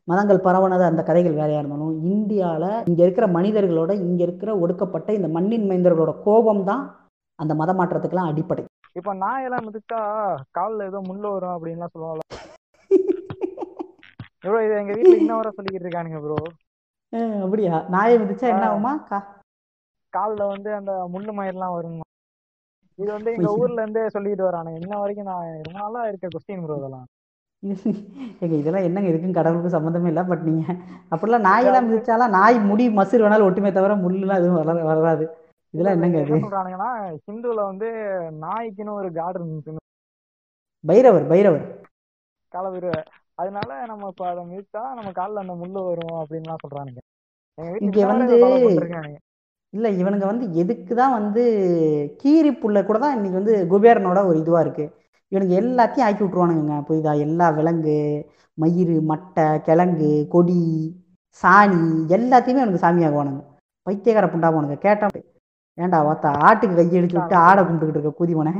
மதங்கள் 0.09 0.45
பரவனது 0.45 0.85
அந்த 0.85 1.03
கதைகள் 1.03 1.39
வேறையா 1.39 1.61
இருந்தாலும். 1.61 1.93
இந்தியாவில் 2.07 2.69
இங்க 2.91 3.01
இருக்கிற 3.05 3.27
மனிதர்களோட 3.37 3.93
இங்க 4.05 4.21
இருக்கிற 4.27 4.51
ஒடுக்கப்பட்ட 4.63 5.09
இந்த 5.13 5.29
மண்ணின் 5.29 5.69
மைந்தர்களோட 5.71 6.13
கோபம் 6.25 6.65
தான் 6.65 6.83
அந்த 7.39 7.53
மத 7.55 7.71
மாற்றத்துக்கெல்லாம் 7.79 8.31
அடிப்படை. 8.31 8.63
இப்ப 8.97 9.13
நாயெல்லாம் 9.21 9.67
மிதிச்சா 9.67 10.01
கால்ல 10.57 10.89
ஏதோ 10.91 11.01
முள்ள 11.09 11.25
வரும் 11.35 11.55
அப்படின்லாம் 11.55 11.93
சொல்லுவாங்கல்ல. 11.95 12.21
ப்ரோ 14.43 14.59
இது 14.65 14.75
எங்க 14.79 14.93
வீட்ல 14.95 15.17
இன்ன 15.19 15.37
வரை 15.39 15.51
சொல்லிக்கிட்டு 15.57 15.87
இருக்கானுங்க 15.87 16.21
ப்ரோ. 16.25 16.39
அப்படியா? 17.45 17.75
நாயை 17.95 18.15
மிதிச்சா 18.19 18.47
என்ன 18.53 18.65
ஆகுமா 18.69 18.93
கா 19.09 19.19
கால்ல 20.13 20.43
வந்து 20.51 20.71
அந்த 20.79 20.93
முள்ளு 21.13 21.33
மயிரெல்லாம் 21.33 21.75
வருமா 21.75 22.05
இது 22.99 23.11
வந்து 23.13 23.31
எங்க 23.37 23.51
ஊர்ல 23.61 23.83
இருந்தே 23.83 24.03
சொல்லிட்டு 24.15 24.45
வரானுங்க. 24.47 24.79
இன்ன 24.83 24.95
வரைக்கும் 24.99 25.31
நான் 25.31 25.47
ரொம்ப 25.59 25.79
நாளா 25.79 26.03
இருக்க 26.11 26.27
கொஸ்டின் 26.35 26.65
ப்ரோ 26.65 26.77
இதெல்லாம். 26.81 27.07
எங்க 27.63 28.55
இதெல்லாம் 28.57 28.83
என்னங்க 28.83 29.09
இதுக்கும் 29.09 29.31
கடவுளுக்கும் 29.31 29.75
சம்மந்தமே 29.77 30.07
இல்லை 30.07 30.23
பட் 30.23 30.41
நீங்க 30.41 30.65
அப்படிலாம் 31.11 31.47
நாயெல்லாம் 31.47 31.87
மிதிச்சாலாம் 31.89 32.31
நாய் 32.31 32.61
முடி 32.61 32.89
மசுறு 32.89 33.25
வேணாலும் 33.25 33.49
ஒட்டுமே 33.49 33.73
தவிர 33.73 33.95
முள்ளுலாம் 33.97 34.37
எதுவும் 34.37 34.65
வளர 34.65 34.85
வராது 34.85 35.25
இதெல்லாம் 35.75 35.95
என்னங்க 35.95 36.21
இது? 36.21 36.39
சொல்றானுங்கன்னா 36.39 36.91
ஹிந்துல 37.27 37.61
வந்து 37.63 37.89
நாய்க்குன்னு 38.41 38.93
ஒரு 38.93 39.13
காடு 39.13 39.39
இருந்துச்சு. 39.39 39.77
பைரவர் 40.85 41.27
பைரவர். 41.27 41.65
காலவிரு. 42.53 42.91
அதனால 43.35 43.87
நம்ம 43.87 44.09
இப்ப 44.09 44.29
அதை 44.29 44.45
மிதிச்சா 44.45 44.95
நம்ம 44.95 45.11
கால்ல 45.11 45.39
அந்த 45.39 45.53
முள்ளு 45.53 45.85
வரும் 45.85 46.21
அப்படின்லாம் 46.21 46.63
சொல்றானுங்க. 46.65 47.01
எங்க 47.59 47.79
இங்க 47.81 48.07
வந்து- 48.07 48.41
இல்லை 49.75 50.05
இவனுங்க 50.05 50.27
வந்து 50.27 50.55
எதுக்கு 50.55 50.95
தான் 50.95 51.13
வந்து 51.13 51.43
கீரி 52.23 52.53
புல்லை 52.53 52.85
கூட 52.85 52.99
தான் 52.99 53.15
இன்னைக்கு 53.17 53.41
வந்து 53.41 53.55
குபேரனோட 53.71 54.27
ஒரு 54.27 54.39
இதுவாக 54.39 54.61
இருக்கு. 54.61 54.85
இவனுங்க 55.33 55.55
எல்லாத்தையும் 55.63 56.07
ஆக்கி 56.07 56.23
விட்ருவானுங்க 56.25 56.77
புரியுதா 56.87 57.13
எல்லா 57.27 57.47
விலங்கு 57.59 57.97
மயிறு 58.59 58.97
மட்டை 59.11 59.47
கிழங்கு 59.67 60.13
கொடி 60.35 60.61
சாணி 61.43 61.83
எல்லாத்தையுமே 62.17 62.63
அவனுக்கு 62.63 62.85
சாமி 62.85 63.07
ஆகுவானுங்க 63.09 63.43
பைத்தியக்கார 63.87 64.27
புண்டாமனுங்க 64.33 64.77
கேட்டான் 64.85 65.15
ஏன்டா 65.79 65.99
வாத்தா 66.07 66.31
ஆட்டுக்கு 66.47 66.77
கையை 66.79 66.97
எடுத்து 66.99 67.19
விட்டு 67.19 67.37
ஆடை 67.47 67.61
கும்பிட்டுக்கிட்டு 67.63 68.01
இருக்க 68.01 68.19
கூதிமனை 68.19 68.53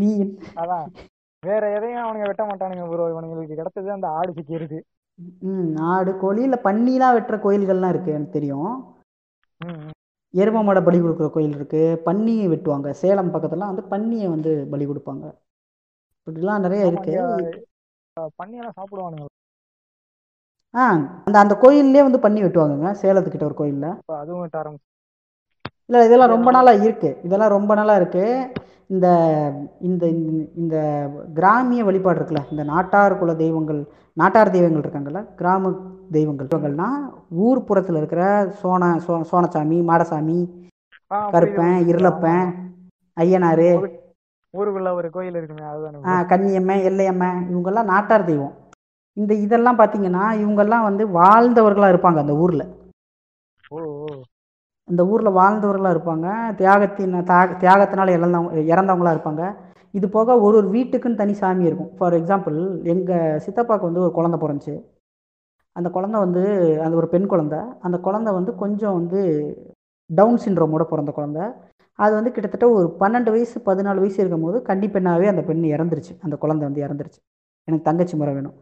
நீ 0.00 0.08
அதான். 0.60 0.86
வேற 1.42 1.62
எதையும் 1.76 2.02
அவனுங்க 2.02 2.26
வெட்ட 2.30 2.44
மாட்டானுங்க 2.48 2.86
ப்ரோ 2.88 3.04
இவனுங்களுக்கு 3.12 3.58
கிடைச்சது 3.60 3.90
அந்த 3.94 4.08
ஆடு 4.18 4.30
சிக்கிறது 4.38 4.78
ம் 5.48 5.70
ஆடு 5.92 6.10
கோழி 6.22 6.40
இல்லை 6.46 6.58
பன்னிலாம் 6.66 7.14
வெட்டுற 7.16 7.36
கோயில்கள்லாம் 7.42 7.92
இருக்குது 7.92 8.14
எனக்கு 8.14 8.36
தெரியும். 8.36 8.70
எரும 10.34 10.62
மாடை 10.66 10.80
பலி 10.82 10.98
கொடுக்குற 10.98 11.28
கோயில் 11.32 11.56
இருக்குது 11.58 11.98
பன்னியை 12.06 12.46
வெட்டுவாங்க. 12.50 12.88
சேலம் 13.00 13.32
பக்கத்துலலாம் 13.34 13.72
வந்து 13.72 13.84
பன்னியை 13.92 14.28
வந்து 14.34 14.52
பலி 14.72 14.84
கொடுப்பாங்க. 14.86 15.24
இப்படிலாம் 16.30 16.58
நிறைய 16.58 16.86
இருக்கு. 16.86 17.14
பன்னியெல்லாம் 18.38 18.76
சாப்பிடுவானுங்க. 18.78 19.26
ஆ 20.74 20.82
அந்த 21.24 21.38
அந்த 21.38 21.54
கோயில்லே 21.62 22.00
வந்து 22.06 22.18
பன்னி 22.18 22.42
வெட்டுவாங்கங்க 22.44 22.88
சேலத்துக்கிட்ட 23.02 23.44
ஒரு 23.44 23.54
கோயிலில். 23.54 23.90
அதுவும் 24.06 24.40
வெட்ட 24.40 24.62
ஆரம்பிச்சு 24.62 24.86
இல்லை 25.86 26.06
இதெல்லாம் 26.06 26.28
ரொம்ப 26.28 26.50
நாளாக 26.50 26.84
இருக்குது 26.86 27.16
இதெல்லாம் 27.24 27.48
ரொம்ப 27.48 27.74
நாளாக 27.74 28.00
இருக்குது 28.02 28.50
இந்த 28.86 29.06
இந்த 29.80 30.04
இந்த- 30.60 31.08
கிராமிய 31.34 31.84
வழிபாடு 31.84 32.20
இருக்குல்ல 32.20 32.50
இந்த 32.50 32.64
நாட்டார் 32.64 33.18
குல 33.18 33.34
தெய்வங்கள் 33.34 33.80
நாட்டார் 34.16 34.50
தெய்வங்கள் 34.50 34.84
இருக்காங்கல்ல 34.84 35.34
கிராம 35.34 35.72
தெய்வங்கள். 36.10 36.46
தெய்வங்கள்னா 36.46 36.88
ஊர் 37.30 37.64
புறத்தில் 37.64 37.96
இருக்கிற 37.96 38.22
சோன 38.60 39.00
சோ 39.06 39.12
சோனசாமி 39.30 39.78
மாடசாமி 39.90 40.38
கருப்பன். 41.32 41.78
இருளப்பன். 41.90 42.48
ஐயனார் 43.16 43.66
ஊருக்குள்ள 44.54 44.92
ஒரு 44.92 45.10
கோயில் 45.10 45.34
இருக்குமே 45.34 45.62
அதுதானே 45.62 45.98
ஆ, 46.06 46.22
கன்னியம்மன் 46.22 46.84
எல்லையம்மன் 46.84 47.38
இவங்கெல்லாம் 47.52 47.84
நாட்டார் 47.84 48.24
தெய்வம். 48.24 48.54
இந்த 49.16 49.34
இதெல்லாம் 49.34 49.78
பார்த்தீங்கன்னா 49.78 50.24
இவங்கெல்லாம் 50.42 50.82
வந்து 50.82 51.04
வாழ்ந்தவர்களாக 51.08 51.92
இருப்பாங்க 51.92 52.18
அந்த 52.18 52.34
ஊரில். 52.34 52.64
ஓ 53.70 53.78
இந்த 54.88 55.06
ஊரில் 55.06 55.36
வாழ்ந்தவர்களாக 55.36 55.94
இருப்பாங்க. 55.96 56.26
தியாகத்தின் 56.56 57.24
தியாக 57.24 57.56
தியாகத்தினால் 57.60 58.14
இறந்தவங்க 58.16 58.52
இறந்தவங்களா 58.72 59.12
இருப்பாங்க. 59.14 59.42
இது 59.94 60.08
போக 60.08 60.40
ஒரு 60.40 60.56
ஒரு 60.56 60.68
வீட்டுக்குன்னு 60.68 61.14
தனி 61.14 61.32
சாமி 61.32 61.64
இருக்கும். 61.64 61.90
ஃபார் 61.98 62.14
எக்ஸாம்பிள் 62.14 62.58
எங்கள் 62.84 63.40
சித்தப்பாவுக்கு 63.46 63.88
வந்து 63.90 64.00
ஒரு 64.00 64.12
குழந்த 64.14 64.36
பிறந்துச்சு. 64.36 64.74
அந்த 65.76 65.88
குழந்த 65.88 66.16
வந்து 66.18 66.42
அது 66.82 66.96
ஒரு 66.96 67.08
பெண் 67.08 67.30
குழந்த. 67.30 67.56
அந்த 67.80 67.98
குழந்த 67.98 68.32
வந்து 68.32 68.54
கொஞ்சம் 68.54 68.92
வந்து 68.92 69.20
டவுன் 70.10 70.40
சிண்ட்ரோமோட 70.44 70.82
பிறந்த 70.82 71.12
குழந்த. 71.16 71.40
அது 72.04 72.12
வந்து 72.18 72.32
கிட்டத்தட்ட 72.34 72.66
ஒரு 72.76 72.86
பன்னெண்டு 73.00 73.30
வயசு 73.34 73.56
பதினாலு 73.68 74.02
வயசு 74.04 74.18
இருக்கும்போது 74.22 74.58
கன்னி 74.68 74.88
பெண்ணாகவே 74.94 75.26
அந்த 75.32 75.42
பெண் 75.48 75.70
இறந்துருச்சு. 75.74 76.12
அந்த 76.26 76.34
குழந்தை 76.42 76.64
வந்து 76.68 76.84
இறந்துருச்சு. 76.86 77.20
எனக்கு 77.68 77.88
தங்கச்சி 77.88 78.14
முறை 78.20 78.34
வேணும். 78.36 78.56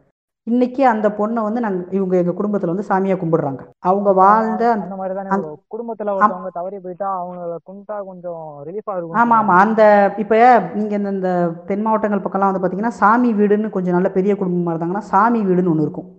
இன்னைக்கு 0.47 0.83
அந்த 0.91 1.07
பொண்ணை 1.17 1.41
வந்து 1.45 1.61
நாங்கள் 1.63 1.95
இவங்க 1.97 2.13
எங்கள் 2.19 2.37
குடும்பத்தில் 2.37 2.71
வந்து 2.71 2.85
சாமியாக 2.89 3.19
கும்பிடுறாங்க. 3.21 3.61
அவங்க 3.89 4.09
வாழ்ந்த 4.19 4.63
அந்த 4.75 4.95
மாதிரி 4.99 5.13
தானே. 5.17 5.29
குடும்பத்துல 5.73 6.13
ஒருத்தவங்க 6.15 6.51
தவறி 6.57 6.77
போயிட்டா 6.85 7.09
அவங்கள 7.19 7.57
கும்பிட்டா 7.67 7.97
கொஞ்சம் 8.09 8.45
ரிலீஃபா 8.67 8.95
இருக்கும் 8.95 9.19
ஆமாம் 9.21 9.39
ஆமாம் 9.41 9.61
அந்த 9.65 9.83
இப்போ 10.23 10.37
நீங்கள் 10.79 11.13
இந்த 11.15 11.31
தென் 11.69 11.85
மாவட்டங்கள் 11.87 12.23
பக்கம்லாம் 12.25 12.51
வந்து 12.51 12.63
பார்த்தீங்கன்னா 12.63 12.95
சாமி 13.01 13.31
வீடுன்னு 13.39 13.75
கொஞ்சம் 13.75 13.97
நல்ல 13.97 14.11
பெரிய 14.17 14.35
குடும்பமாக 14.41 14.73
இருந்தாங்கன்னா 14.73 15.05
சாமி 15.11 15.41
வீடுன்னு 15.49 15.73
ஒன்று 15.73 15.87
இருக்கும். 15.87 16.09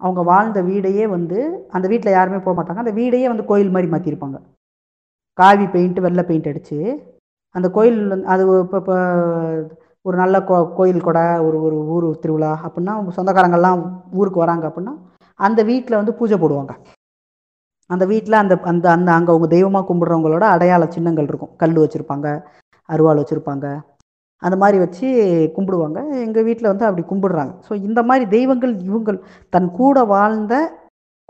அவங்க 0.00 0.22
வாழ்ந்த 0.32 0.60
வீடையே 0.70 1.04
வந்து 1.16 1.38
அந்த 1.76 1.86
வீட்டில் 1.92 2.16
யாருமே 2.16 2.40
போக 2.46 2.54
மாட்டாங்க. 2.56 2.84
அந்த 2.84 2.94
வீடையே 3.00 3.28
வந்து 3.32 3.48
கோயில் 3.52 3.74
மாதிரி 3.76 3.90
மாற்றிருப்பாங்க 3.94 4.38
காவி 5.38 5.66
பெயிண்ட் 5.74 5.98
வெள்ளை 6.06 6.22
பெயிண்ட் 6.28 6.50
அடித்து 6.50 6.78
அந்த 7.54 7.66
கோயில் 7.76 7.98
அது 8.32 8.42
இப்போ 8.64 8.78
இப்போ 8.82 8.96
ஒரு 10.06 10.16
நல்ல 10.22 10.36
கோ 10.48 10.56
கோயில் 10.78 11.04
கொடை 11.06 11.24
ஒரு 11.46 11.56
ஒரு 11.66 11.76
ஊர் 11.94 12.06
திருவிழா 12.22 12.52
அப்படின்னா 12.66 12.94
சொந்தக்காரங்கள்லாம் 13.18 13.82
ஊருக்கு 14.20 14.44
வராங்க 14.44 14.64
அப்படின்னா 14.68 14.94
அந்த 15.40 15.60
வீட்டில் 15.70 16.00
வந்து 16.00 16.12
பூஜை 16.18 16.36
போடுவாங்க. 16.42 16.72
அந்த 17.90 18.04
வீட்டில் 18.10 18.42
அந்த 18.42 18.54
அந்த 18.72 18.86
அந்த 18.96 19.10
அங்கே 19.16 19.32
அவங்க 19.32 19.48
தெய்வமாக 19.54 19.86
கும்பிட்றவங்களோட 19.88 20.44
அடையாள 20.54 20.84
சின்னங்கள் 20.96 21.28
இருக்கும். 21.30 21.52
கல் 21.62 21.80
வச்சுருப்பாங்க 21.82 22.28
அருவாள் 22.88 23.20
வச்சுருப்பாங்க. 23.22 23.66
அந்த 24.42 24.56
மாதிரி 24.62 24.78
வச்சு 24.84 25.06
கும்பிடுவாங்க. 25.56 25.98
எங்கள் 26.26 26.46
வீட்டில் 26.48 26.70
வந்து 26.72 26.86
அப்படி 26.88 27.04
கும்பிடுறாங்க. 27.12 27.52
ஸோ 27.66 27.72
இந்த 27.88 28.00
மாதிரி 28.08 28.24
தெய்வங்கள் 28.36 28.74
இவங்கள் 28.88 29.18
தன் 29.54 29.68
கூட 29.80 29.98
வாழ்ந்த 30.14 30.54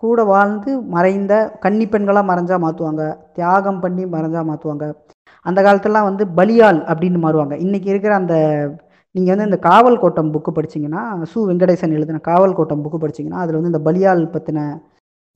கூட 0.05 0.21
வாழ்ந்து 0.33 0.71
மறைந்த 0.95 1.35
கன்னி 1.65 1.87
பெண்களாக 1.93 2.31
மறைஞ்சா 2.31 2.57
மாற்றுவாங்க 2.65 3.03
தியாகம் 3.39 3.83
பண்ணி 3.85 4.05
மறைஞ்சா 4.15 4.43
மாற்றுவாங்க 4.51 4.87
அந்த 5.47 5.59
காலத்துலலாம் 5.67 6.09
வந்து 6.09 6.25
பலியால் 6.39 6.81
அப்படின்னு 6.91 7.19
மாறுவாங்க. 7.25 7.55
இன்றைக்கி 7.65 7.89
இருக்கிற 7.93 8.13
அந்த 8.23 8.35
நீங்கள் 9.15 9.33
வந்து 9.35 9.49
இந்த 9.49 9.59
காவல் 9.69 10.01
கோட்டம் 10.03 10.31
புக்கு 10.35 10.51
படிச்சீங்கன்னா 10.57 11.03
சு 11.33 11.41
வெங்கடேசன் 11.51 11.95
எழுதின 11.97 12.21
காவல் 12.31 12.57
கோட்டம் 12.59 12.83
புக்கு 12.85 12.99
படிச்சீங்கன்னா 13.03 13.43
அதில் 13.43 13.59
வந்து 13.59 13.73
இந்த 13.73 13.83
பலியால் 13.89 14.23
பற்றின 14.35 14.61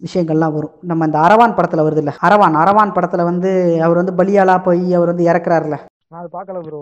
விஷயங்கள்லாம் 0.00 0.54
வரும். 0.56 0.74
நம்ம 0.90 1.06
இந்த 1.08 1.18
அரவான் 1.26 1.54
படத்தில் 1.56 1.84
வருது 1.86 2.02
இல்லை? 2.02 2.14
அரவான் 2.26 2.56
அரவான் 2.62 2.94
படத்தில் 2.96 3.28
வந்து 3.30 3.50
அவர் 3.86 4.00
வந்து 4.00 4.14
பலியாலா 4.20 4.56
போய் 4.66 4.84
அவர் 4.98 5.10
வந்து 5.12 5.28
இறக்குறாருல 5.30 5.76
நான் 6.10 6.20
அது 6.22 6.30
பார்க்கல 6.36 6.60
ப்ரோ 6.66 6.80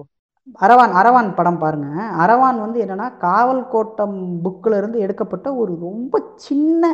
அரவான் 0.64 0.92
அரவான் 1.00 1.28
படம் 1.38 1.60
பாருங்க. 1.62 1.88
அரவான் 2.24 2.58
வந்து 2.64 2.78
என்னன்னா 2.84 3.06
காவல் 3.26 3.62
கோட்டம் 3.72 4.16
புக்கில் 4.44 4.78
இருந்து 4.80 4.98
எடுக்கப்பட்ட 5.04 5.48
ஒரு 5.62 5.72
ரொம்ப 5.86 6.20
சின்ன 6.46 6.92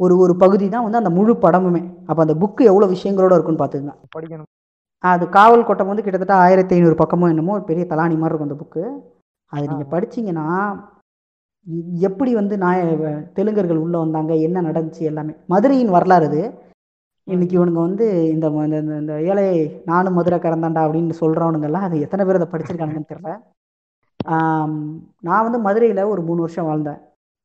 ஒரு 0.00 0.18
ஒரு 0.18 0.36
பகுதி 0.36 0.68
தான் 0.68 0.82
வந்து 0.82 0.98
அந்த 0.98 1.10
முழு 1.10 1.32
படமுமே. 1.34 1.82
அப்போ 2.06 2.20
அந்த 2.24 2.34
புக்கு 2.34 2.62
எவ்வளோ 2.64 2.86
விஷயங்களோட 2.86 3.32
இருக்குன்னு 3.32 3.62
பார்த்துங்க 3.62 3.92
படிக்கணும். 4.16 4.50
அது 5.04 5.28
காவல் 5.28 5.64
கோட்டம் 5.64 5.86
வந்து 5.86 6.02
கிட்டத்தட்ட 6.02 6.42
ஆயிரத்தி 6.44 6.74
ஐநூறு 6.74 6.94
பக்கமோ 6.94 7.28
என்னமோ 7.28 7.52
ஒரு 7.52 7.64
பெரிய 7.64 7.84
தலாணி 7.88 8.16
மாதிரி 8.16 8.28
இருக்கும் 8.28 8.48
அந்த 8.48 8.58
புக்கு 8.62 8.82
அது 9.52 9.68
நீங்கள் 9.68 9.92
படிச்சீங்கன்னா 9.94 10.46
எப்படி 11.98 12.34
வந்து 12.34 12.58
நாய 12.58 12.80
தெலுங்கர்கள் 13.36 13.76
உள்ளே 13.76 13.98
வந்தாங்க 13.98 14.34
என்ன 14.46 14.62
நடந்துச்சு 14.62 15.04
எல்லாமே. 15.10 15.32
மதுரையின் 15.46 15.90
வரலாறு 15.90 16.26
இது 16.26 16.42
இன்னைக்கு 17.26 17.54
இவனுங்க 17.58 17.80
வந்து 17.86 18.06
இந்த 18.30 18.46
இந்த- 18.96 19.22
ஏழை 19.22 19.46
நானும் 19.84 20.14
மதுரை 20.14 20.38
கறந்தாண்டா 20.38 20.82
அப்படின்னு 20.86 21.12
சொல்கிறவனுங்கெல்லாம் 21.20 21.86
அது 21.88 22.00
எத்தனை 22.00 22.24
பேர் 22.26 22.38
அதை 22.40 22.48
படிச்சிருக்கானுங்கன்னு 22.50 23.10
தெரியல. 23.12 23.32
ஆம், 24.26 24.76
நான் 25.20 25.42
வந்து 25.42 25.58
மதுரையில் 25.58 26.02
ஒரு 26.04 26.22
மூணு 26.22 26.40
வருஷம் 26.40 26.66
வாழ்ந்தேன். 26.66 27.00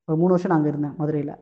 ஒரு 0.08 0.18
மூணு 0.18 0.30
வருஷம் 0.30 0.52
நான் 0.52 0.60
அங்கே 0.60 0.70
இருந்தேன் 0.70 0.96
மதுரையில். 0.98 1.34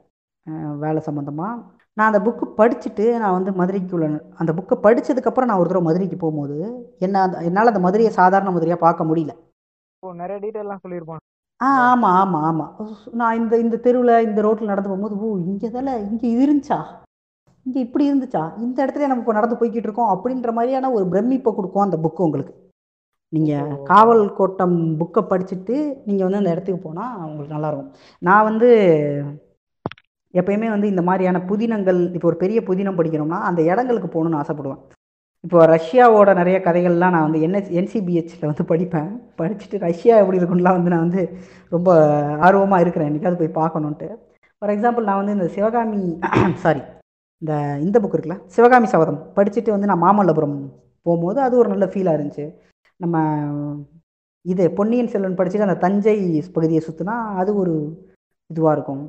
வேலை 0.77 1.01
சம்மந்தமாக 1.05 1.53
நான் 1.97 2.09
அந்த 2.09 2.19
புக்கு 2.21 2.45
படிச்சுட்டு 2.57 3.05
நான் 3.19 3.33
வந்து 3.33 3.51
மதுரைக்குள்ள 3.51 4.05
அந்த 4.35 4.51
புக்கை 4.53 4.75
படிச்சதுக்கப்புறம் 4.83 5.45
நான் 5.45 5.59
ஒரு 5.59 5.69
தடவை 5.69 5.85
மதுரைக்கு 5.85 6.17
போகும்போது 6.17 6.57
என்ன 6.99 7.21
அந்த- 7.21 7.41
என்னால் 7.41 7.67
அந்த 7.67 7.79
மதுரையை 7.79 8.11
சாதாரண 8.13 8.51
மதுரையாக 8.51 8.81
பார்க்க 8.81 9.09
முடியல. 9.09 9.33
நிறைய 10.03 10.37
டீட்டெயிலாம் 10.39 10.83
சொல்லியிருப்பான் 10.83 11.23
ஆ 11.59 11.69
ஆமாம் 11.87 12.15
ஆமாம் 12.15 12.43
ஆமாம் 12.43 12.73
நான் 13.13 13.37
இந்த 13.37 13.57
இந்த 13.57 13.77
தெருவில் 13.77 14.23
இந்த 14.23 14.39
ரோட்டில் 14.41 14.67
நடந்து 14.67 14.89
போகும்போது 14.89 15.15
ஓ 15.21 15.37
இங்கே 15.43 15.69
தானே 15.69 15.93
இங்கே 16.05 16.27
இருந்துச்சா? 16.35 16.77
இங்கே 17.65 17.79
இப்படி 17.79 18.11
இருந்துச்சா? 18.11 18.43
இந்த 18.57 18.77
இடத்துல 18.85 19.07
நம்ம 19.07 19.23
இப்போ 19.23 19.33
நடந்து 19.33 19.55
போய்கிட்டு 19.55 19.87
இருக்கோம். 19.87 20.11
அப்படின்ற 20.13 20.51
மாதிரியான 20.53 20.91
ஒரு 20.91 21.05
பிரமிப்பை 21.05 21.51
கொடுக்கும் 21.53 21.83
அந்த 21.83 21.97
புக்கு 21.97 22.21
உங்களுக்கு. 22.21 22.53
நீங்கள். 23.33 23.73
காவல் 23.83 24.33
கோட்டம் 24.33 24.77
புக்கை 24.99 25.21
படிச்சுட்டு 25.25 25.75
நீங்கள் 26.05 26.25
வந்து 26.25 26.37
அந்த 26.37 26.51
இடத்துக்கு 26.51 26.81
போனால் 26.81 27.17
உங்களுக்கு 27.23 27.55
நல்லாயிருக்கும் 27.55 27.91
நான் 28.21 28.43
வந்து 28.43 28.69
எப்பயுமே 30.33 30.67
வந்து 30.73 30.87
இந்த 30.93 31.01
மாதிரியான 31.09 31.37
புதினங்கள் 31.51 31.99
இப்போ 32.15 32.27
ஒரு 32.31 32.37
பெரிய 32.43 32.59
புதினம் 32.69 32.97
படிக்கிறோம்னா 32.99 33.39
அந்த 33.49 33.61
இடங்களுக்கு 33.71 34.09
போகணுன்னு 34.15 34.41
ஆசைப்படுவேன். 34.41 34.81
இப்போ 35.43 35.57
ரஷ்யாவோட 35.73 36.29
நிறைய 36.39 36.57
கதைகள்லாம் 36.65 37.13
நான் 37.15 37.27
வந்து 37.27 37.41
என்எஸ் 37.47 37.69
என்சிபிஹெச்சில் 37.79 38.49
வந்து 38.51 38.63
படிப்பேன். 38.71 39.09
படிச்சுட்டு 39.39 39.77
ரஷ்யா 39.87 40.15
எப்படி 40.21 40.39
இருக்குன்னுலாம் 40.39 40.77
வந்து 40.77 40.93
நான் 40.93 41.05
வந்து 41.07 41.21
ரொம்ப 41.71 41.89
ஆர்வமாக 42.47 42.83
இருக்கிறேன். 42.85 43.09
என்னைக்காவது 43.11 43.41
போய் 43.41 43.59
பார்க்கணுன்ட்டு 43.61 44.09
ஃபார் 44.61 44.73
எக்ஸாம்பிள் 44.75 45.07
நான் 45.09 45.21
வந்து 45.21 45.35
இந்த 45.37 45.47
சிவகாமி 45.55 45.99
சாரி 46.65 46.81
இந்த 47.41 47.53
இந்த 47.85 47.97
புக் 48.01 48.15
இருக்குல்ல 48.15 48.37
சிவகாமி 48.55 48.87
சபதம் 48.93 49.19
படிச்சுட்டு 49.37 49.73
வந்து 49.75 49.89
நான் 49.91 50.03
மாமல்லபுரம் 50.05 50.57
போகும்போது 51.05 51.39
அது 51.45 51.55
ஒரு 51.61 51.69
நல்ல 51.73 51.85
ஃபீலாக 51.91 52.17
இருந்துச்சு. 52.17 52.45
நம்ம 52.99 53.17
இது 54.45 54.63
பொன்னியின் 54.77 55.11
செல்வன் 55.13 55.37
படிச்சுட்டு 55.39 55.67
அந்த 55.67 55.79
தஞ்சை 55.85 56.15
பகுதியை 56.55 56.81
சுற்றினா 56.87 57.15
அது 57.41 57.51
ஒரு 57.61 57.73
இதுவாக 58.49 58.75
இருக்கும். 58.77 59.01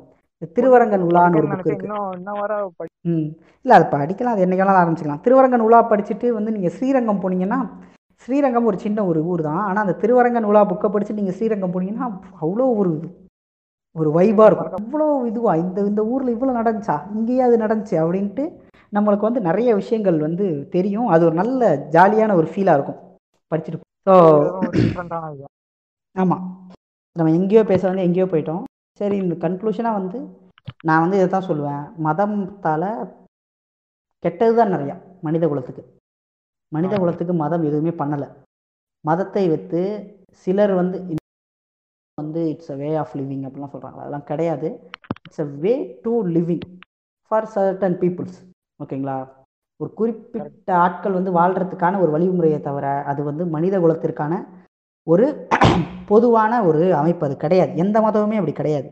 திருவரங்கன் 0.57 1.05
உலான்னு 1.07 1.39
ஒரு 1.39 1.47
புக் 1.49 1.63
படி 2.79 2.89
ம். 3.11 3.27
இல்லை 3.65 3.73
அது 3.77 3.85
படிக்கலாம் 3.95 4.35
அது 4.35 4.45
என்னைக்காலும் 4.45 4.81
ஆரம்பிச்சிக்கலாம். 4.81 5.23
திருவரங்கன் 5.25 5.65
உலா 5.67 5.79
படிச்சுட்டு 5.91 6.27
வந்து 6.37 6.53
நீங்கள் 6.55 6.73
ஸ்ரீரங்கம் 6.77 7.21
போனீங்கன்னா 7.23 7.59
ஸ்ரீரங்கம் 8.23 8.67
ஒரு 8.69 8.77
சின்ன 8.85 9.05
ஒரு 9.05 9.19
ஊர் 9.31 9.41
தான். 9.41 9.61
ஆனால் 9.67 9.83
அந்த 9.85 9.95
திருவரங்கன் 10.01 10.49
உலா 10.49 10.61
புக்கை 10.71 10.89
படிச்சு 10.91 11.19
நீங்கள் 11.19 11.37
ஸ்ரீரங்கம் 11.37 11.73
போனீங்கன்னா 11.75 12.07
அவ்வளோ 12.41 12.67
ஒரு 12.81 12.91
ஒரு 13.95 14.09
வைபாக 14.17 14.47
இருக்கும். 14.49 14.75
அவ்வளோ 14.81 15.07
இதுவா 15.29 15.53
இந்த 15.55 15.79
இந்த 15.81 16.01
ஊரில் 16.11 16.33
இவ்வளோ 16.35 16.51
நடந்துச்சா? 16.59 16.97
இங்கேயே 17.15 17.41
அது 17.47 17.55
நடந்துச்சு 17.57 17.95
அப்படின்ட்டு 18.03 18.43
நம்மளுக்கு 18.93 19.27
வந்து 19.29 19.41
நிறைய 19.41 19.69
விஷயங்கள் 19.75 20.17
வந்து 20.19 20.45
தெரியும். 20.75 21.07
அது 21.07 21.25
ஒரு 21.25 21.35
நல்ல 21.35 21.61
ஜாலியான 21.95 22.35
ஒரு 22.35 22.47
ஃபீலாக 22.53 22.77
இருக்கும். 22.77 22.99
படிச்சுட்டு 23.51 23.87
ஸோ 24.07 24.13
ஆமாம் 26.15 26.43
நம்ம 27.15 27.31
எங்கேயோ 27.31 27.63
பேச 27.63 27.81
வந்து 27.87 28.05
எங்கேயோ 28.07 28.25
போயிட்டோம். 28.25 28.63
சரி 28.99 29.15
இந்த 29.23 29.35
கன்க்ளூஷனாக 29.43 29.97
வந்து 29.99 30.19
நான் 30.87 31.03
வந்து 31.03 31.17
இதை 31.19 31.27
தான் 31.27 31.47
சொல்லுவேன். 31.49 31.83
மதத்தால் 32.07 32.89
கெட்டது 34.23 34.53
தான் 34.59 34.73
நிறையா 34.73 34.95
மனித 35.27 35.45
குலத்துக்கு. 35.47 35.83
மனித 36.71 36.93
குலத்துக்கு 36.97 37.33
மதம் 37.35 37.65
எதுவுமே 37.69 37.93
பண்ணலை. 38.01 38.27
மதத்தை 39.05 39.43
வைத்து 39.51 39.81
சிலர் 40.43 40.73
வந்து 40.79 40.97
வந்து 42.17 42.41
it's 42.51 42.71
a 42.71 42.77
way 42.77 42.89
of 43.01 43.13
living 43.19 43.45
அப்படிலாம் 43.47 43.73
சொல்கிறாங்க 43.73 43.99
அதெல்லாம் 44.01 44.27
கிடையாது. 44.31 44.67
It's 45.25 45.43
a 45.43 45.49
way 45.63 45.73
to 46.05 46.13
living 46.35 46.65
for 47.31 47.47
certain 47.53 47.97
peoples 48.01 48.39
ஓகேங்களா? 48.79 49.17
ஒரு 49.79 49.91
குறிப்பிட்ட 49.99 50.71
ஆட்கள் 50.85 51.17
வந்து 51.19 51.31
வாழ்கிறதுக்கான 51.37 51.99
ஒரு 52.03 52.11
வழிமுறையை 52.15 52.59
தவிர 52.61 52.87
அது 53.11 53.21
வந்து 53.29 53.43
மனித 53.55 53.75
குலத்திற்கான 53.79 54.33
ஒரு 55.07 55.25
பொதுவான 56.11 56.53
ஒரு 56.69 56.81
அமைப்பு 57.01 57.25
அது 57.27 57.35
கிடையாது. 57.43 57.71
எந்த 57.83 57.97
மதமுமே 58.05 58.39
அப்படி 58.39 58.53
கிடையாது. 58.59 58.89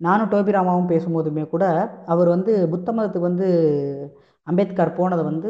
நானும் 0.00 0.30
டோபி 0.32 0.52
ராமாவும் 0.56 0.90
பேசும்போதுமே 0.92 1.44
கூட 1.54 1.64
அவர் 2.12 2.28
வந்து 2.34 2.52
புத்த 2.72 2.88
மதத்துக்கு 2.96 3.28
வந்து 3.30 3.48
அம்பேத்கர் 4.46 4.96
போனதை 4.98 5.24
வந்து 5.30 5.48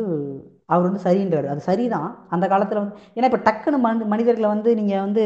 அவர் 0.72 0.86
வந்து 0.86 1.00
சரின்றார். 1.04 1.46
அது 1.52 1.60
சரிதான். 1.68 2.08
அந்த 2.34 2.44
காலத்தில் 2.52 2.80
வந்து 2.82 2.96
ஏன்னா 3.16 3.28
இப்போ 3.30 3.40
டக்குன்னு 3.46 3.78
மனி 3.86 4.04
மனிதர்களை 4.12 4.48
வந்து 4.54 4.70
நீங்கள் 4.80 5.04
வந்து 5.06 5.22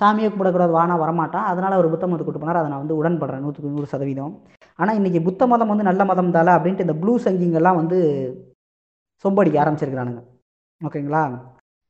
சாமியை 0.00 0.28
கும்பிடக்கூடாது 0.30 0.72
வானா 0.78 0.94
வரமாட்டான். 1.04 1.48
அதனால் 1.50 1.76
அவர் 1.78 1.92
புத்த 1.94 2.06
மதத்தை 2.06 2.26
கூட்டு 2.26 2.42
போனார். 2.44 2.60
அதை 2.60 2.70
நான் 2.72 2.84
வந்து 2.84 2.98
உடன்படுறேன். 3.00 3.44
நூற்றுக்கு 3.44 3.74
நூறு 3.76 3.92
சதவீதம். 3.94 4.32
ஆனால் 4.78 4.98
இன்றைக்கி 5.00 5.22
புத்த 5.28 5.46
மதம் 5.52 5.72
வந்து 5.72 5.88
நல்ல 5.90 6.04
மதம் 6.04 6.34
தால 6.36 6.54
அப்படின்ட்டு 6.58 6.86
இந்த 6.86 6.96
ப்ளூ 7.02 7.14
சங்கிங்கெல்லாம் 7.26 7.80
வந்து 7.82 7.98
சொம்படிக்க 9.24 9.62
ஆரம்பிச்சிருக்கிறானுங்க. 9.64 10.22
ஓகேங்களா? 10.80 11.22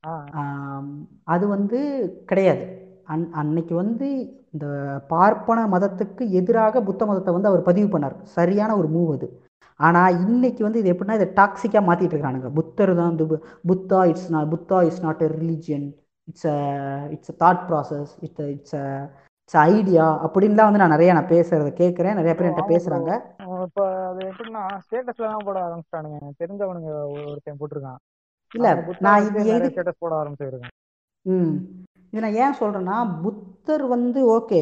ஆ. 0.04 0.12
ஆம், 0.40 0.90
அது 1.26 1.44
வந்து 1.48 1.78
கிடையாது. 2.26 2.64
அன் 3.06 3.26
அன்னைக்கு 3.40 3.74
வந்து 3.74 4.06
இந்த 4.54 4.66
பார்ப்பன 5.10 5.60
மதத்துக்கு 5.68 6.24
எதிராக 6.40 6.82
புத்த 6.82 7.02
மதத்தை 7.06 7.32
வந்து 7.34 7.50
அவர் 7.50 7.62
பதிவு 7.62 7.88
பண்ணார். 7.88 8.16
சரியான 8.36 8.76
ஒரு 8.76 8.88
மூவ் 8.88 9.10
அது. 9.16 9.28
ஆனால் 9.80 10.16
இன்னைக்கு 10.24 10.62
வந்து 10.66 10.80
இது 10.82 10.92
எப்படின்னா 10.92 11.18
இதை 11.18 11.28
டாக்ஸிக்காக 11.36 11.86
மாற்றிட்டு 11.88 12.14
இருக்கானுங்க. 12.16 12.48
புத்தர் 12.58 12.92
தான் 12.94 13.10
வந்து 13.12 13.26
Buddha 13.70 14.00
it's 14.10 14.30
not 14.34 14.50
Buddha 14.54 14.78
it's 14.88 15.04
not 15.06 15.22
a 15.22 15.30
religion 15.36 15.86
it's 16.28 16.48
a 16.48 16.56
it's 17.14 17.32
a 17.34 17.38
thought 17.42 17.62
process 17.68 18.12
it's 18.26 18.48
it's 18.54 18.76
a 18.76 18.86
it's 19.42 19.58
idea 19.68 20.06
அப்படின்லாம் 20.26 20.68
வந்து 20.68 20.82
நான் 20.82 20.94
நிறைய 20.96 21.10
நான் 21.14 21.32
பேசுறத 21.32 21.70
கேட்குறேன். 21.78 22.18
நிறைய 22.18 22.32
பேர் 22.34 22.48
என்கிட்ட 22.48 22.64
ஆமா 22.64 22.68
bro. 22.68 22.74
பேசுகிறாங்க 22.74 23.10
இப்போ 23.66 23.84
அது 24.08 24.20
எப்படின்னா 24.30 24.62
ஸ்டேட்டஸ்ல 24.84 25.28
தான் 25.28 25.46
போட 25.46 25.58
ஆரம்பிச்சிட்டானுங்க. 25.66 26.18
எனக்கு 26.20 26.42
தெரிஞ்சவனுங்க 26.42 26.90
ஒருத்தன் 27.24 27.60
போட்டிருக்கான். 27.60 28.00
இல்லை 28.52 28.70
நான் 29.00 29.24
இது 29.28 29.42
ஸ்டேட்டஸ் 29.68 30.02
போட 30.02 30.12
ஆரம்பிச்சிருக்கேன் 30.20 30.74
ம். 31.26 31.52
இது 32.12 32.20
நான் 32.20 32.38
ஏன் 32.42 32.58
சொல்கிறேன்னா 32.60 32.94
புத்தர் 33.22 33.82
வந்து 33.86 34.20
ஓகே 34.36 34.60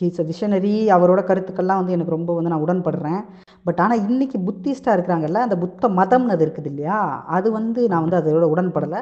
ஹீஸ் 0.00 0.20
அ 0.20 0.26
விஷனரி 0.28 0.74
அவரோட 0.96 1.20
கருத்துக்கள்லாம் 1.26 1.80
வந்து 1.80 1.92
எனக்கு 1.92 2.10
ரொம்ப 2.10 2.34
வந்து 2.34 2.50
நான் 2.50 2.64
உடன்படுறேன். 2.66 3.22
பட் 3.66 3.80
ஆனால் 3.80 4.04
இன்னைக்கு 4.06 4.38
புத்திஸ்டாக 4.46 4.96
இருக்கிறாங்கல்ல 4.96 5.42
அந்த 5.42 5.56
புத்த 5.58 5.88
மதம்னு 5.98 6.34
அது 6.36 6.44
இருக்குது 6.46 6.70
இல்லையா? 6.70 6.98
அது 7.28 7.48
வந்து 7.50 7.80
நான் 7.88 8.04
வந்து 8.06 8.20
அதோட 8.20 8.46
உடன்படலை. 8.54 9.00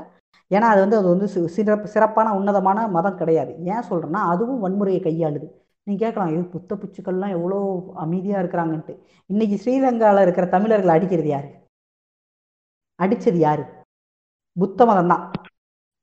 ஏன்னா 0.50 0.66
அது 0.66 0.80
வந்து 0.80 0.96
அது 0.96 1.08
வந்து 1.08 1.26
சிறப்பு 1.56 1.88
சிறப்பான 1.88 2.32
உன்னதமான 2.38 2.86
மதம் 2.88 3.18
கிடையாது. 3.18 3.52
ஏன் 3.72 3.86
சொல்கிறேன்னா 3.90 4.22
அதுவும் 4.32 4.62
வன்முறையை 4.64 5.00
கையாளுது. 5.00 5.46
நீங்கள் 5.86 6.02
கேட்கலாம் 6.04 6.32
இது 6.32 6.42
புத்த 6.54 6.74
பிச்சுக்கள்லாம் 6.74 7.34
எவ்வளோ 7.36 7.58
அமைதியாக 7.96 8.42
இருக்கிறாங்கன்ட்டு. 8.42 8.94
இன்னைக்கு 9.30 9.56
ஸ்ரீலங்காவில் 9.56 10.22
இருக்கிற 10.22 10.46
தமிழர்களை 10.46 10.94
அடிக்கிறது 10.96 11.28
யாரு? 11.28 11.50
அடித்தது 12.98 13.38
யாரு? 13.38 13.64
புத்த 14.56 14.86
மதம் 14.88 15.10
தான் 15.12 15.24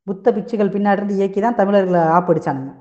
புத்த 0.07 0.31
பிச்சுகள் 0.35 0.73
பின்னாடி 0.73 0.99
இருந்து 0.99 1.17
இயக்கி 1.19 1.39
தான் 1.45 1.57
தமிழர்களை 1.59 2.01
ஆப்படிச்சானுங்க. 2.17 2.71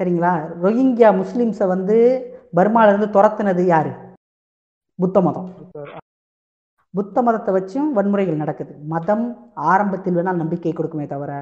சரிங்களா? 0.00 0.30
ரோஹிங்கியா 0.62 1.08
முஸ்லிம்ஸை 1.20 1.66
வந்து 1.74 1.96
பர்மால 2.58 2.92
இருந்து 2.92 3.08
துரத்துனது 3.16 3.64
யாரு? 3.72 3.92
புத்த 4.98 5.20
மதம். 5.26 5.48
புத்த 6.94 7.16
மதத்தை 7.26 7.52
வச்சும் 7.56 7.88
வன்முறைகள் 7.96 8.42
நடக்குது. 8.42 8.72
மதம் 8.92 9.24
ஆரம்பத்தில் 9.72 10.16
வேணால் 10.18 10.40
நம்பிக்கை 10.42 10.72
கொடுக்குமே 10.74 11.06
தவிர 11.12 11.32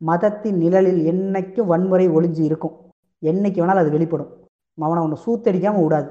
மதத்தின் 0.00 0.58
நிழலில் 0.62 1.00
என்னைக்கும் 1.12 1.70
வன்முறை 1.72 2.06
ஒளிஞ்சு 2.16 2.42
இருக்கும். 2.48 2.74
என்னைக்கு 3.22 3.60
வேணாலும் 3.62 3.84
அது 3.84 3.96
வெளிப்படும். 3.96 4.30
அவனை 4.78 5.00
ஒன்று 5.06 5.22
சூத்தடிக்காம 5.24 5.82
விடாது. 5.84 6.08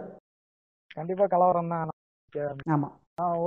கண்டிப்பா 0.97 1.25
கலவரம் 1.33 1.71
தான் 1.73 1.95
ஆமாம் 2.75 2.95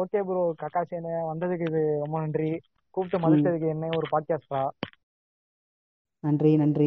ஓகே 0.01 0.21
ப்ரோ. 0.29 0.43
கக்காசேனு 0.63 1.13
வந்ததுக்கு 1.31 1.67
இது 1.71 1.83
ரொம்ப 2.03 2.17
நன்றி. 2.23 2.51
கூப்பிட்டு 2.95 3.19
மதிச்சதுக்கு 3.19 3.69
என்ன 3.69 3.91
ஒரு 3.93 4.09
பாட்காஸ்டா 4.11 4.63
நன்றி 6.25 6.57
நன்றி. 6.57 6.81